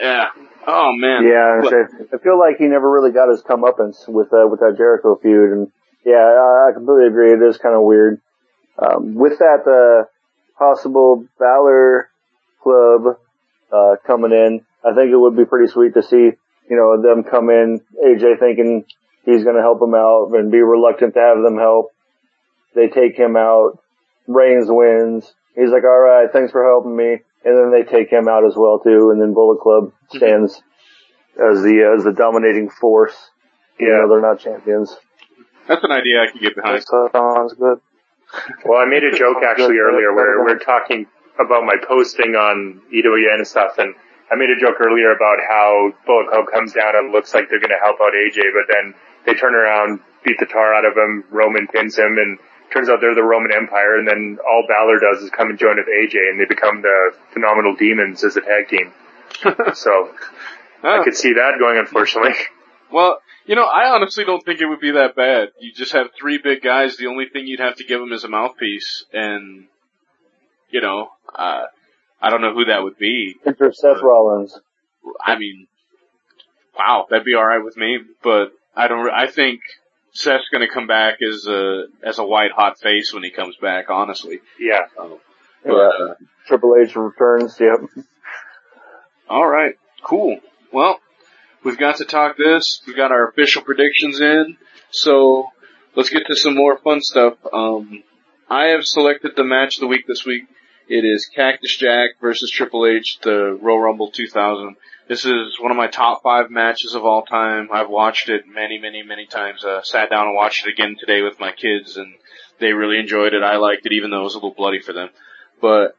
[0.00, 0.28] yeah.
[0.66, 1.24] Oh man.
[1.26, 4.74] Yeah, I I feel like he never really got his comeuppance with uh, with that
[4.76, 5.72] Jericho feud, and
[6.04, 7.32] yeah, I, completely agree.
[7.32, 8.20] It is kind of weird.
[8.78, 10.06] Um, with that uh,
[10.58, 12.10] possible Balor
[12.62, 13.18] club
[13.72, 16.16] uh, coming in, I think it would be pretty sweet to see
[16.70, 17.80] you know them come in.
[18.02, 18.84] AJ thinking
[19.24, 21.92] he's going to help them out and be reluctant to have them help.
[22.74, 23.78] They take him out.
[24.26, 25.34] Reigns wins.
[25.54, 27.18] He's like, all right, thanks for helping me.
[27.44, 29.10] And then they take him out as well too.
[29.10, 30.16] And then Bullet Club mm-hmm.
[30.16, 30.62] stands
[31.34, 33.14] as the uh, as the dominating force.
[33.78, 33.98] You Yeah.
[34.02, 34.96] know, they're not champions.
[35.66, 36.78] That's an idea I can get behind.
[36.78, 37.80] That sounds good.
[38.64, 41.06] Well, I made a joke actually earlier where we're talking
[41.38, 43.94] about my posting on EWN and stuff, and
[44.30, 47.60] I made a joke earlier about how Bullet Club comes down and looks like they're
[47.60, 48.94] going to help out AJ, but then
[49.26, 52.38] they turn around, beat the tar out of him, Roman pins him, and
[52.74, 55.76] turns out they're the Roman Empire, and then all Balor does is come and join
[55.76, 58.92] with AJ, and they become the phenomenal demons as a tag team.
[59.74, 60.10] so
[60.82, 61.04] I Oh.
[61.04, 62.34] could see that going, unfortunately.
[62.92, 65.48] Well, you know, I honestly don't think it would be that bad.
[65.58, 66.96] You just have three big guys.
[66.96, 69.66] The only thing you'd have to give them is a mouthpiece, and
[70.70, 71.64] you know, uh,
[72.20, 73.36] I don't know who that would be.
[73.46, 74.58] Enter Seth Rollins.
[75.24, 75.66] I mean,
[76.78, 77.98] wow, that'd be all right with me.
[78.22, 79.08] But I don't.
[79.10, 79.60] I think
[80.14, 83.56] Seth's going to come back as a as a white hot face when he comes
[83.60, 83.90] back.
[83.90, 84.80] Honestly, Yeah.
[84.98, 85.18] um,
[85.64, 85.72] Yeah.
[85.72, 86.14] but uh,
[86.46, 87.58] Triple H returns.
[87.60, 88.04] Yep.
[89.28, 90.38] all right, cool.
[90.72, 91.00] Well,
[91.64, 92.82] we've got to talk this.
[92.86, 94.56] We've got our official predictions in,
[94.90, 95.48] so
[95.96, 97.34] let's get to some more fun stuff.
[97.52, 98.02] Um,
[98.48, 100.44] I have selected the match of the week this week.
[100.88, 104.76] It is Cactus Jack versus Triple H, the Royal Rumble 2000.
[105.06, 107.68] This is one of my top five matches of all time.
[107.72, 109.64] I've watched it many, many, many times.
[109.64, 112.14] Uh, sat down and watched it again today with my kids and
[112.58, 113.42] they really enjoyed it.
[113.42, 115.10] I liked it even though it was a little bloody for them.
[115.60, 115.96] But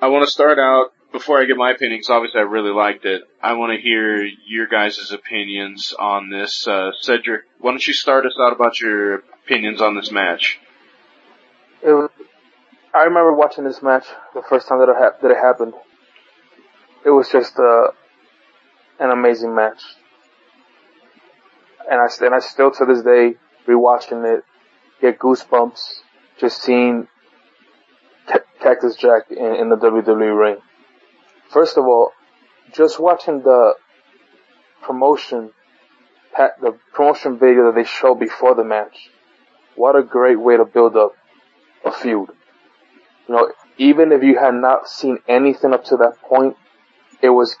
[0.00, 3.04] I want to start out before I get my opinion, because obviously I really liked
[3.04, 3.22] it.
[3.40, 6.66] I want to hear your guys' opinions on this.
[6.66, 10.58] Uh, Cedric, why don't you start us out about your opinions on this match?
[11.84, 12.10] Was,
[12.92, 15.74] I remember watching this match the first time that it, ha- that it happened.
[17.06, 17.92] It was just uh,
[18.98, 19.82] an amazing match,
[21.90, 23.34] and I and I still to this day
[23.66, 24.44] rewatching it
[25.00, 26.00] get goosebumps
[26.40, 27.08] just seeing
[28.60, 30.56] Cactus Jack in, in the WWE ring.
[31.50, 32.12] First of all,
[32.72, 33.74] just watching the
[34.82, 35.50] promotion,
[36.36, 39.10] the promotion video that they showed before the match,
[39.76, 41.12] what a great way to build up
[41.84, 42.30] a feud.
[43.28, 46.56] You know, even if you had not seen anything up to that point,
[47.22, 47.56] it was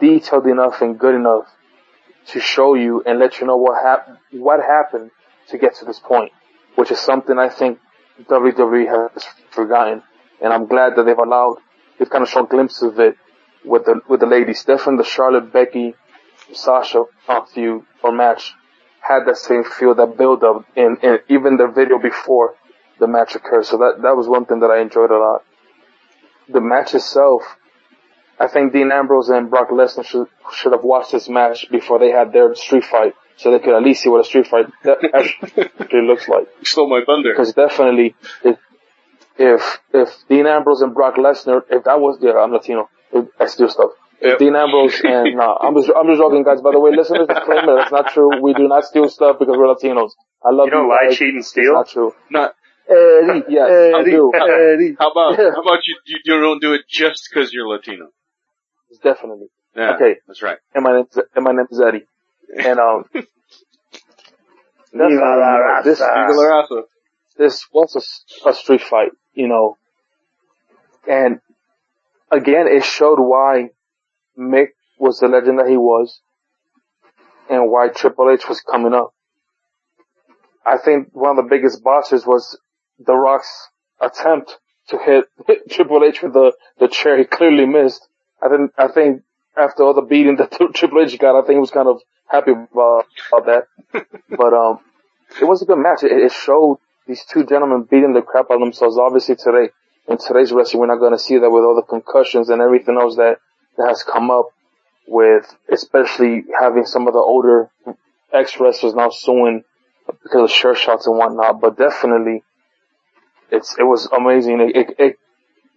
[0.00, 1.46] detailed enough and good enough
[2.28, 5.10] to show you and let you know what hap- what happened
[5.48, 6.32] to get to this point,
[6.76, 7.78] which is something I think
[8.24, 10.02] WWE has forgotten.
[10.42, 11.56] And I'm glad that they've allowed,
[11.98, 13.16] they've kind of shown glimpses of it
[13.64, 14.64] with the, with the ladies.
[14.64, 15.94] Definitely the Charlotte, Becky,
[16.52, 18.54] Sasha uh, feud or match
[19.00, 22.54] had that same feel, that build up in, in even the video before
[22.98, 23.64] the match occurred.
[23.64, 25.44] So that, that was one thing that I enjoyed a lot.
[26.48, 27.42] The match itself,
[28.40, 32.10] I think Dean Ambrose and Brock Lesnar should, should have watched this match before they
[32.10, 34.66] had their street fight so they could at least see what a street fight
[35.14, 36.46] actually looks like.
[36.60, 37.32] You stole my thunder.
[37.32, 38.56] Because definitely, if,
[39.38, 42.88] if, if Dean Ambrose and Brock Lesnar, if that was, yeah, I'm Latino,
[43.40, 43.90] I steal stuff.
[44.20, 44.38] Yep.
[44.38, 47.76] Dean Ambrose and, nah, I'm just, I'm just joking guys, by the way, listeners, disclaimer,
[47.76, 48.42] that's not true.
[48.42, 50.10] We do not steal stuff because we're Latinos.
[50.44, 51.18] I love You don't lie, guys.
[51.18, 51.72] cheat, and It's steal?
[51.72, 52.12] not true.
[52.30, 52.54] Not,
[52.88, 54.32] Eddie, Yes, I do.
[54.34, 54.96] Eddie.
[54.98, 58.08] how about, how about you, you, you don't do it just cause you're Latino?
[59.02, 59.48] Definitely.
[59.76, 60.16] Yeah, Okay.
[60.26, 60.58] that's right.
[60.74, 62.06] And my name's, and my name's Eddie.
[62.56, 63.04] And, um,
[64.92, 65.98] Viva la this.
[65.98, 66.82] Viva la raza.
[67.36, 67.94] this was
[68.46, 69.76] a street fight, you know.
[71.06, 71.40] And
[72.30, 73.70] again, it showed why
[74.38, 76.20] Mick was the legend that he was
[77.50, 79.12] and why Triple H was coming up.
[80.66, 82.58] I think one of the biggest botches was
[82.98, 83.68] The Rock's
[84.00, 84.58] attempt
[84.88, 87.16] to hit, hit Triple H with the, the chair.
[87.18, 88.06] He clearly missed.
[88.42, 89.22] I think, I think
[89.56, 92.52] after all the beating that Triple H got, I think he was kind of happy
[92.52, 94.06] about, about that.
[94.30, 94.80] but, um,
[95.40, 96.02] it was a good match.
[96.02, 98.98] It, it showed these two gentlemen beating the crap out of themselves.
[98.98, 99.70] Obviously today,
[100.08, 102.96] in today's wrestling, we're not going to see that with all the concussions and everything
[102.96, 103.38] else that,
[103.76, 104.46] that has come up
[105.06, 107.70] with, especially having some of the older
[108.32, 109.64] ex-wrestlers now suing
[110.22, 111.60] because of shirt shots and whatnot.
[111.60, 112.42] But definitely,
[113.50, 114.60] it's, it was amazing.
[114.60, 115.18] It, it, it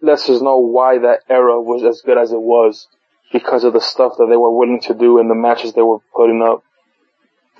[0.02, 2.88] lets us just know why that era was as good as it was
[3.32, 6.00] because of the stuff that they were willing to do and the matches they were
[6.14, 6.62] putting up.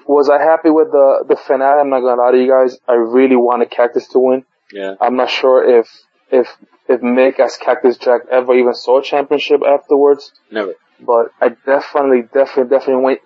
[0.06, 1.80] Was I happy with the, the finale?
[1.80, 2.76] I'm not gonna lie to you guys.
[2.88, 4.44] I really wanted Cactus to win.
[4.72, 4.94] Yeah.
[5.00, 5.88] I'm not sure if,
[6.30, 6.48] if,
[6.88, 10.74] if Mick as Cactus Jack ever even saw a championship afterwards, Never.
[11.00, 13.16] but I definitely, definitely, definitely when,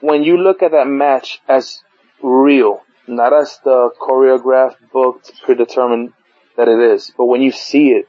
[0.00, 1.82] when you look at that match as
[2.22, 6.12] real, not as the choreographed, booked, predetermined
[6.56, 8.06] that it is, but when you see it,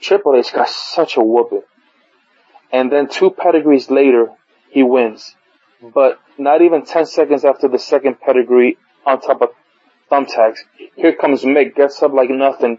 [0.00, 1.62] Triple H got such a whooping.
[2.72, 4.28] And then two pedigrees later,
[4.70, 5.34] he wins.
[5.82, 9.50] But not even 10 seconds after the second pedigree on top of
[10.10, 10.58] thumbtacks,
[10.96, 12.78] here comes Mick, gets up like nothing,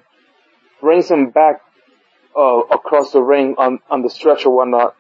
[0.82, 1.62] brings him back
[2.38, 4.96] uh, across the ring on, on the stretch or whatnot.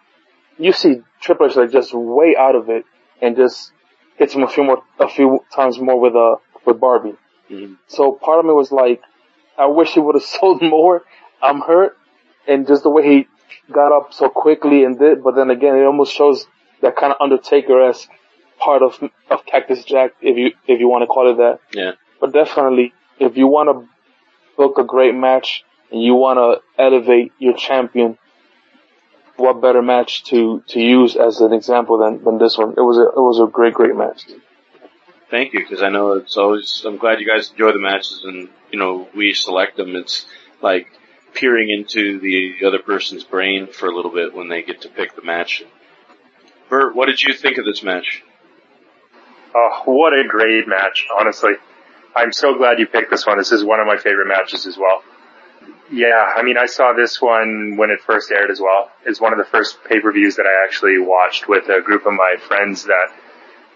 [0.57, 2.85] You see Triple H like just way out of it
[3.21, 3.71] and just
[4.17, 6.35] hits him a few more, a few times more with, uh,
[6.65, 7.15] with Barbie.
[7.49, 7.77] Mhm.
[7.87, 9.01] So part of me was like,
[9.57, 11.03] I wish he would have sold more.
[11.41, 11.97] I'm hurt.
[12.49, 13.27] And just the way he
[13.71, 16.47] got up so quickly and did, but then again, it almost shows
[16.81, 18.09] that kind of Undertaker-esque
[18.57, 18.99] part of,
[19.29, 21.59] of Cactus Jack, if you, if you want to call it that.
[21.71, 21.91] Yeah.
[22.19, 23.87] But definitely, if you want to
[24.57, 28.17] book a great match and you want to elevate your champion,
[29.37, 32.71] what better match to, to use as an example than, than this one?
[32.71, 34.23] It was a, it was a great, great match.
[35.29, 38.49] Thank you, because I know it's always, I'm glad you guys enjoy the matches and,
[38.71, 39.95] you know, we select them.
[39.95, 40.25] It's
[40.61, 40.87] like
[41.33, 45.15] peering into the other person's brain for a little bit when they get to pick
[45.15, 45.63] the match.
[46.69, 48.23] Bert, what did you think of this match?
[49.55, 51.53] Oh, what a great match, honestly.
[52.15, 53.37] I'm so glad you picked this one.
[53.37, 55.03] This is one of my favorite matches as well.
[55.91, 58.91] Yeah, I mean, I saw this one when it first aired as well.
[59.05, 62.35] It's one of the first pay-per-views that I actually watched with a group of my
[62.47, 63.07] friends that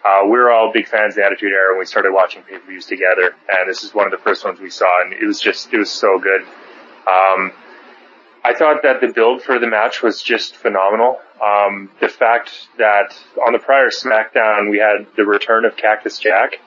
[0.05, 2.85] uh, we were all big fans of the Attitude Era and we started watching pay-per-views
[2.85, 3.33] together.
[3.49, 5.77] And this is one of the first ones we saw and it was just, it
[5.77, 6.41] was so good.
[7.07, 7.51] Um,
[8.43, 11.19] I thought that the build for the match was just phenomenal.
[11.41, 13.15] Um, the fact that
[13.45, 16.59] on the prior SmackDown we had the return of Cactus Jack.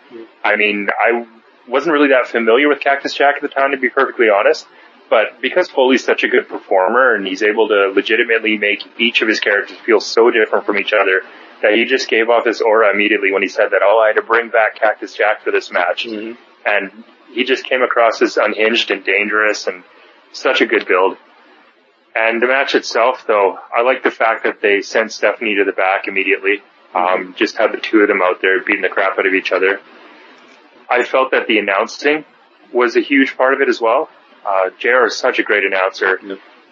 [0.43, 1.27] I mean, I
[1.69, 4.67] wasn't really that familiar with Cactus Jack at the time, to be perfectly honest.
[5.09, 9.29] But because Foley's such a good performer and he's able to legitimately make each of
[9.29, 11.23] his characters feel so different from each other
[11.63, 14.17] that he just gave off this aura immediately when he said that, oh, I had
[14.17, 16.07] to bring back Cactus Jack for this match.
[16.07, 16.41] Mm-hmm.
[16.67, 19.85] And he just came across as unhinged and dangerous and
[20.37, 21.17] such a good build.
[22.15, 25.73] And the match itself, though, I like the fact that they sent Stephanie to the
[25.73, 26.63] back immediately.
[26.95, 29.53] Um, just had the two of them out there beating the crap out of each
[29.53, 29.81] other.
[30.89, 32.25] I felt that the announcing
[32.73, 34.09] was a huge part of it as well.
[34.47, 36.19] Uh, JR is such a great announcer.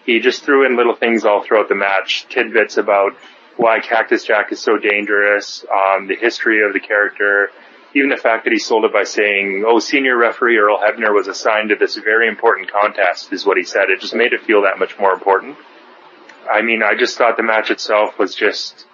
[0.05, 3.15] He just threw in little things all throughout the match, tidbits about
[3.57, 7.51] why Cactus Jack is so dangerous, um, the history of the character,
[7.95, 11.27] even the fact that he sold it by saying, oh, senior referee Earl Hebner was
[11.27, 13.89] assigned to this very important contest is what he said.
[13.89, 15.57] It just made it feel that much more important.
[16.51, 18.85] I mean, I just thought the match itself was just,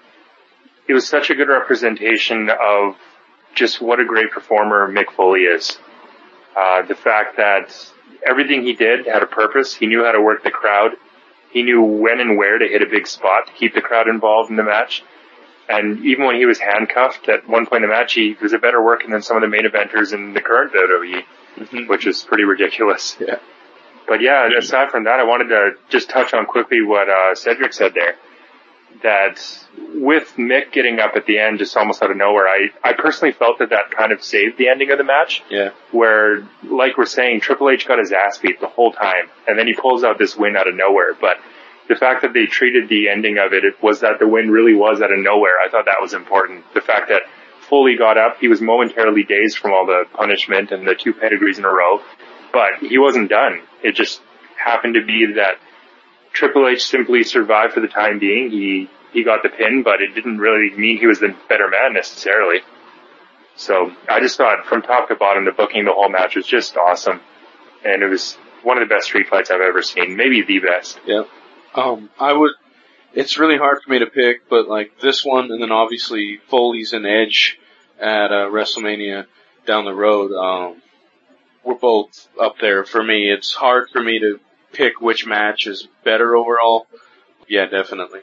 [0.88, 2.96] it was such a good representation of
[3.56, 5.80] just what a great performer Mick Foley is.
[6.56, 7.74] Uh, the fact that
[8.26, 9.74] everything he did had a purpose.
[9.74, 10.92] He knew how to work the crowd.
[11.52, 14.52] He knew when and where to hit a big spot to keep the crowd involved
[14.52, 15.04] in the match.
[15.72, 18.58] And even when he was handcuffed at one point in the match, he was a
[18.60, 22.44] better worker than some of the main eventers in the current WWE, which is pretty
[22.44, 23.16] ridiculous.
[23.20, 23.38] Yeah.
[24.08, 27.72] But yeah, aside from that, I wanted to just touch on quickly what uh, Cedric
[27.74, 28.16] said there.
[29.04, 29.40] That
[29.96, 33.32] with Mick getting up at the end just almost out of nowhere, I, I personally
[33.34, 35.70] felt that that kind of saved the ending of the match Yeah.
[35.92, 39.66] where, like we're saying, Triple H got his ass beat the whole time, and then
[39.66, 41.14] he pulls out this win out of nowhere.
[41.20, 41.38] But
[41.92, 44.74] the fact that they treated the ending of it, it was that the win really
[44.74, 45.60] was out of nowhere.
[45.60, 46.64] I thought that was important.
[46.74, 47.24] The fact that
[47.68, 51.60] Foley got up, he was momentarily dazed from all the punishment and the two pedigrees
[51.60, 52.00] in a row,
[52.54, 53.60] but he wasn't done.
[53.84, 54.22] It just
[54.56, 55.56] happened to be that
[56.32, 58.52] Triple H simply survived for the time being.
[58.52, 61.94] He he got the pin, but it didn't really mean he was the better man
[61.94, 62.60] necessarily.
[63.58, 66.78] So I just thought from top to bottom, the booking the whole match was just
[66.78, 67.20] awesome.
[67.84, 70.16] And it was one of the best street fights I've ever seen.
[70.16, 71.02] Maybe the best.
[71.06, 71.24] Yeah.
[71.76, 72.52] Um, I would.
[73.14, 76.94] It's really hard for me to pick, but like this one, and then obviously Foley's
[76.94, 77.58] and Edge
[78.00, 79.26] at uh, WrestleMania
[79.66, 80.32] down the road.
[80.32, 80.82] Um,
[81.64, 83.30] we're both up there for me.
[83.30, 84.40] It's hard for me to
[84.72, 86.88] pick which match is better overall.
[87.48, 88.22] Yeah, definitely.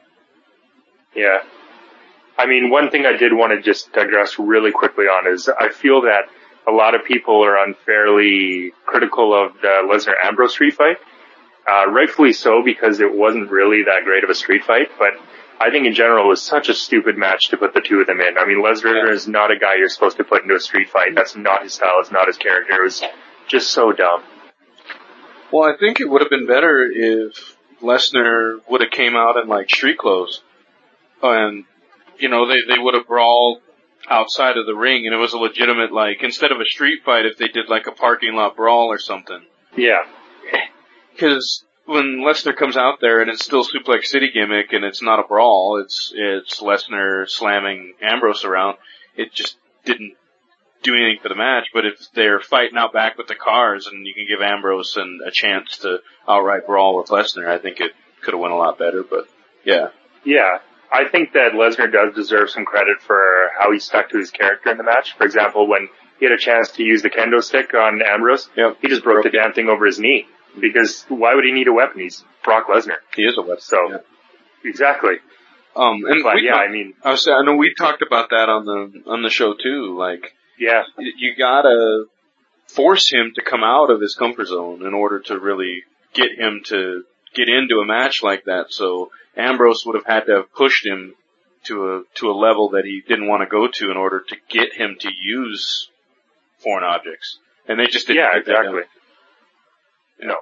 [1.15, 1.43] Yeah.
[2.39, 5.71] I mean, one thing I did want to just digress really quickly on is I
[5.71, 6.29] feel that
[6.67, 10.99] a lot of people are unfairly critical of the Lesnar Ambrose street fight.
[11.69, 15.11] Uh, rightfully so because it wasn't really that great of a street fight, but
[15.61, 18.07] I think in general it was such a stupid match to put the two of
[18.07, 18.39] them in.
[18.39, 19.13] I mean, Lesnar Yeah.
[19.13, 21.15] is not a guy you're supposed to put into a street fight.
[21.15, 21.99] That's not his style.
[22.01, 22.73] It's not his character.
[22.81, 23.03] It was
[23.49, 24.23] just so dumb.
[25.53, 29.49] Well, I think it would have been better if Lesnar would have came out in
[29.49, 30.43] like street clothes,
[31.23, 31.65] and
[32.19, 33.61] you know they they would have brawled
[34.09, 37.27] outside of the ring, and it was a legitimate like instead of a street fight,
[37.27, 39.41] if they did like a parking lot brawl or something.
[39.77, 40.03] Yeah.
[41.19, 45.19] Because when Lesnar comes out there and it's still Suplex City gimmick and it's not
[45.19, 48.77] a brawl, it's it's Lesnar slamming Ambrose around.
[49.17, 50.15] It just didn't
[50.85, 51.67] do anything for the match.
[51.75, 55.21] But if they're fighting out back with the cars and you can give Ambrose an,
[55.27, 57.93] a chance to outright brawl with Lesnar, I think it
[58.23, 59.03] could have went a lot better.
[59.03, 59.29] But
[59.65, 59.89] yeah,
[60.25, 60.59] Yeah,
[60.93, 64.71] I think that Lesnar does deserve some credit for how he stuck to his character
[64.71, 65.17] in the match.
[65.17, 65.89] For example, when
[66.21, 68.79] he had a chance to use the kendo stick on Ambrose, Yep.
[68.83, 70.27] he just broke the damn thing over his knee.
[70.61, 72.01] Because why would he need a weapon?
[72.01, 72.99] He's Brock Lesnar.
[73.17, 73.61] he is a weapon.
[73.61, 73.97] So, yeah.
[74.65, 75.15] exactly.
[75.77, 78.49] um, and But yeah, talked- I mean, I was I know we talked about that
[78.49, 79.97] on the on the show too.
[79.99, 82.05] Like yeah, you gotta
[82.69, 86.63] force him to come out of his comfort zone in order to really get him
[86.67, 87.05] to
[87.35, 88.67] get into a match like that.
[88.71, 91.15] So Ambrose would have had to have pushed him
[91.65, 94.37] to a to a level that he didn't want to go to in order to
[94.49, 95.89] get him to use
[96.59, 97.39] foreign objects.
[97.69, 98.83] And they just didn't yeah, exactly.
[100.21, 100.37] No.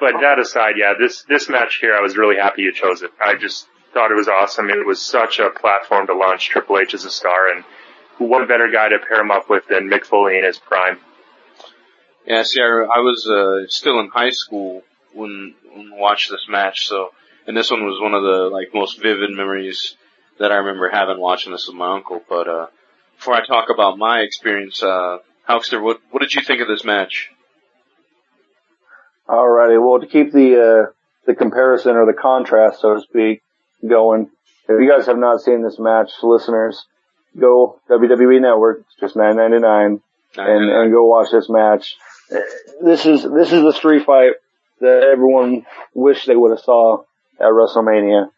[0.00, 3.10] But that aside, yeah, this, this match here, I was really happy you chose it.
[3.20, 4.70] I just thought it was awesome.
[4.70, 7.64] It was such a platform to launch Triple H as a star and
[8.18, 10.98] what better guy to pair him up with than Mick Foley in his prime.
[12.26, 14.82] Yeah, see, I, I was uh, still in high school
[15.12, 17.10] when, when I watched this match, so
[17.46, 19.96] and this one was one of the like most vivid memories
[20.38, 22.22] that I remember having watching this with my uncle.
[22.28, 22.66] But uh,
[23.16, 25.18] before I talk about my experience, uh,
[25.48, 27.30] Hulkster, what what did you think of this match?
[29.30, 30.92] Alrighty, well to keep the, uh,
[31.24, 33.42] the comparison or the contrast, so to speak,
[33.88, 34.28] going,
[34.68, 36.84] if you guys have not seen this match, listeners,
[37.38, 40.00] go WWE Network, it's just nine ninety nine,
[40.36, 41.94] and, and go watch this match.
[42.82, 44.32] This is, this is the street fight
[44.80, 47.02] that everyone wished they would have saw
[47.38, 48.30] at WrestleMania.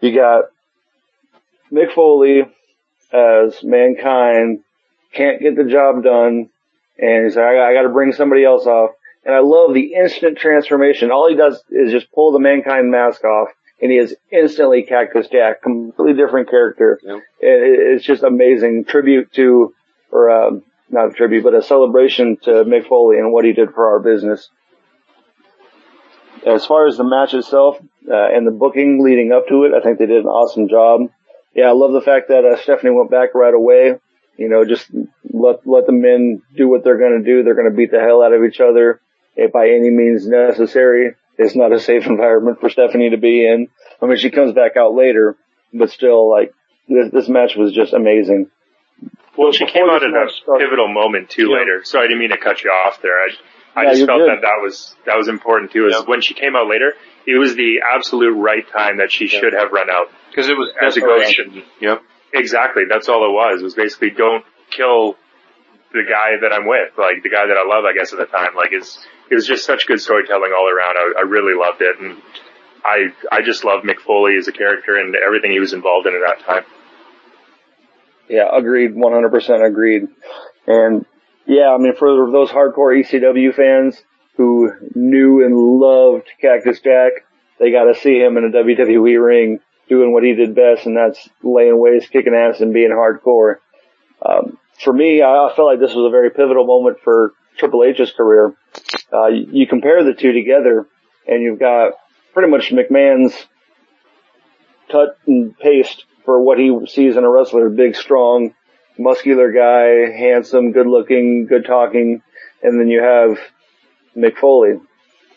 [0.00, 0.44] You got
[1.70, 2.42] Mick Foley
[3.12, 4.60] as Mankind,
[5.12, 6.48] can't get the job done,
[6.98, 8.92] and he's like, I, I gotta bring somebody else off.
[9.26, 11.10] And I love the instant transformation.
[11.10, 13.48] All he does is just pull the mankind mask off
[13.82, 17.00] and he is instantly Cactus Jack, completely different character.
[17.04, 18.84] It, it's just amazing.
[18.84, 19.74] Tribute to,
[20.12, 23.72] or um, not a tribute, but a celebration to Mick Foley and what he did
[23.72, 24.48] for our business.
[26.46, 27.78] As far as the match itself
[28.08, 31.10] uh, and the booking leading up to it, I think they did an awesome job.
[31.52, 33.96] Yeah, I love the fact that uh, Stephanie went back right away.
[34.38, 34.88] You know, just
[35.32, 37.42] let let the men do what they're going to do.
[37.42, 39.00] They're going to beat the hell out of each other
[39.52, 41.14] by any means necessary.
[41.38, 43.68] It's not a safe environment for Stephanie to be in.
[44.00, 45.36] I mean, she comes back out later,
[45.72, 46.52] but still, like
[46.88, 48.50] this, this match was just amazing.
[49.36, 51.58] Well, she came out at a started- pivotal moment too Yeah.
[51.58, 51.80] later.
[51.84, 53.18] So I didn't mean to cut you off there.
[53.20, 53.28] I,
[53.74, 54.28] I Yeah, just felt good.
[54.30, 55.86] that that was that was important too.
[55.86, 56.04] Is Yeah.
[56.06, 56.94] when she came out later,
[57.26, 60.06] it was the absolute right time that she should have run out.
[60.30, 61.50] Because it was As a desperation.
[61.54, 61.66] ghost.
[61.80, 62.02] Yep.
[62.32, 62.84] Exactly.
[62.88, 63.60] That's all it was.
[63.60, 65.16] It was basically don't kill
[65.92, 68.26] the guy that I'm with, like the guy that I love, I guess at the
[68.26, 68.54] time.
[68.56, 70.96] Like it's, it was just such good storytelling all around.
[70.96, 71.98] I, I really loved it.
[71.98, 72.20] And
[72.84, 76.14] I, I just love Mick Foley as a character and everything he was involved in
[76.14, 76.64] at that time.
[78.28, 78.94] Yeah, agreed.
[78.94, 80.08] 100% agreed.
[80.66, 81.06] And
[81.46, 84.00] yeah, I mean, for those hardcore ECW fans
[84.36, 87.12] who knew and loved Cactus Jack,
[87.58, 90.96] they got to see him in a WWE ring doing what he did best, and
[90.96, 93.56] that's laying waste, kicking ass, and being hardcore.
[94.24, 97.84] Um, for me, I I felt like this was a very pivotal moment for Triple
[97.84, 98.54] H's career.
[99.12, 100.86] Uh, you, you compare the two together,
[101.26, 101.92] and you've got
[102.32, 103.34] pretty much McMahon's
[104.90, 107.68] cut and paste for what he sees in a wrestler.
[107.70, 108.54] Big, strong,
[108.98, 112.22] muscular guy, handsome, good looking, good talking.
[112.62, 113.38] And then you have
[114.16, 114.80] Mick Foley,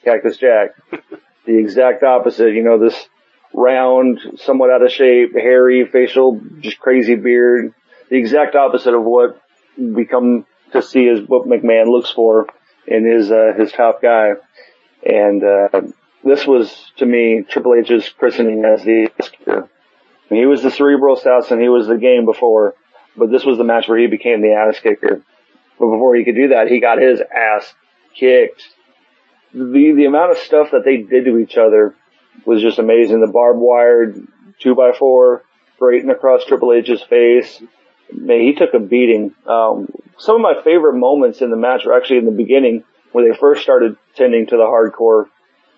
[0.04, 0.72] Cactus Jack.
[1.46, 3.08] the exact opposite, you know, this
[3.54, 7.74] round, somewhat out of shape, hairy, facial, just crazy beard.
[8.10, 9.40] The exact opposite of what
[9.78, 12.48] we come to see as what McMahon looks for
[12.88, 14.34] in his, uh, his top guy.
[15.04, 15.82] And, uh,
[16.24, 19.70] this was to me Triple H's christening as the Asker.
[20.30, 21.60] He was the cerebral assassin.
[21.60, 22.76] He was the game before,
[23.18, 25.22] but this was the match where he became the ass kicker.
[25.80, 27.74] But before he could do that, he got his ass
[28.14, 28.64] kicked.
[29.54, 31.96] The the amount of stuff that they did to each other
[32.46, 33.22] was just amazing.
[33.22, 34.14] The barbed wire
[34.60, 35.44] two by four
[35.80, 37.62] grating across Triple H's face.
[38.12, 39.34] Man, he took a beating.
[39.46, 43.30] Um, some of my favorite moments in the match were actually in the beginning when
[43.30, 45.26] they first started tending to the hardcore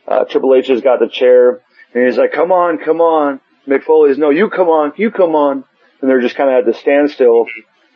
[0.07, 1.61] uh, Triple H has got the chair
[1.93, 3.39] and he's like, come on, come on.
[3.67, 5.63] Mick Foley's, no, you come on, you come on.
[6.01, 7.45] And they're just kind of at the standstill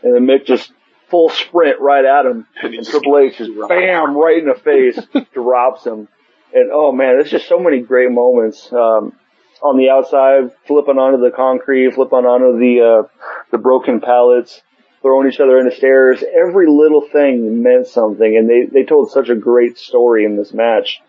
[0.03, 0.71] and then Mick just
[1.09, 4.99] full sprint right at him and Triple H just bam, right in the face,
[5.33, 6.07] drops him.
[6.53, 8.71] And oh man, there's just so many great moments.
[8.71, 9.13] Um,
[9.61, 14.61] on the outside, flipping onto the concrete, flipping onto the, uh, the broken pallets,
[15.01, 16.23] throwing each other into stairs.
[16.23, 20.53] Every little thing meant something and they, they told such a great story in this
[20.53, 21.01] match.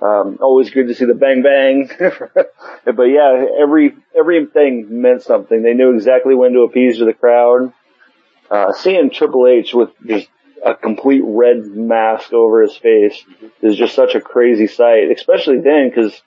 [0.00, 1.90] Um, always good to see the bang bang.
[2.84, 5.62] but yeah, every, everything meant something.
[5.62, 7.72] They knew exactly when to appease to the crowd.
[8.50, 10.28] Uh, seeing Triple H with just
[10.64, 13.24] a complete red mask over his face
[13.62, 16.20] is just such a crazy sight, especially then because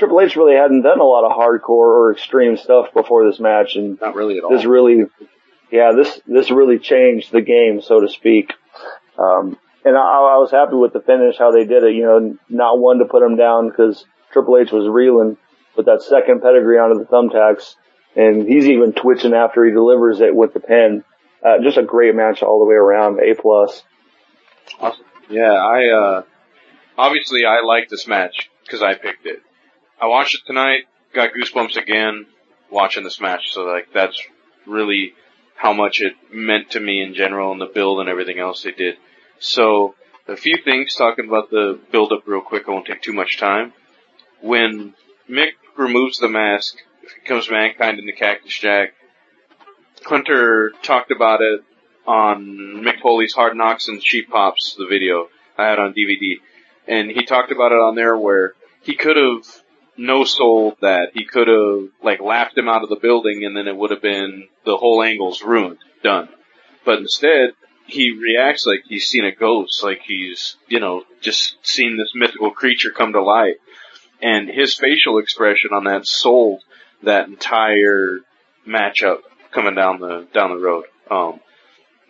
[0.00, 3.76] Triple H really hadn't done a lot of hardcore or extreme stuff before this match
[3.76, 4.50] and Not really at all.
[4.50, 5.04] this really,
[5.70, 8.52] yeah, this, this really changed the game, so to speak.
[9.18, 12.38] Um, and I, I was happy with the finish, how they did it, you know,
[12.48, 15.36] not one to put him down because Triple H was reeling
[15.76, 17.74] with that second pedigree onto the thumbtacks
[18.16, 21.04] and he's even twitching after he delivers it with the pin.
[21.44, 23.82] Uh, just a great match all the way around, A plus.
[24.80, 25.04] Awesome.
[25.28, 26.22] Yeah, I, uh,
[26.96, 29.42] obviously I like this match because I picked it.
[30.00, 32.26] I watched it tonight, got goosebumps again
[32.70, 34.20] watching this match, so like that's
[34.66, 35.12] really
[35.56, 38.70] how much it meant to me in general and the build and everything else they
[38.70, 38.96] did.
[39.40, 39.94] So,
[40.26, 43.38] a few things talking about the build up real quick, I won't take too much
[43.38, 43.74] time.
[44.40, 44.94] When
[45.28, 46.76] Mick removes the mask,
[47.22, 48.94] becomes Mankind in the Cactus Jack,
[50.04, 51.60] Hunter talked about it
[52.06, 55.28] on Mick Foley's Hard Knocks and Cheap Pops, the video
[55.58, 56.36] I had on DVD.
[56.88, 59.44] And he talked about it on there where he could have
[60.00, 61.10] no sold that.
[61.14, 64.02] He could have like laughed him out of the building and then it would have
[64.02, 66.28] been the whole angle's ruined, done.
[66.84, 67.50] But instead,
[67.86, 72.50] he reacts like he's seen a ghost, like he's, you know, just seen this mythical
[72.50, 73.56] creature come to light.
[74.22, 76.62] And his facial expression on that sold
[77.02, 78.20] that entire
[78.66, 79.18] matchup
[79.50, 80.84] coming down the, down the road.
[81.10, 81.40] Um,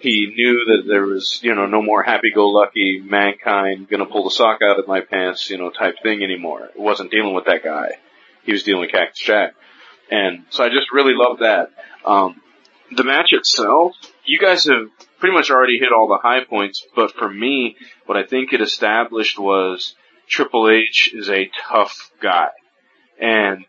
[0.01, 4.60] he knew that there was, you know, no more happy-go-lucky mankind gonna pull the sock
[4.62, 6.64] out of my pants, you know, type thing anymore.
[6.74, 7.98] It wasn't dealing with that guy.
[8.44, 9.55] He was dealing with Cactus Jack.
[10.10, 11.70] And so I just really love that.
[12.05, 12.40] Um,
[12.97, 13.93] the match itself,
[14.24, 18.16] you guys have pretty much already hit all the high points, but for me, what
[18.16, 19.94] I think it established was
[20.28, 22.48] Triple H is a tough guy.
[23.20, 23.66] And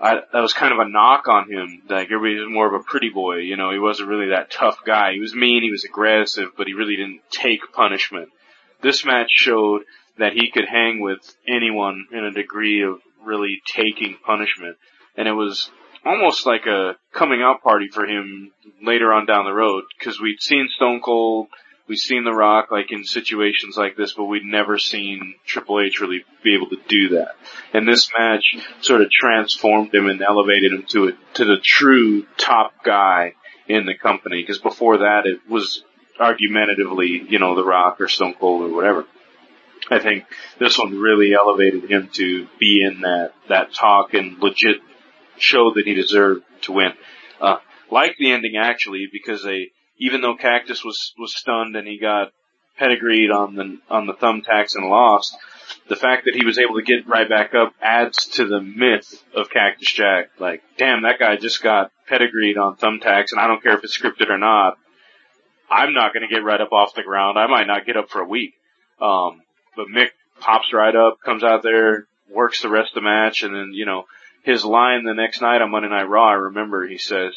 [0.00, 1.82] I, that was kind of a knock on him.
[1.88, 4.78] Like everybody was more of a pretty boy, you know, he wasn't really that tough
[4.84, 5.12] guy.
[5.12, 8.30] He was mean, he was aggressive, but he really didn't take punishment.
[8.82, 9.82] This match showed
[10.18, 14.76] that he could hang with anyone in a degree of really taking punishment.
[15.16, 15.70] And it was
[16.04, 18.52] almost like a coming out party for him
[18.82, 21.48] later on down the road, because we'd seen Stone Cold,
[21.88, 26.00] we've seen The Rock like in situations like this, but we'd never seen Triple H
[26.00, 27.32] really be able to do that.
[27.72, 28.44] And this match
[28.80, 33.34] sort of transformed him and elevated him to a, to the true top guy
[33.68, 34.42] in the company.
[34.42, 35.82] Because before that, it was
[36.18, 39.06] argumentatively, you know, The Rock or Stone Cold or whatever.
[39.90, 40.24] I think
[40.58, 44.76] this one really elevated him to be in that that talk and legit
[45.38, 46.92] show that he deserved to win.
[47.40, 47.56] Uh,
[47.90, 49.70] like the ending actually, because they
[50.00, 52.32] even though Cactus was was stunned and he got
[52.78, 55.36] pedigreed on the on the thumbtacks and lost,
[55.88, 59.22] the fact that he was able to get right back up adds to the myth
[59.34, 60.30] of Cactus Jack.
[60.38, 63.96] Like, damn, that guy just got pedigreed on thumbtacks, and I don't care if it's
[63.96, 64.78] scripted or not.
[65.70, 67.38] I'm not going to get right up off the ground.
[67.38, 68.54] I might not get up for a week.
[69.00, 69.42] Um,
[69.76, 70.08] but Mick
[70.40, 73.86] pops right up, comes out there, works the rest of the match, and then you
[73.86, 74.04] know
[74.42, 76.30] his line the next night on Monday Night Raw.
[76.30, 77.34] I remember he says,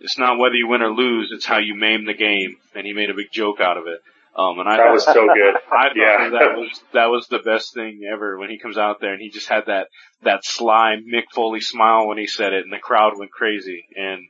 [0.00, 2.56] it's not whether you win or lose, it's how you maim the game.
[2.74, 4.00] And he made a big joke out of it.
[4.36, 5.54] Um, and I that was so good.
[5.72, 6.30] I thought yeah.
[6.30, 9.30] that was that was the best thing ever when he comes out there and he
[9.30, 9.88] just had that
[10.24, 13.84] that sly Mick Foley smile when he said it, and the crowd went crazy.
[13.94, 14.26] And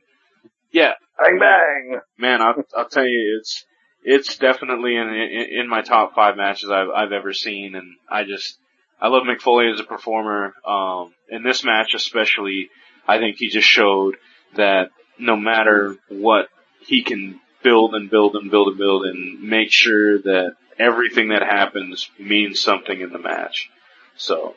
[0.71, 1.99] yeah, Bang bang.
[2.19, 3.65] man, I'll, I'll tell you, it's
[4.03, 8.25] it's definitely in, in in my top five matches I've I've ever seen, and I
[8.25, 8.59] just
[9.01, 10.53] I love Mick Foley as a performer.
[10.67, 12.69] Um, in this match especially,
[13.07, 14.17] I think he just showed
[14.55, 14.89] that
[15.19, 20.19] no matter what, he can build and build and build and build and make sure
[20.19, 23.69] that everything that happens means something in the match.
[24.17, 24.55] So,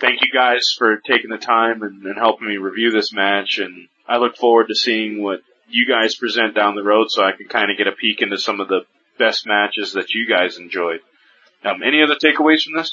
[0.00, 3.88] thank you guys for taking the time and, and helping me review this match, and
[4.06, 7.48] I look forward to seeing what you guys present down the road so I can
[7.48, 8.80] kind of get a peek into some of the
[9.18, 11.00] best matches that you guys enjoyed.
[11.64, 12.92] Um, any other takeaways from this?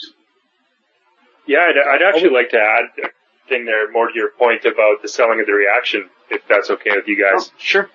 [1.48, 3.10] Yeah, I'd, I'd actually like to add a
[3.50, 6.92] thing there more to your point about the selling of the reaction, if that's okay
[6.96, 7.50] with you guys.
[7.50, 7.90] Oh, sure.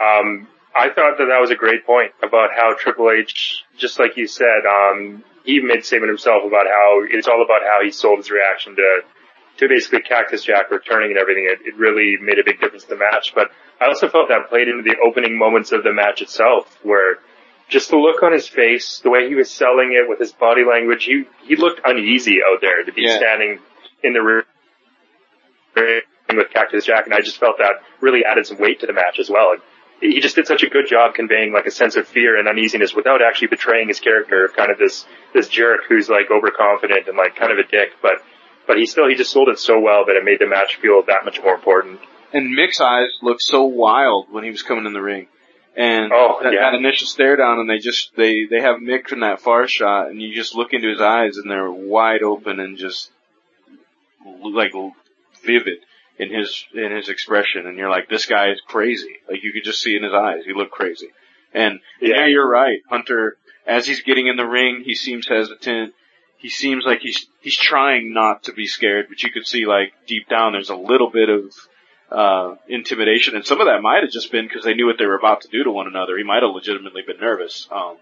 [0.00, 4.16] Um, I thought that that was a great point about how Triple H, just like
[4.16, 7.90] you said, um, he made a statement himself about how it's all about how he
[7.90, 9.00] sold his reaction to,
[9.58, 11.44] to basically Cactus Jack returning and everything.
[11.48, 13.50] It, it really made a big difference in the match, but
[13.80, 17.18] I also felt that played into the opening moments of the match itself where
[17.68, 20.62] just the look on his face, the way he was selling it with his body
[20.68, 23.16] language, he, he looked uneasy out there to be Yeah.
[23.16, 23.60] standing
[24.02, 24.44] in the rear
[25.76, 29.18] with Cactus Jack, and I just felt that really added some weight to the match
[29.18, 29.52] as well.
[29.52, 29.60] And
[30.00, 32.94] he just did such a good job conveying like a sense of fear and uneasiness
[32.94, 37.16] without actually betraying his character of kind of this this jerk who's like overconfident and
[37.16, 38.14] like kind of a dick, but
[38.66, 41.02] but he still he just sold it so well that it made the match feel
[41.06, 42.00] that much more important.
[42.32, 45.28] And Mick's eyes looked so wild when he was coming in the ring.
[45.76, 46.70] And Oh, that, yeah.
[46.70, 50.08] that initial stare down and they just, they, they have Mick in that far shot
[50.08, 53.10] and you just look into his eyes and they're wide open and just
[54.42, 54.72] like
[55.46, 55.78] vivid
[56.18, 57.66] in his, in his expression.
[57.66, 59.16] And you're like, this guy is crazy.
[59.30, 61.08] Like you could just see in his eyes, he looked crazy.
[61.54, 62.26] And yeah, Yeah.
[62.26, 62.80] you're right.
[62.88, 63.36] Hunter,
[63.66, 65.94] as he's getting in the ring, he seems hesitant.
[66.38, 69.92] He seems like he's, he's trying not to be scared, but you could see like
[70.06, 71.52] deep down there's a little bit of,
[72.08, 75.06] uh, intimidation, and some of that might have just been because they knew what they
[75.06, 76.16] were about to do to one another.
[76.16, 77.66] He might have legitimately been nervous.
[77.70, 77.96] Um,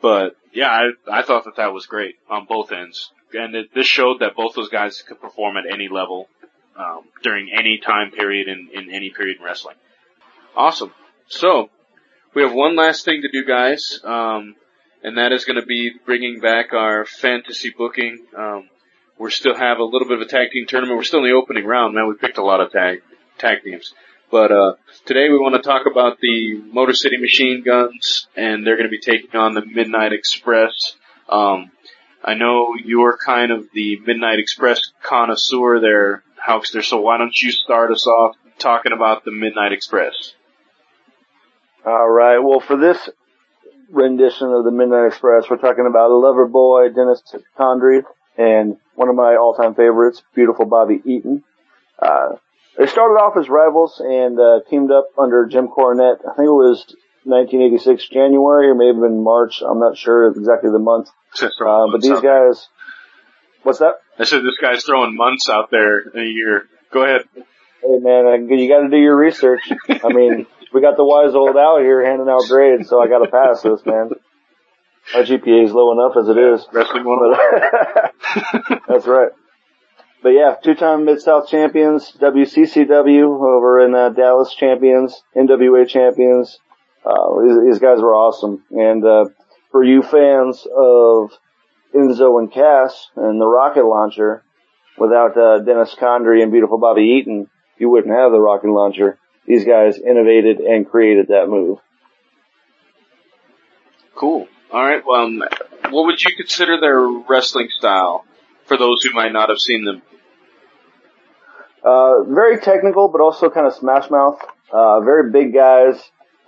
[0.00, 3.86] but yeah, I, I thought that that was great on both ends, and it, this
[3.86, 6.28] showed that both those guys could perform at any level
[6.78, 9.76] um, during any time period in, in any period in wrestling.
[10.56, 10.92] Awesome.
[11.28, 11.70] So
[12.34, 14.54] we have one last thing to do, guys, um,
[15.02, 18.18] and that is going to be bringing back our fantasy booking.
[18.36, 18.68] Um,
[19.18, 20.96] we still have a little bit of a tag team tournament.
[20.96, 22.08] We're still in the opening round, man.
[22.08, 23.02] We picked a lot of tag
[23.38, 23.92] tag teams.
[24.30, 24.74] But uh,
[25.06, 28.90] today we want to talk about the Motor City Machine Guns, and they're going to
[28.90, 30.96] be taking on the Midnight Express.
[31.28, 31.70] Um,
[32.22, 37.50] I know you're kind of the Midnight Express connoisseur there, Hulkster, so why don't you
[37.50, 40.34] start us off talking about the Midnight Express?
[41.84, 42.38] All right.
[42.38, 43.08] Well, for this
[43.90, 47.22] rendition of the Midnight Express, we're talking about Lover Boy, Dennis
[47.58, 48.02] Condrey,
[48.36, 51.44] and one of my all-time favorites, beautiful Bobby Eaton.
[51.98, 52.36] Uh,
[52.76, 56.18] they started off as rivals and uh, teamed up under Jim Cornette.
[56.20, 56.84] I think it was
[57.24, 59.62] 1986 January or maybe in March.
[59.62, 61.08] I'm not sure exactly the month.
[61.60, 62.68] Uh, but these guys,
[63.64, 63.94] what's that?
[64.18, 66.64] I said this guy's throwing months out there in a year.
[66.92, 67.22] Go ahead.
[67.34, 69.60] Hey man, you got to do your research.
[69.88, 73.24] I mean, we got the wise old Al here handing out grades, so I got
[73.24, 74.10] to pass this, man.
[75.14, 76.66] My GPA is low enough as it is.
[76.72, 77.32] Wrestling one.
[78.88, 79.30] That's right.
[80.22, 86.58] But yeah, two-time Mid-South champions, WCCW over in uh, Dallas champions, NWA champions.
[87.06, 88.64] Uh, these, these guys were awesome.
[88.70, 89.26] And, uh,
[89.70, 91.30] for you fans of
[91.94, 94.42] Enzo and Cass and the rocket launcher,
[94.98, 97.48] without, uh, Dennis Condrey and beautiful Bobby Eaton,
[97.78, 99.18] you wouldn't have the rocket launcher.
[99.46, 101.78] These guys innovated and created that move.
[104.14, 104.48] Cool.
[104.70, 105.02] All right.
[105.06, 105.42] Well, um,
[105.90, 108.24] what would you consider their wrestling style
[108.66, 110.02] for those who might not have seen them?
[111.82, 114.38] Uh, very technical, but also kind of smash mouth.
[114.70, 115.94] Uh, very big guys,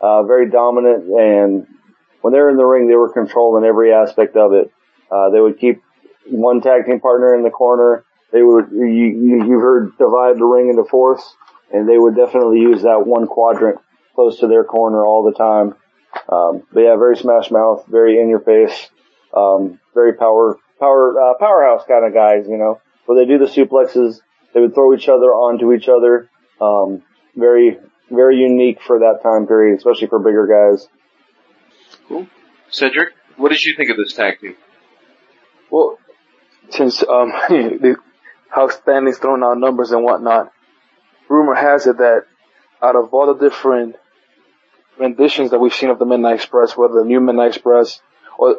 [0.00, 1.66] uh, very dominant, and
[2.20, 4.70] when they were in the ring, they were controlling every aspect of it.
[5.10, 5.82] Uh, they would keep
[6.26, 8.04] one tag team partner in the corner.
[8.32, 11.34] They would, you, you, you've heard divide the ring into fourths,
[11.72, 13.80] and they would definitely use that one quadrant
[14.14, 15.74] close to their corner all the time.
[16.28, 18.88] Um, but yeah, very smash mouth, very in your face,
[19.36, 23.50] um, very power, power, uh, powerhouse kind of guys, you know, where they do the
[23.50, 24.20] suplexes,
[24.54, 26.28] they would throw each other onto each other.
[26.60, 27.02] Um,
[27.36, 27.78] very,
[28.10, 30.88] very unique for that time period, especially for bigger guys.
[32.08, 32.26] Cool.
[32.70, 34.56] Cedric, what did you think of this tag team?
[35.70, 35.98] Well,
[36.70, 37.96] since um, the,
[38.50, 40.52] Hulk Stanley's throwing out numbers and whatnot,
[41.28, 42.24] rumor has it that
[42.82, 43.96] out of all the different
[44.98, 48.00] renditions that we've seen of the Midnight Express, whether the new Midnight Express
[48.38, 48.56] or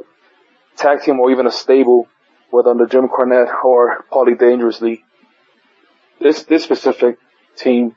[0.77, 2.07] tag team or even a stable,
[2.49, 5.03] whether under Jim Cornette or Paulie Dangerously,
[6.19, 7.17] this this specific
[7.57, 7.95] team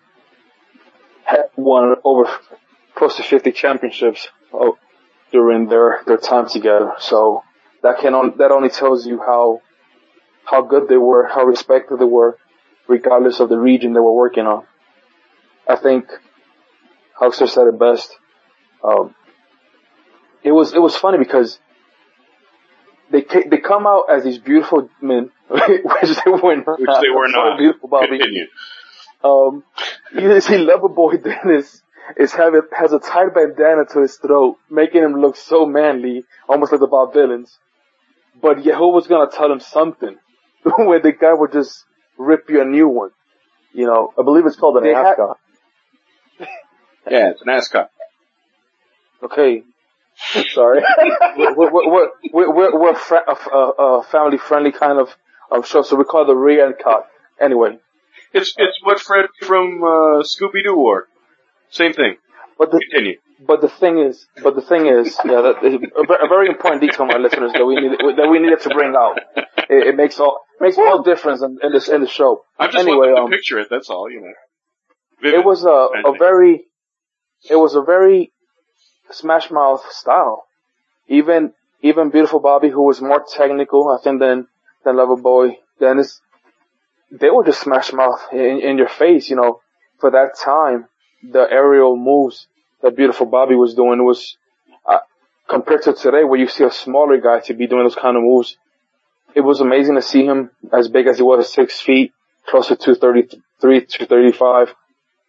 [1.25, 2.29] had won over
[2.95, 4.79] close to 50 championships oh,
[5.31, 6.95] during their their time together.
[6.99, 7.45] So
[7.85, 9.61] that can on, that only tells you how
[10.45, 12.39] how good they were, how respected they were,
[12.89, 14.65] regardless of the region they were working on.
[15.69, 16.07] I think
[17.21, 18.17] Hulkster said it best.
[18.83, 19.15] Um,
[20.43, 21.59] it was it was funny because
[23.11, 25.61] they they come out as these beautiful men, which
[26.25, 26.81] they were not.
[26.81, 27.59] Which they were not.
[27.59, 28.19] Beautiful Bobby.
[28.19, 28.47] Continue.
[29.23, 29.63] Um,
[30.15, 31.83] you see Loverboy Dennis
[32.17, 36.73] is having, has a tight bandana to his throat, making him look so manly, almost
[36.73, 37.57] like the Vaudevillains.
[38.41, 40.17] But Yehova's gonna tell him something,
[40.77, 41.85] where the guy would just
[42.19, 43.11] rip you a new one.
[43.73, 45.39] You know, I believe it's called an ascot.
[47.11, 47.91] Yeah, it's an ascot.
[49.23, 49.63] okay,
[50.55, 50.81] Sorry.
[51.37, 55.09] we're, we're, we're, we're, we're, we're a, fra- a, a, a family friendly kind of,
[55.51, 57.07] of show, so we call it the rear end cut.
[57.39, 57.79] Anyway,
[58.33, 61.09] It's it's what Fred from uh, Scooby Doo wore.
[61.71, 62.17] Same thing.
[62.59, 63.19] but the, Continue.
[63.41, 66.83] But the thing is, but the thing is, yeah, that is a, a very important
[66.83, 69.19] detail, my listeners, that we need that we needed to bring out.
[69.69, 72.45] It, it makes all makes all difference in, in this in the show.
[72.59, 73.69] I'm just Anyway, um, to picture it.
[73.71, 74.11] That's all.
[74.11, 74.33] You know.
[75.21, 75.41] Vivid.
[75.41, 76.65] It was a, a very,
[77.51, 78.33] it was a very
[79.11, 80.45] Smash Mouth style.
[81.09, 84.47] Even even beautiful Bobby, who was more technical, I think, than
[84.85, 86.21] than Loverboy Dennis,
[87.11, 89.29] they were just Smash Mouth in, in your face.
[89.29, 89.61] You know,
[89.99, 90.87] for that time,
[91.23, 92.47] the aerial moves
[92.85, 94.37] that beautiful Bobby was doing was
[94.87, 94.99] uh,
[95.49, 98.23] compared to today, where you see a smaller guy to be doing those kind of
[98.23, 98.57] moves.
[99.35, 102.13] It was amazing to see him as big as he was, six feet,
[102.47, 104.75] close to 233, 235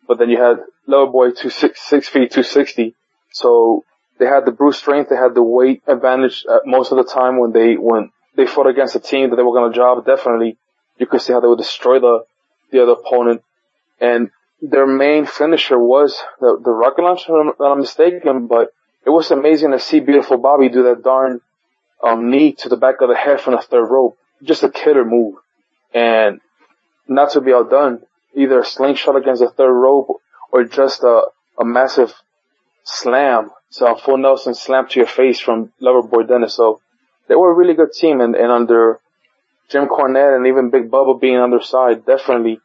[0.07, 0.57] but then you had
[0.87, 2.95] Loverboy two six six feet two sixty.
[3.31, 3.83] So
[4.19, 7.39] they had the brute strength, they had the weight advantage uh, most of the time
[7.39, 10.05] when they when they fought against a team that they were going to job.
[10.05, 10.57] Definitely,
[10.97, 12.25] you could see how they would destroy the
[12.71, 13.41] the other opponent.
[13.99, 14.29] And
[14.61, 18.47] their main finisher was the the rocket launcher, if I'm not mistaken.
[18.47, 18.69] But
[19.05, 21.41] it was amazing to see beautiful Bobby do that darn
[22.03, 24.17] um, knee to the back of the head from the third rope.
[24.43, 25.35] Just a killer move.
[25.93, 26.41] And
[27.07, 28.01] not to be outdone,
[28.35, 30.21] either a slingshot against the third rope
[30.51, 31.23] or just a,
[31.59, 32.13] a massive
[32.83, 36.55] slam, so a full Nelson slam to your face from Loverboy Dennis.
[36.55, 36.81] So
[37.27, 38.99] they were a really good team and, and under
[39.69, 42.59] Jim Cornette and even Big Bubba being on their side, definitely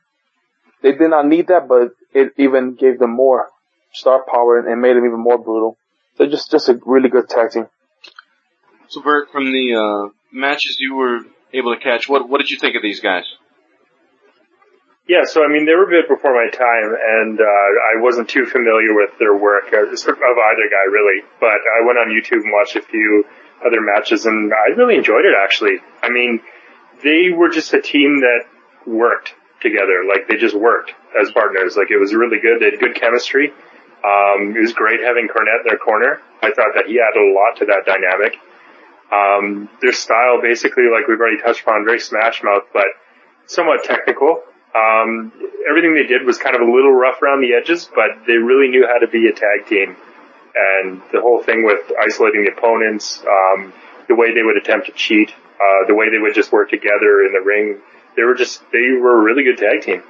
[0.82, 3.48] they did not need that, but it even gave them more
[3.92, 5.76] star power and, and made them even more brutal.
[6.16, 7.66] So just, just a really good tag team.
[8.88, 11.20] So Bert, from the uh, matches you were
[11.52, 13.24] able to catch, what what did you think of these guys?
[15.08, 18.28] Yeah, so I mean, they were a bit before my time, and uh, I wasn't
[18.28, 21.22] too familiar with their work uh, of either guy really.
[21.40, 23.24] But I went on YouTube and watched a few
[23.64, 25.78] other matches, and I really enjoyed it actually.
[26.02, 26.40] I mean,
[27.02, 28.44] they were just a team that
[28.86, 31.76] worked together, like they just worked as partners.
[31.76, 32.60] Like it was really good.
[32.60, 33.52] They had good chemistry.
[34.00, 36.20] Um, it was great having Cornette in their corner.
[36.42, 38.38] I thought that he added a lot to that dynamic.
[39.12, 42.86] Um, their style, basically, like we've already touched upon, very smash mouth, but
[43.46, 44.42] somewhat technical.
[44.74, 45.32] Um,
[45.68, 48.68] everything they did was kind of a little rough around the edges, but they really
[48.68, 49.96] knew how to be a tag team.
[50.54, 53.72] And the whole thing with isolating the opponents, um,
[54.08, 57.24] the way they would attempt to cheat, uh, the way they would just work together
[57.26, 57.80] in the ring,
[58.20, 60.02] they were just, they were a really good tag team.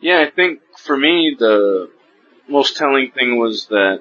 [0.00, 1.90] Yeah, I think for me the
[2.48, 4.00] most telling thing was that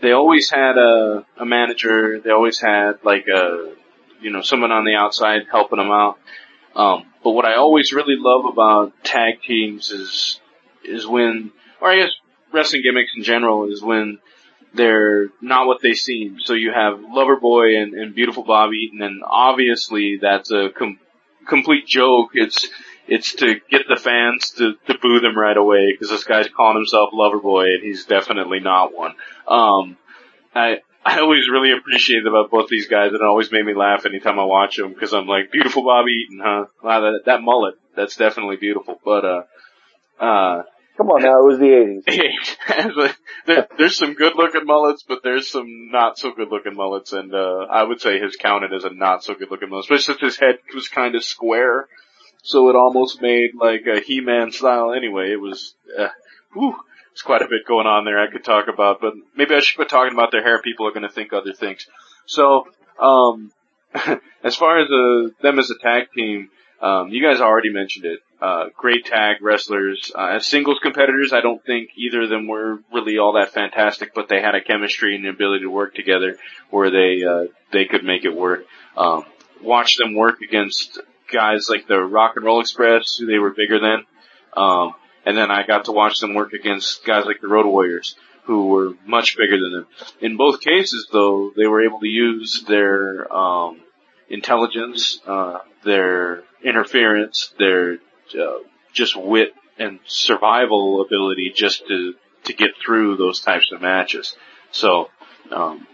[0.00, 3.74] they always had a, a manager, they always had like a,
[4.20, 6.18] you know, someone on the outside helping them out.
[6.76, 10.40] Um, but what I always really love about tag teams is,
[10.84, 11.50] is when,
[11.80, 12.12] or I guess
[12.52, 14.20] wrestling gimmicks in general is when
[14.72, 16.38] they're not what they seem.
[16.38, 21.00] So you have Loverboy and, and Beautiful Bob Eaton and obviously that's a com-
[21.48, 22.30] complete joke.
[22.34, 22.68] It's,
[23.06, 26.76] it's to get the fans to, to boo them right away because this guy's calling
[26.76, 29.14] himself Loverboy and he's definitely not one.
[29.48, 29.96] Um,
[30.54, 34.04] I, I always really appreciate about both these guys and it always made me laugh
[34.04, 36.66] anytime I watch them because I'm like, beautiful Bobby Eaton, huh?
[36.82, 39.00] Wow, that, that mullet, that's definitely beautiful.
[39.04, 39.42] But, uh,
[40.20, 40.62] uh,
[40.98, 43.14] Come on now, it was the 80s.
[43.46, 47.32] there, there's some good looking mullets, but there's some not so good looking mullets and,
[47.32, 50.20] uh, I would say his counted as a not so good looking mullet, especially since
[50.20, 51.88] his head was kind of square
[52.42, 55.32] so it almost made like a He-Man style anyway.
[55.32, 56.08] It was, uh,
[56.52, 56.74] whew,
[57.10, 59.76] there's quite a bit going on there I could talk about, but maybe I should
[59.76, 60.60] quit talking about their hair.
[60.62, 61.86] People are going to think other things.
[62.26, 62.66] So,
[63.00, 63.52] um,
[64.42, 66.50] as far as uh, them as a tag team,
[66.80, 68.20] um, you guys already mentioned it.
[68.40, 70.12] Uh, great tag wrestlers.
[70.14, 74.14] Uh, as singles competitors, I don't think either of them were really all that fantastic,
[74.14, 76.36] but they had a chemistry and the ability to work together
[76.70, 78.64] where they, uh, they could make it work.
[78.96, 79.24] Um,
[79.60, 81.00] watch them work against
[81.32, 84.04] guys like the Rock and Roll Express, who they were bigger than.
[84.56, 84.94] Um,
[85.26, 88.14] and then I got to watch them work against guys like the Road Warriors,
[88.44, 89.86] who were much bigger than them.
[90.20, 93.80] In both cases, though, they were able to use their um,
[94.28, 97.98] intelligence, uh, their interference, their
[98.38, 98.58] uh,
[98.92, 102.14] just wit and survival ability just to
[102.44, 104.36] to get through those types of matches.
[104.70, 105.10] So,
[105.50, 105.86] um,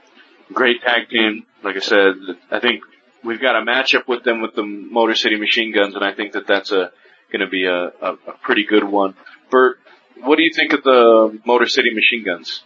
[0.53, 1.47] great tag team.
[1.63, 2.15] Like I said,
[2.51, 2.83] I think
[3.25, 6.33] we've got a matchup with them with the Motor City Machine Guns, and I think
[6.33, 6.93] that that's a
[7.33, 9.15] going to be a, a, a pretty good one.
[9.51, 9.79] Bert,
[10.21, 12.63] what do you think of the Motor City Machine Guns?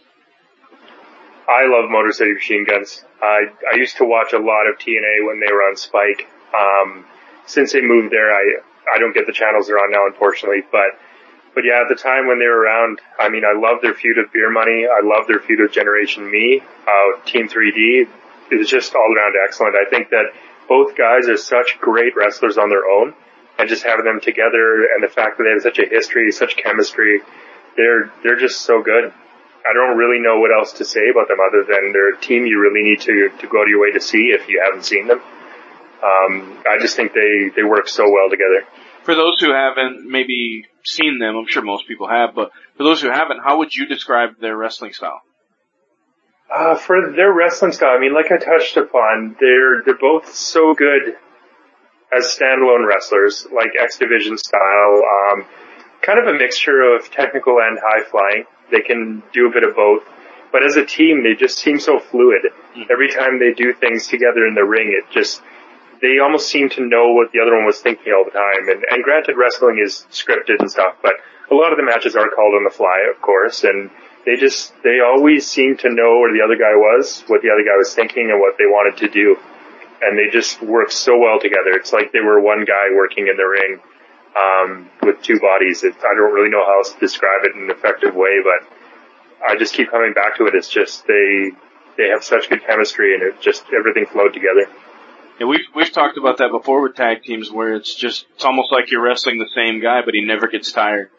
[1.47, 3.03] I love Motor City Machine Guns.
[3.21, 6.27] I I used to watch a lot of TNA when they were on Spike.
[6.53, 7.05] Um,
[7.49, 8.61] since they moved there, I
[8.93, 10.63] I don't get the channels they're on now, unfortunately.
[10.71, 10.97] But
[11.53, 14.17] but yeah, at the time when they were around, I mean, I love their feud
[14.17, 14.85] with Beer Money.
[14.85, 18.07] I love their feud with Generation Me, uh, Team 3D.
[18.51, 19.75] It was just all around excellent.
[19.75, 20.31] I think that
[20.67, 23.13] both guys are such great wrestlers on their own
[23.57, 26.55] and just having them together and the fact that they have such a history, such
[26.55, 27.21] chemistry,
[27.75, 29.11] they're, they're just so good.
[29.67, 32.45] I don't really know what else to say about them other than they're a team
[32.45, 35.07] you really need to, to go to your way to see if you haven't seen
[35.07, 35.21] them.
[36.03, 38.65] Um, I just think they, they work so well together.
[39.03, 43.01] For those who haven't maybe seen them, I'm sure most people have, but for those
[43.01, 45.21] who haven't, how would you describe their wrestling style?
[46.53, 50.73] Uh, for their wrestling style, I mean, like I touched upon, they're they're both so
[50.73, 51.15] good
[52.11, 55.03] as standalone wrestlers, like X Division style.
[55.03, 55.45] Um,
[56.01, 58.45] kind of a mixture of technical and high flying.
[58.71, 60.03] They can do a bit of both.
[60.51, 62.41] But as a team, they just seem so fluid.
[62.45, 62.91] Mm-hmm.
[62.91, 65.41] Every time they do things together in the ring, it just,
[66.01, 68.69] they almost seem to know what the other one was thinking all the time.
[68.69, 71.13] And, and granted, wrestling is scripted and stuff, but
[71.51, 73.89] a lot of the matches are called on the fly, of course, and
[74.25, 77.63] they just they always seem to know where the other guy was, what the other
[77.63, 79.37] guy was thinking, and what they wanted to do,
[80.01, 81.71] and they just work so well together.
[81.73, 83.79] It's like they were one guy working in the ring
[84.35, 85.83] um, with two bodies.
[85.83, 88.67] It, I don't really know how else to describe it in an effective way, but
[89.47, 90.55] I just keep coming back to it.
[90.55, 91.51] It's just they
[91.97, 94.67] they have such good chemistry, and it just everything flowed together.
[95.39, 98.71] Yeah, we've we've talked about that before with tag teams, where it's just it's almost
[98.71, 101.09] like you're wrestling the same guy, but he never gets tired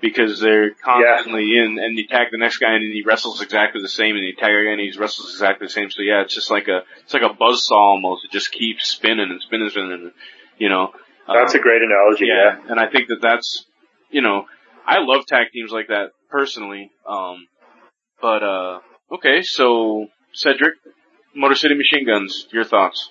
[0.00, 1.64] because they're constantly yeah.
[1.64, 4.34] in, and you tag the next guy and he wrestles exactly the same, and you
[4.34, 5.90] tag again and he wrestles exactly the same.
[5.90, 8.24] So yeah, it's just like a, it's like a buzz saw almost.
[8.24, 10.10] It just keeps spinning and spinning and spinning,
[10.58, 10.92] you know.
[11.26, 12.26] That's um, a great analogy.
[12.26, 12.58] Yeah.
[12.58, 12.70] yeah.
[12.70, 13.66] And I think that that's,
[14.10, 14.46] you know,
[14.86, 16.90] I love tag teams like that personally.
[17.06, 17.46] Um,
[18.20, 18.80] but, uh,
[19.12, 20.74] okay, so Cedric,
[21.34, 23.10] Motor City Machine Guns, your thoughts?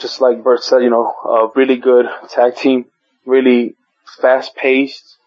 [0.00, 2.86] Just like Bert said, you know, a really good tag team,
[3.26, 3.76] really
[4.20, 5.18] fast paced,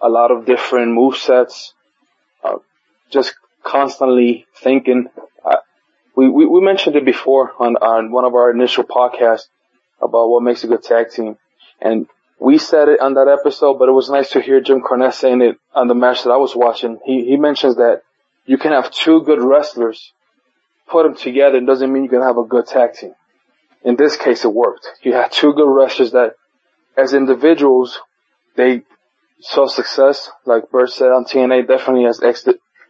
[0.00, 1.74] a lot of different move sets,
[2.42, 2.56] uh,
[3.10, 5.08] just constantly thinking.
[5.44, 5.56] Uh,
[6.16, 9.48] we, we, we mentioned it before on, on one of our initial podcasts
[10.00, 11.36] about what makes a good tag team.
[11.80, 12.06] And
[12.38, 15.42] we said it on that episode, but it was nice to hear Jim Cornette saying
[15.42, 16.98] it on the match that I was watching.
[17.04, 18.02] He, he mentions that
[18.46, 20.12] you can have two good wrestlers,
[20.88, 23.14] put them together, it doesn't mean you can have a good tag team.
[23.84, 24.88] In this case, it worked.
[25.02, 26.34] You had two good wrestlers that
[26.96, 28.00] as individuals,
[28.56, 28.82] they
[29.40, 30.30] saw success.
[30.46, 32.46] Like Bert said on TNA, definitely as X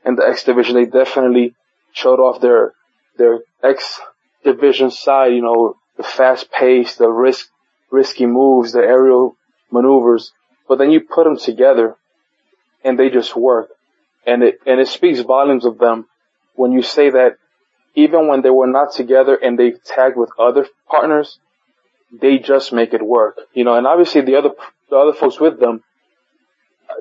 [0.07, 1.55] in the X division, they definitely
[1.93, 2.73] showed off their
[3.17, 4.01] their X
[4.45, 5.33] division side.
[5.33, 7.49] You know, the fast pace, the risk
[7.91, 9.37] risky moves, the aerial
[9.71, 10.33] maneuvers.
[10.69, 11.97] But then you put them together,
[12.85, 13.69] and they just work,
[14.27, 16.07] and it and it speaks volumes of them
[16.55, 17.37] when you say that
[17.95, 21.39] even when they were not together and they tagged with other partners,
[22.13, 23.39] they just make it work.
[23.53, 24.51] You know, and obviously the other
[24.91, 25.83] the other folks with them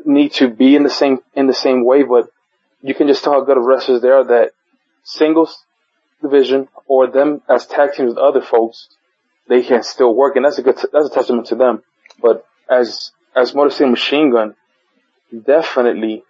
[0.05, 2.29] need to be in the same in the same way, but
[2.81, 4.51] you can just tell how good of wrestlers they are that
[5.03, 5.65] singles
[6.21, 8.87] division or them as tag teams with other folks,
[9.47, 11.83] they can still work, and that's a good that's a testament to them.
[12.21, 14.55] But as as Motor City Machine Gun,
[15.45, 16.23] definitely,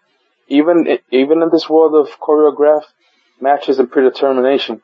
[0.47, 2.91] even even in this world of choreographed
[3.43, 4.81] matches and predetermination,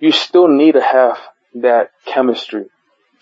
[0.00, 1.18] you still need to have
[1.54, 2.66] that chemistry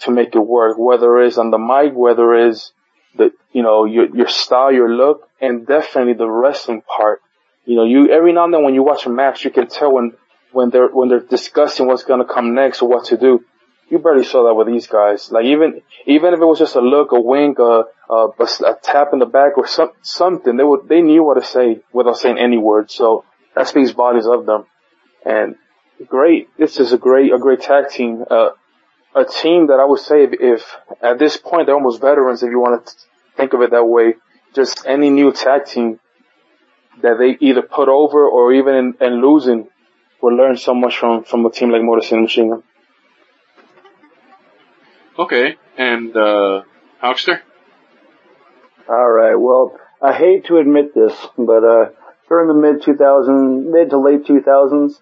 [0.00, 2.72] to make it work, whether it's on the mic, whether it's
[3.16, 7.20] the, you know, your, your style, your look, and definitely the wrestling part.
[7.66, 9.92] You know, you, every now and then when you watch a match, you can tell
[9.92, 10.12] when,
[10.52, 13.44] when they're, when they're discussing what's gonna come next or what to do.
[13.90, 15.30] You barely saw that with these guys.
[15.32, 19.08] Like even, even if it was just a look, a wink, a, a, a tap
[19.12, 22.38] in the back or some, something, they would, they knew what to say without saying
[22.38, 22.94] any words.
[22.94, 23.24] So
[23.54, 24.64] that speaks volumes of them.
[25.24, 25.56] And
[26.06, 28.24] great, this is a great, a great tag team.
[28.30, 28.50] Uh,
[29.14, 32.50] a team that I would say if, if, at this point they're almost veterans if
[32.50, 32.94] you want to
[33.36, 34.14] think of it that way.
[34.54, 36.00] Just any new tag team
[37.02, 39.68] that they either put over or even in, in losing
[40.20, 42.62] will learn so much from, from a team like Motor City Machine Gun.
[45.18, 46.62] Okay, and uh,
[47.02, 47.40] Hulkster?
[48.88, 51.90] Alright, well, I hate to admit this, but uh,
[52.30, 54.94] during the mid 2000s, mid to late 2000s,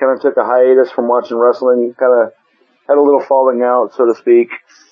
[0.00, 2.32] kind of took a hiatus from watching wrestling, kind of
[2.88, 4.48] had a little falling out, so to speak,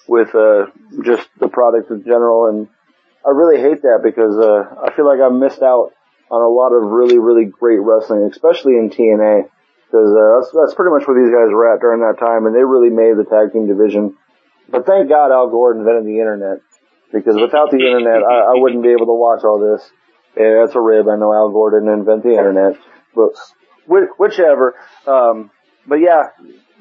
[0.06, 0.66] with uh,
[1.02, 2.68] just the product in general, and
[3.26, 5.90] I really hate that because uh, I feel like I missed out
[6.30, 9.48] on a lot of really, really great wrestling, especially in TNA,
[9.88, 12.54] because uh, that's, that's pretty much where these guys were at during that time, and
[12.54, 14.14] they really made the tag team division.
[14.68, 16.60] But thank God Al Gore invented the internet,
[17.12, 19.80] because without the internet, I, I wouldn't be able to watch all this.
[20.38, 21.08] Yeah, that's a rib.
[21.08, 22.78] I know Al Gore didn't invent the internet,
[23.14, 23.32] but
[23.86, 24.76] whichever.
[25.06, 25.50] Um,
[25.86, 26.28] but yeah,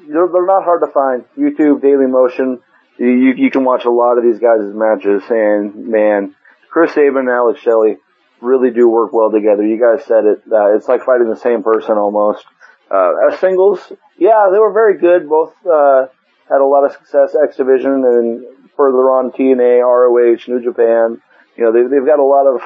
[0.06, 1.24] they're, they're not hard to find.
[1.36, 2.60] YouTube, Daily Motion,
[2.98, 6.34] you, you, can watch a lot of these guys' matches and man,
[6.70, 7.96] Chris Sabin and Alex Shelley
[8.40, 9.66] really do work well together.
[9.66, 10.42] You guys said it.
[10.50, 12.44] Uh, it's like fighting the same person almost.
[12.90, 13.80] Uh, as singles,
[14.16, 15.28] yeah, they were very good.
[15.28, 16.06] Both, uh,
[16.48, 18.44] had a lot of success X Division and
[18.76, 21.20] further on TNA, ROH, New Japan.
[21.56, 22.62] You know, they, they've got a lot of,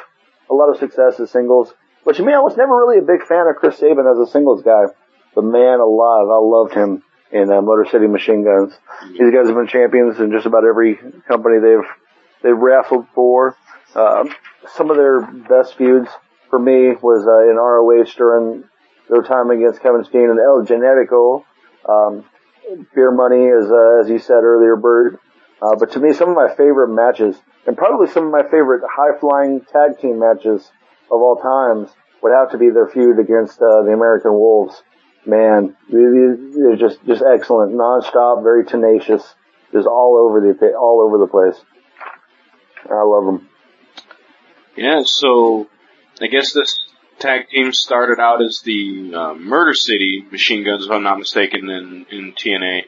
[0.52, 1.72] a lot of success as singles.
[2.04, 4.30] But to me, I was never really a big fan of Chris Sabin as a
[4.30, 4.84] singles guy.
[5.34, 8.74] But man alive, I loved him in uh, Motor City Machine Guns.
[9.08, 10.96] These guys have been champions in just about every
[11.26, 11.88] company they've
[12.42, 13.56] they've wrestled for.
[13.94, 14.34] Um,
[14.74, 16.08] some of their best feuds
[16.50, 18.64] for me was uh, in ROH during
[19.08, 21.44] their time against Kevin Steen and El Generico.
[21.88, 22.24] Um,
[22.94, 25.18] Beer Money, as uh, as you said earlier, Bert.
[25.62, 27.36] Uh, but to me, some of my favorite matches,
[27.66, 30.68] and probably some of my favorite high flying tag team matches
[31.10, 34.82] of all times, would have to be their feud against uh, the American Wolves
[35.26, 39.22] man, they're just just excellent, nonstop, very tenacious,
[39.72, 41.60] just all over the all over the place.
[42.90, 43.48] I love them.
[44.76, 45.68] Yeah, so
[46.20, 46.78] I guess this
[47.18, 51.70] tag team started out as the uh, Murder City Machine Guns, if I'm not mistaken,
[51.70, 52.82] in in TNA,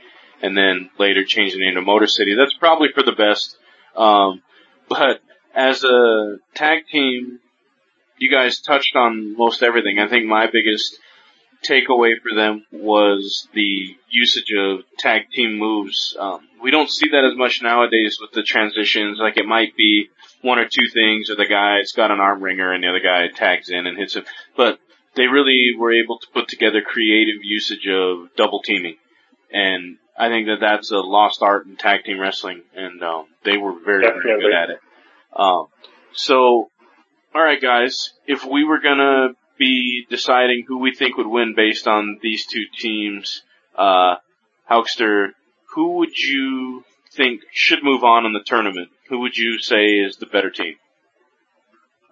[0.45, 2.35] and then later changed the name to Motor City.
[2.37, 3.57] That's probably for the best.
[3.97, 4.43] Um,
[4.91, 5.23] but
[5.55, 7.41] as a tag team,
[8.19, 9.99] you guys touched on most everything.
[9.99, 10.99] I think my biggest
[11.63, 16.15] takeaway for them was the usage of tag team moves.
[16.21, 19.19] Um, we don't see that as much nowadays with the transitions.
[19.19, 20.11] Like it might be
[20.43, 23.29] one or two things, or the guy's got an arm wringer and the other guy
[23.35, 24.25] tags in and hits him.
[24.59, 24.79] But
[25.17, 28.97] they really were able to put together creative usage of double teaming,
[29.51, 33.57] and I think that that's a lost art in tag team wrestling, and um, they
[33.57, 34.79] were very, very good at it.
[35.35, 35.67] Um,
[36.13, 36.69] so,
[37.35, 41.87] all right, guys, if we were gonna be deciding who we think would win based
[41.87, 43.43] on these two teams.
[43.77, 44.17] Uh,
[44.71, 45.29] Hulkster,
[45.75, 48.89] who would you think should move on in the tournament?
[49.09, 50.75] Who would you say is the better team?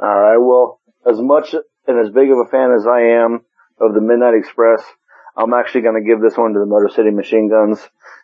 [0.00, 1.54] Alright, well, as much
[1.86, 3.40] and as big of a fan as I am
[3.80, 4.82] of the Midnight Express,
[5.36, 7.80] I'm actually going to give this one to the Motor City Machine Guns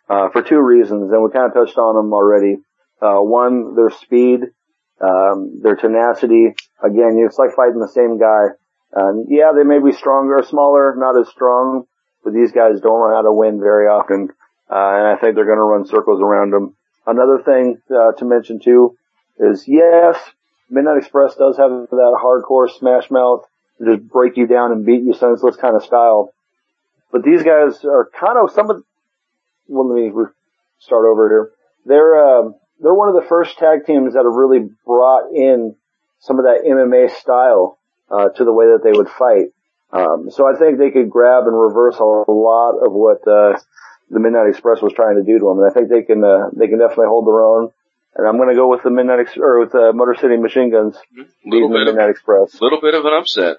[0.09, 2.57] uh, for two reasons, and we kind of touched on them already.
[3.01, 4.41] Uh, one, their speed,
[5.01, 6.53] um, their tenacity.
[6.83, 8.55] Again, it's like fighting the same guy
[8.95, 11.85] um, yeah, they may be stronger, smaller, not as strong,
[12.23, 14.29] but these guys don't know how to win very often.
[14.69, 16.75] Uh, and I think they're going to run circles around them.
[17.05, 18.95] another thing uh, to mention too
[19.39, 20.17] is yes,
[20.69, 23.45] Midnight Express does have that hardcore smash mouth,
[23.83, 26.33] just break you down and beat you senseless kind of style.
[27.11, 28.83] But these guys are kind of some of.
[29.67, 30.11] Well, let me
[30.79, 31.51] start over here.
[31.85, 32.49] They're uh,
[32.79, 35.75] they're one of the first tag teams that have really brought in
[36.19, 37.79] some of that MMA style
[38.11, 39.47] uh, to the way that they would fight.
[39.91, 43.57] Um, so I think they could grab and reverse a lot of what uh,
[44.09, 46.49] the Midnight Express was trying to do to them, and I think they can uh,
[46.53, 47.71] they can definitely hold their own.
[48.15, 50.71] And I'm going to go with the Midnight Ex- or with the Motor City Machine
[50.71, 51.49] Guns Mm-hmm.
[51.49, 52.59] Little bit of Midnight Express.
[52.61, 53.57] little bit of an upset.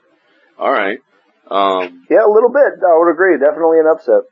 [0.59, 0.99] All right.
[1.51, 2.79] Um, Yeah, a little bit.
[2.83, 3.39] I would agree.
[3.39, 4.23] Definitely an upset.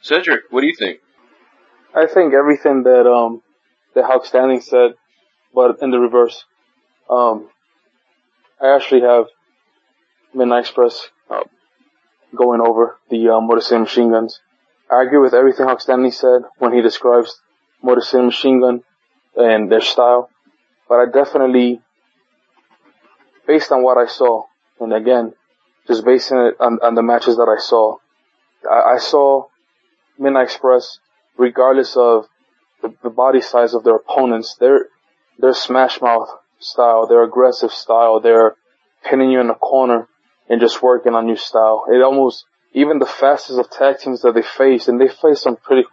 [0.00, 1.00] Cedric, what do you think?
[1.94, 3.42] I think everything that um
[3.94, 4.92] that Hulk Stanley said,
[5.54, 6.44] but in the reverse.
[7.10, 7.48] Um,
[8.60, 9.26] I actually have
[10.32, 11.42] Midnight Express uh,
[12.34, 14.40] going over the uh, Motor City Machine Guns.
[14.90, 17.40] I agree with everything Hulk Stanley said when he describes
[17.82, 18.82] Motor City Machine Gun
[19.36, 20.30] and their style,
[20.88, 21.80] but I definitely,
[23.46, 24.44] based on what I saw,
[24.80, 25.34] and again,
[25.86, 27.96] just basing it on, on the matches that I saw,
[28.70, 29.46] I, I saw
[30.18, 30.98] Midnight Express,
[31.36, 32.26] regardless of
[32.82, 34.86] the, the body size of their opponents, their
[35.38, 36.28] their smash mouth
[36.58, 38.54] style, their aggressive style, their
[39.04, 40.08] pinning you in the corner
[40.48, 41.86] and just working on your style.
[41.88, 45.56] It almost even the fastest of tag teams that they faced, and they faced some
[45.56, 45.86] pretty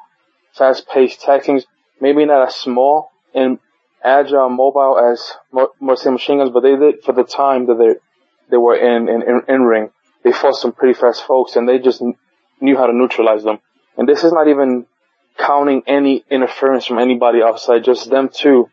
[0.54, 1.66] fast paced tag teams,
[2.00, 3.60] maybe not as small and
[4.04, 5.34] agile mobile as
[5.80, 8.00] Mercy Machine Guns, but they did for the time that they
[8.50, 9.90] they were in in, in, in ring.
[10.24, 12.02] They fought some pretty fast folks, and they just
[12.62, 13.60] knew how to neutralize them.
[13.98, 14.86] And this is not even
[15.38, 17.84] counting any interference from anybody outside.
[17.84, 18.70] Just them two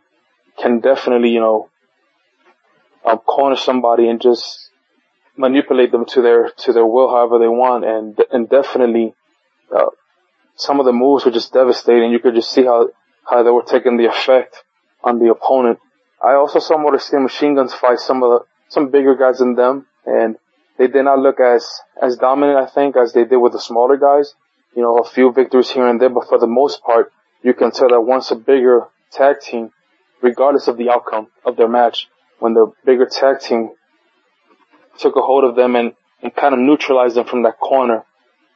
[0.61, 1.69] can definitely, you know,
[3.05, 4.71] um, corner somebody and just
[5.37, 7.85] manipulate them to their to their will, however they want.
[7.85, 9.15] And and definitely,
[9.75, 9.91] uh,
[10.57, 12.11] some of the moves were just devastating.
[12.11, 12.89] You could just see how
[13.29, 14.65] how they were taking the effect
[15.05, 15.79] on the opponent.
[16.23, 19.55] I also saw Motor City Machine Guns fight some of the some bigger guys than
[19.55, 20.37] them, and
[20.79, 21.67] they did not look as
[22.01, 24.35] as dominant, I think, as they did with the smaller guys.
[24.75, 27.11] You know, a few victories here and there, but for the most part,
[27.43, 29.71] you can tell that once a bigger tag team,
[30.21, 32.09] regardless of the outcome of their match,
[32.41, 33.71] when the bigger tag team
[34.99, 38.05] took a hold of them and, and kind of neutralized them from that corner,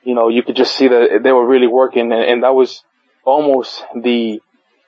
[0.03, 2.83] you know, you could just see that they were really working, and, and that was
[3.25, 4.41] almost the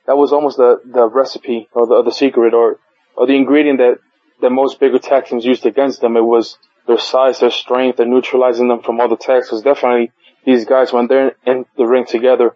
[0.07, 2.78] that was almost the the recipe or the, the secret or
[3.16, 3.99] or the ingredient that
[4.43, 6.16] that most bigger tag teams used against them.
[6.16, 9.47] It was their size, their strength, and neutralizing them from other tags.
[9.47, 10.12] Because definitely
[10.44, 12.55] these guys, when they're in the ring together,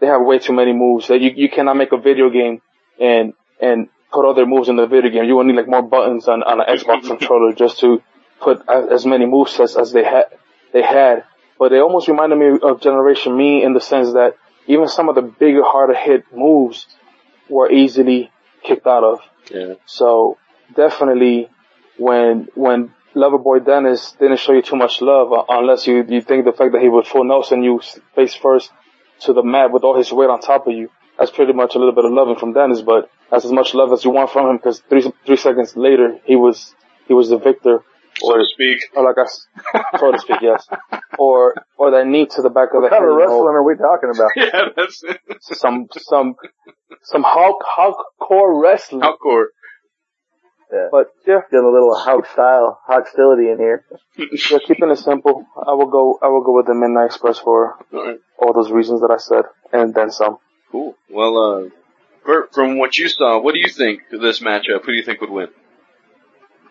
[0.00, 2.60] they have way too many moves that you you cannot make a video game
[3.00, 5.24] and and put other moves in the video game.
[5.24, 8.02] You will need like more buttons on on an Xbox controller just to
[8.40, 10.24] put as, as many moves as, as they had
[10.72, 11.24] they had.
[11.58, 14.36] But they almost reminded me of Generation Me in the sense that
[14.66, 16.86] even some of the bigger, harder hit moves
[17.48, 18.30] were easily
[18.64, 19.20] kicked out of.
[19.50, 19.74] Yeah.
[19.86, 20.38] So
[20.74, 21.48] definitely
[21.98, 26.44] when, when Loverboy Dennis didn't show you too much love, uh, unless you, you think
[26.44, 27.80] the fact that he would full Nelson you
[28.14, 28.70] face first
[29.20, 30.88] to the mat with all his weight on top of you,
[31.18, 33.92] that's pretty much a little bit of loving from Dennis, but that's as much love
[33.92, 36.74] as you want from him because three, three seconds later, he was,
[37.06, 37.80] he was the victor.
[38.16, 38.78] So to speak.
[38.94, 39.46] Or like I, s-
[39.98, 40.66] so to speak, yes.
[41.18, 42.98] Or, or that knee to the back of the What head.
[42.98, 44.30] kind of you know, wrestling are we talking about?
[44.36, 45.18] Yeah, that's it.
[45.42, 46.34] some some
[47.04, 47.96] some Hulk Hulk
[48.62, 49.00] wrestling.
[49.02, 49.46] Hardcore.
[50.72, 50.88] Yeah.
[50.90, 53.84] But yeah, Getting a little Hulk style hostility in here.
[54.16, 55.44] yeah, keeping it simple.
[55.54, 56.18] I will go.
[56.22, 58.18] I will go with the Midnight Express for All right.
[58.38, 60.38] all those reasons that I said, and then some.
[60.70, 60.94] Cool.
[61.10, 61.68] Well, uh,
[62.24, 64.80] Bert, from what you saw, what do you think of this matchup?
[64.86, 65.48] Who do you think would win?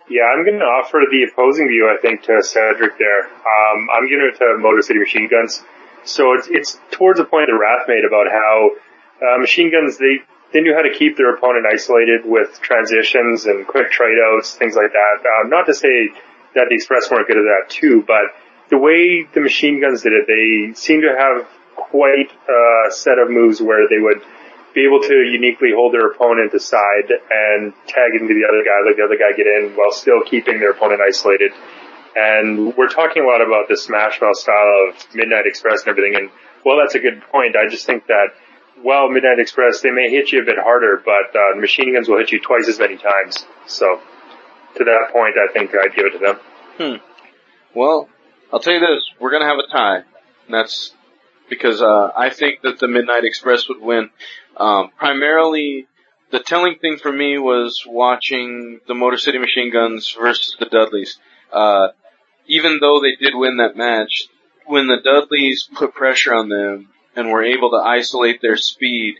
[0.09, 3.23] Yeah, I'm going to offer the opposing view, I think, to Cedric there.
[3.27, 5.61] Um, I'm giving it to Motor City Machine Guns.
[6.03, 8.71] So it's, it's towards the point that Wrath made about how
[9.21, 10.19] uh, machine guns, they,
[10.53, 14.75] they knew how to keep their opponent isolated with transitions and quick trade outs, things
[14.75, 15.23] like that.
[15.25, 16.09] Um, not to say
[16.55, 18.35] that the Express weren't good at that too, but
[18.69, 23.29] the way the machine guns did it, they seemed to have quite a set of
[23.29, 24.21] moves where they would
[24.73, 28.95] be able to uniquely hold their opponent aside and tag into the other guy, let
[28.95, 31.51] the other guy get in while still keeping their opponent isolated.
[32.15, 36.15] And we're talking a lot about the Smash Mouth style of Midnight Express and everything.
[36.15, 36.29] And
[36.65, 37.55] well, that's a good point.
[37.55, 38.35] I just think that
[38.83, 42.17] while Midnight Express, they may hit you a bit harder, but uh, machine guns will
[42.17, 43.45] hit you twice as many times.
[43.67, 43.99] So
[44.77, 46.39] to that point, I think I'd give it to them.
[47.75, 48.09] Well,
[48.51, 49.97] I'll tell you this: we're gonna have a tie.
[49.97, 50.93] And that's
[51.49, 54.09] because uh, I think that the Midnight Express would win.
[54.57, 55.87] Um, primarily,
[56.31, 61.19] the telling thing for me was watching the Motor City Machine Guns versus the Dudleys.
[61.51, 61.89] Uh,
[62.47, 64.27] even though they did win that match,
[64.65, 69.15] when the Dudleys put pressure on them and were able to isolate their speed,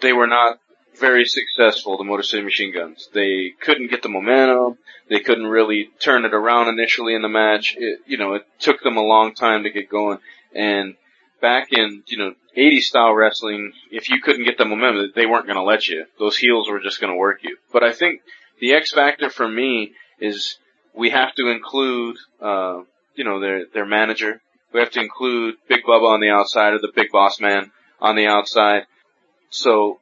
[0.00, 0.60] they were not
[0.98, 3.08] very successful, the Motor City Machine Guns.
[3.12, 4.78] They couldn't get the momentum.
[5.08, 7.74] They couldn't really turn it around initially in the match.
[7.76, 10.18] It, you know, it took them a long time to get going.
[10.54, 10.94] And
[11.40, 15.46] back in, you know, 80 style wrestling, if you couldn't get the momentum, they weren't
[15.46, 16.04] going to let you.
[16.18, 17.56] Those heels were just going to work you.
[17.72, 18.22] But I think
[18.60, 20.58] the X factor for me is
[20.94, 22.82] we have to include, uh,
[23.14, 24.42] you know, their, their manager.
[24.72, 27.70] We have to include Big Bubba on the outside or the Big Boss Man
[28.00, 28.86] on the outside.
[29.50, 30.00] So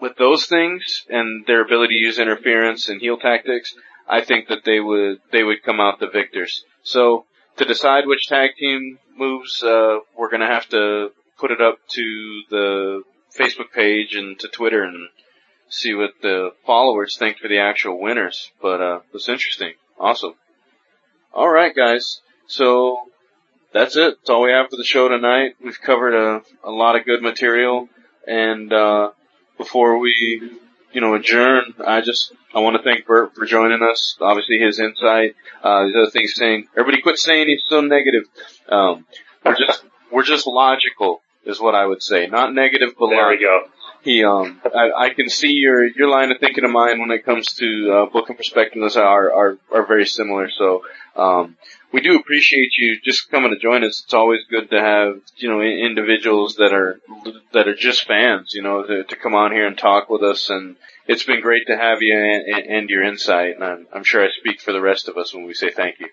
[0.00, 3.74] with those things and their ability to use interference and heel tactics,
[4.08, 6.64] I think that they would they would come out the victors.
[6.82, 7.26] So
[7.56, 12.40] to decide which tag team moves, uh, we're gonna have to put it up to
[12.50, 13.02] the
[13.38, 15.08] Facebook page and to Twitter and
[15.68, 18.50] see what the followers think for the actual winners.
[18.60, 19.74] But uh, it's interesting.
[20.00, 20.34] Awesome.
[21.32, 22.20] All right, guys.
[22.46, 22.98] So
[23.72, 24.16] that's it.
[24.18, 25.56] That's all we have for the show tonight.
[25.62, 27.88] We've covered a, a lot of good material,
[28.26, 29.10] and uh,
[29.56, 30.50] before we,
[30.92, 34.16] you know, adjourn, I just I want to thank Bert for joining us.
[34.20, 38.24] Obviously, his insight, uh, these other things saying everybody quit saying he's so negative.
[38.68, 39.06] Um,
[39.44, 42.26] we're just we're just logical, is what I would say.
[42.26, 43.62] Not negative, but There we go.
[44.02, 47.24] He, um, I, I can see your your line of thinking of mine when it
[47.24, 50.48] comes to uh, book and perspectives are are are very similar.
[50.50, 50.84] So,
[51.16, 51.56] um,
[51.92, 54.02] we do appreciate you just coming to join us.
[54.04, 57.00] It's always good to have you know individuals that are
[57.52, 60.48] that are just fans, you know, to, to come on here and talk with us.
[60.50, 60.76] And
[61.06, 63.56] it's been great to have you and, and your insight.
[63.56, 65.98] And I'm, I'm sure I speak for the rest of us when we say thank
[66.00, 66.08] you.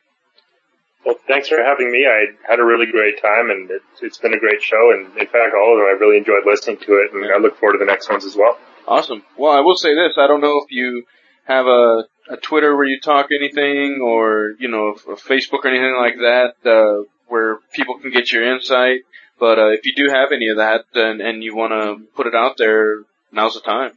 [1.05, 2.07] Well, thanks for having me.
[2.07, 4.91] I had a really great time, and it, it's been a great show.
[4.91, 7.57] And in fact, all of them, I really enjoyed listening to it, and I look
[7.59, 8.57] forward to the next ones as well.
[8.87, 9.23] Awesome.
[9.37, 10.13] Well, I will say this.
[10.17, 11.05] I don't know if you
[11.45, 15.95] have a, a Twitter where you talk anything or, you know, a Facebook or anything
[15.95, 19.01] like that, uh, where people can get your insight.
[19.39, 22.25] But, uh, if you do have any of that and, and you want to put
[22.25, 23.91] it out there, now's the time.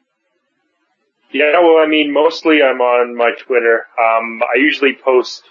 [1.30, 3.86] Yeah, well, I mean, mostly I'm on my Twitter.
[3.98, 5.44] Um, I usually post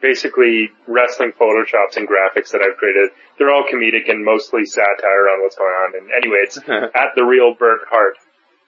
[0.00, 3.10] basically wrestling photoshops and graphics that I've created.
[3.38, 5.96] They're all comedic and mostly satire on what's going on.
[5.96, 8.14] And anyway, it's at the real Bert Hart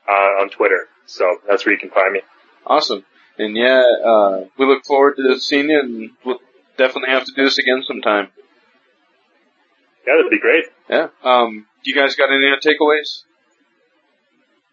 [0.08, 0.88] uh, on Twitter.
[1.06, 2.20] So that's where you can find me.
[2.66, 3.04] awesome.
[3.38, 6.38] And yeah, uh, we look forward to seeing you and we'll
[6.76, 8.28] definitely have to do this again sometime.
[10.06, 10.64] Yeah, that'd be great.
[10.90, 11.08] Yeah.
[11.24, 13.22] Um, do you guys got any takeaways?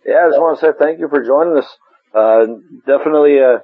[0.05, 1.77] Yeah, I just want to say thank you for joining us.
[2.13, 2.45] Uh,
[2.85, 3.59] definitely, uh,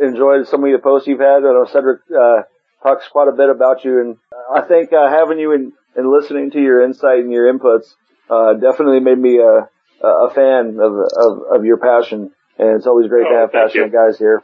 [0.00, 1.38] enjoyed some of the posts you've had.
[1.38, 2.42] I know Cedric, uh,
[2.82, 4.16] talks quite a bit about you and
[4.54, 7.86] I think, uh, having you and, and listening to your insight and your inputs,
[8.30, 9.68] uh, definitely made me a,
[10.06, 12.30] a fan of, of, of your passion.
[12.58, 13.82] And it's always great to Oh, have thank you.
[13.84, 14.42] passionate guys here.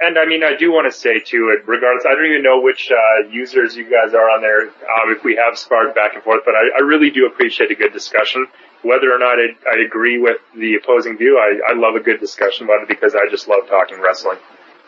[0.00, 2.60] And I mean, I do want to say too, it regardless, I don't even know
[2.60, 6.22] which uh, users you guys are on there, um, if we have sparred back and
[6.22, 8.46] forth, but I, I really do appreciate a good discussion.
[8.82, 12.20] Whether or not I, I agree with the opposing view, I, I love a good
[12.20, 14.38] discussion about it because I just love talking wrestling.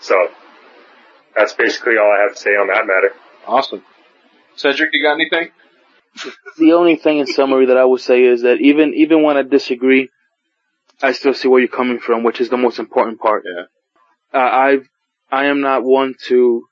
[0.01, 0.29] So
[1.37, 3.13] that's basically all I have to say on that matter.
[3.47, 3.83] Awesome.
[4.57, 5.51] Cedric, you got anything?
[6.59, 9.43] the only thing in summary that I would say is that even even when I
[9.43, 10.11] disagree,
[11.01, 13.45] I still see where you're coming from, which is the most important part.
[13.47, 13.65] Yeah.
[14.39, 14.89] Uh, I've
[15.31, 16.65] I am not one to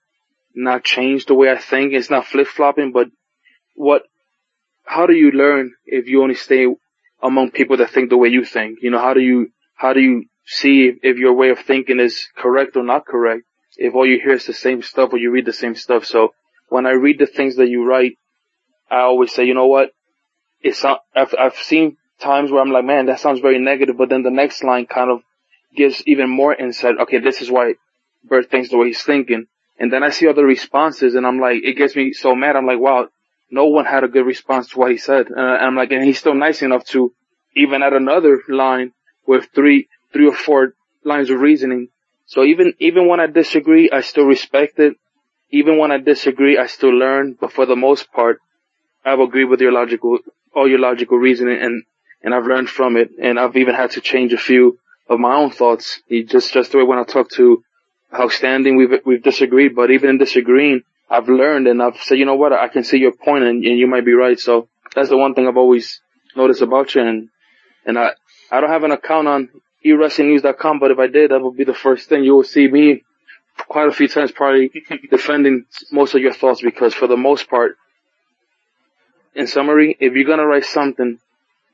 [0.55, 1.93] not change the way I think.
[1.93, 3.09] It's not flip flopping, but
[3.75, 4.03] what?
[4.85, 6.67] How do you learn if you only stay
[7.23, 8.79] among people that think the way you think?
[8.83, 12.29] You know, how do you how do you see if your way of thinking is
[12.37, 13.43] correct or not correct?
[13.77, 16.05] If all you hear is the same stuff or you read the same stuff.
[16.05, 16.35] So
[16.69, 18.19] when I read the things that you write,
[18.91, 19.91] I always say, you know what?
[20.61, 24.09] It's not, I've, I've seen times where I'm like, man, that sounds very negative, but
[24.09, 25.21] then the next line kind of
[25.77, 26.97] gives even more insight.
[27.03, 27.75] Okay, this is why
[28.25, 29.47] Bert thinks the way he's thinking.
[29.79, 32.57] And then I see other responses and I'm like, it gets me so mad.
[32.57, 33.09] I'm like, wow,
[33.51, 35.27] no one had a good response to what he said.
[35.31, 37.13] Uh, and I'm like, and he's still nice enough to
[37.57, 38.93] even add another line
[39.27, 41.89] with three, three or four lines of reasoning.
[42.27, 44.97] So even, even when I disagree, I still respect it.
[45.51, 47.37] Even when I disagree, I still learn.
[47.41, 48.41] But for the most part,
[49.05, 50.19] I've agreed with your logical,
[50.55, 51.85] all your logical reasoning and,
[52.23, 53.11] and I've learned from it.
[53.21, 56.03] And I've even had to change a few of my own thoughts.
[56.09, 57.65] It just, just the way when I talk to
[58.13, 62.37] outstanding, we've, we've disagreed, but even in disagreeing, I've learned and I've said, you know
[62.37, 64.39] what, I can see your point and, and you might be right.
[64.39, 66.01] So that's the one thing I've always
[66.37, 67.03] noticed about you.
[67.03, 67.29] And,
[67.87, 68.11] and I,
[68.51, 69.49] I don't have an account on
[69.85, 73.05] eWrestlingNews.com, but if I did, that would be the first thing you will see me
[73.67, 74.71] quite a few times probably
[75.11, 77.77] defending most of your thoughts because for the most part,
[79.35, 81.19] in summary, if you're gonna write something,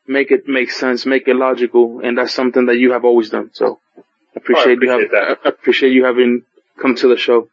[0.07, 3.51] make it make sense, make it logical, and that's something that you have always done.
[3.55, 4.05] So oh,
[4.35, 6.43] I appreciate, you appreciate have, I appreciate you having
[6.81, 7.49] come to the show.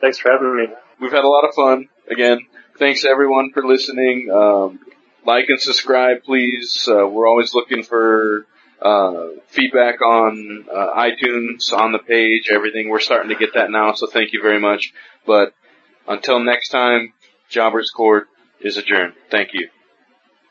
[0.00, 0.66] Thanks for having me.
[1.00, 1.88] We've had a lot of fun.
[2.08, 2.46] Again,
[2.78, 4.30] thanks everyone for listening.
[4.30, 4.80] Um,
[5.24, 6.88] like and subscribe, please.
[6.88, 8.46] Uh, we're always looking for
[8.80, 12.88] uh, feedback on uh, iTunes, on the page, everything.
[12.88, 14.92] We're starting to get that now, so thank you very much.
[15.26, 15.54] But
[16.06, 17.12] until next time,
[17.48, 18.28] Jobbers Court
[18.60, 19.14] is adjourned.
[19.30, 19.68] Thank you.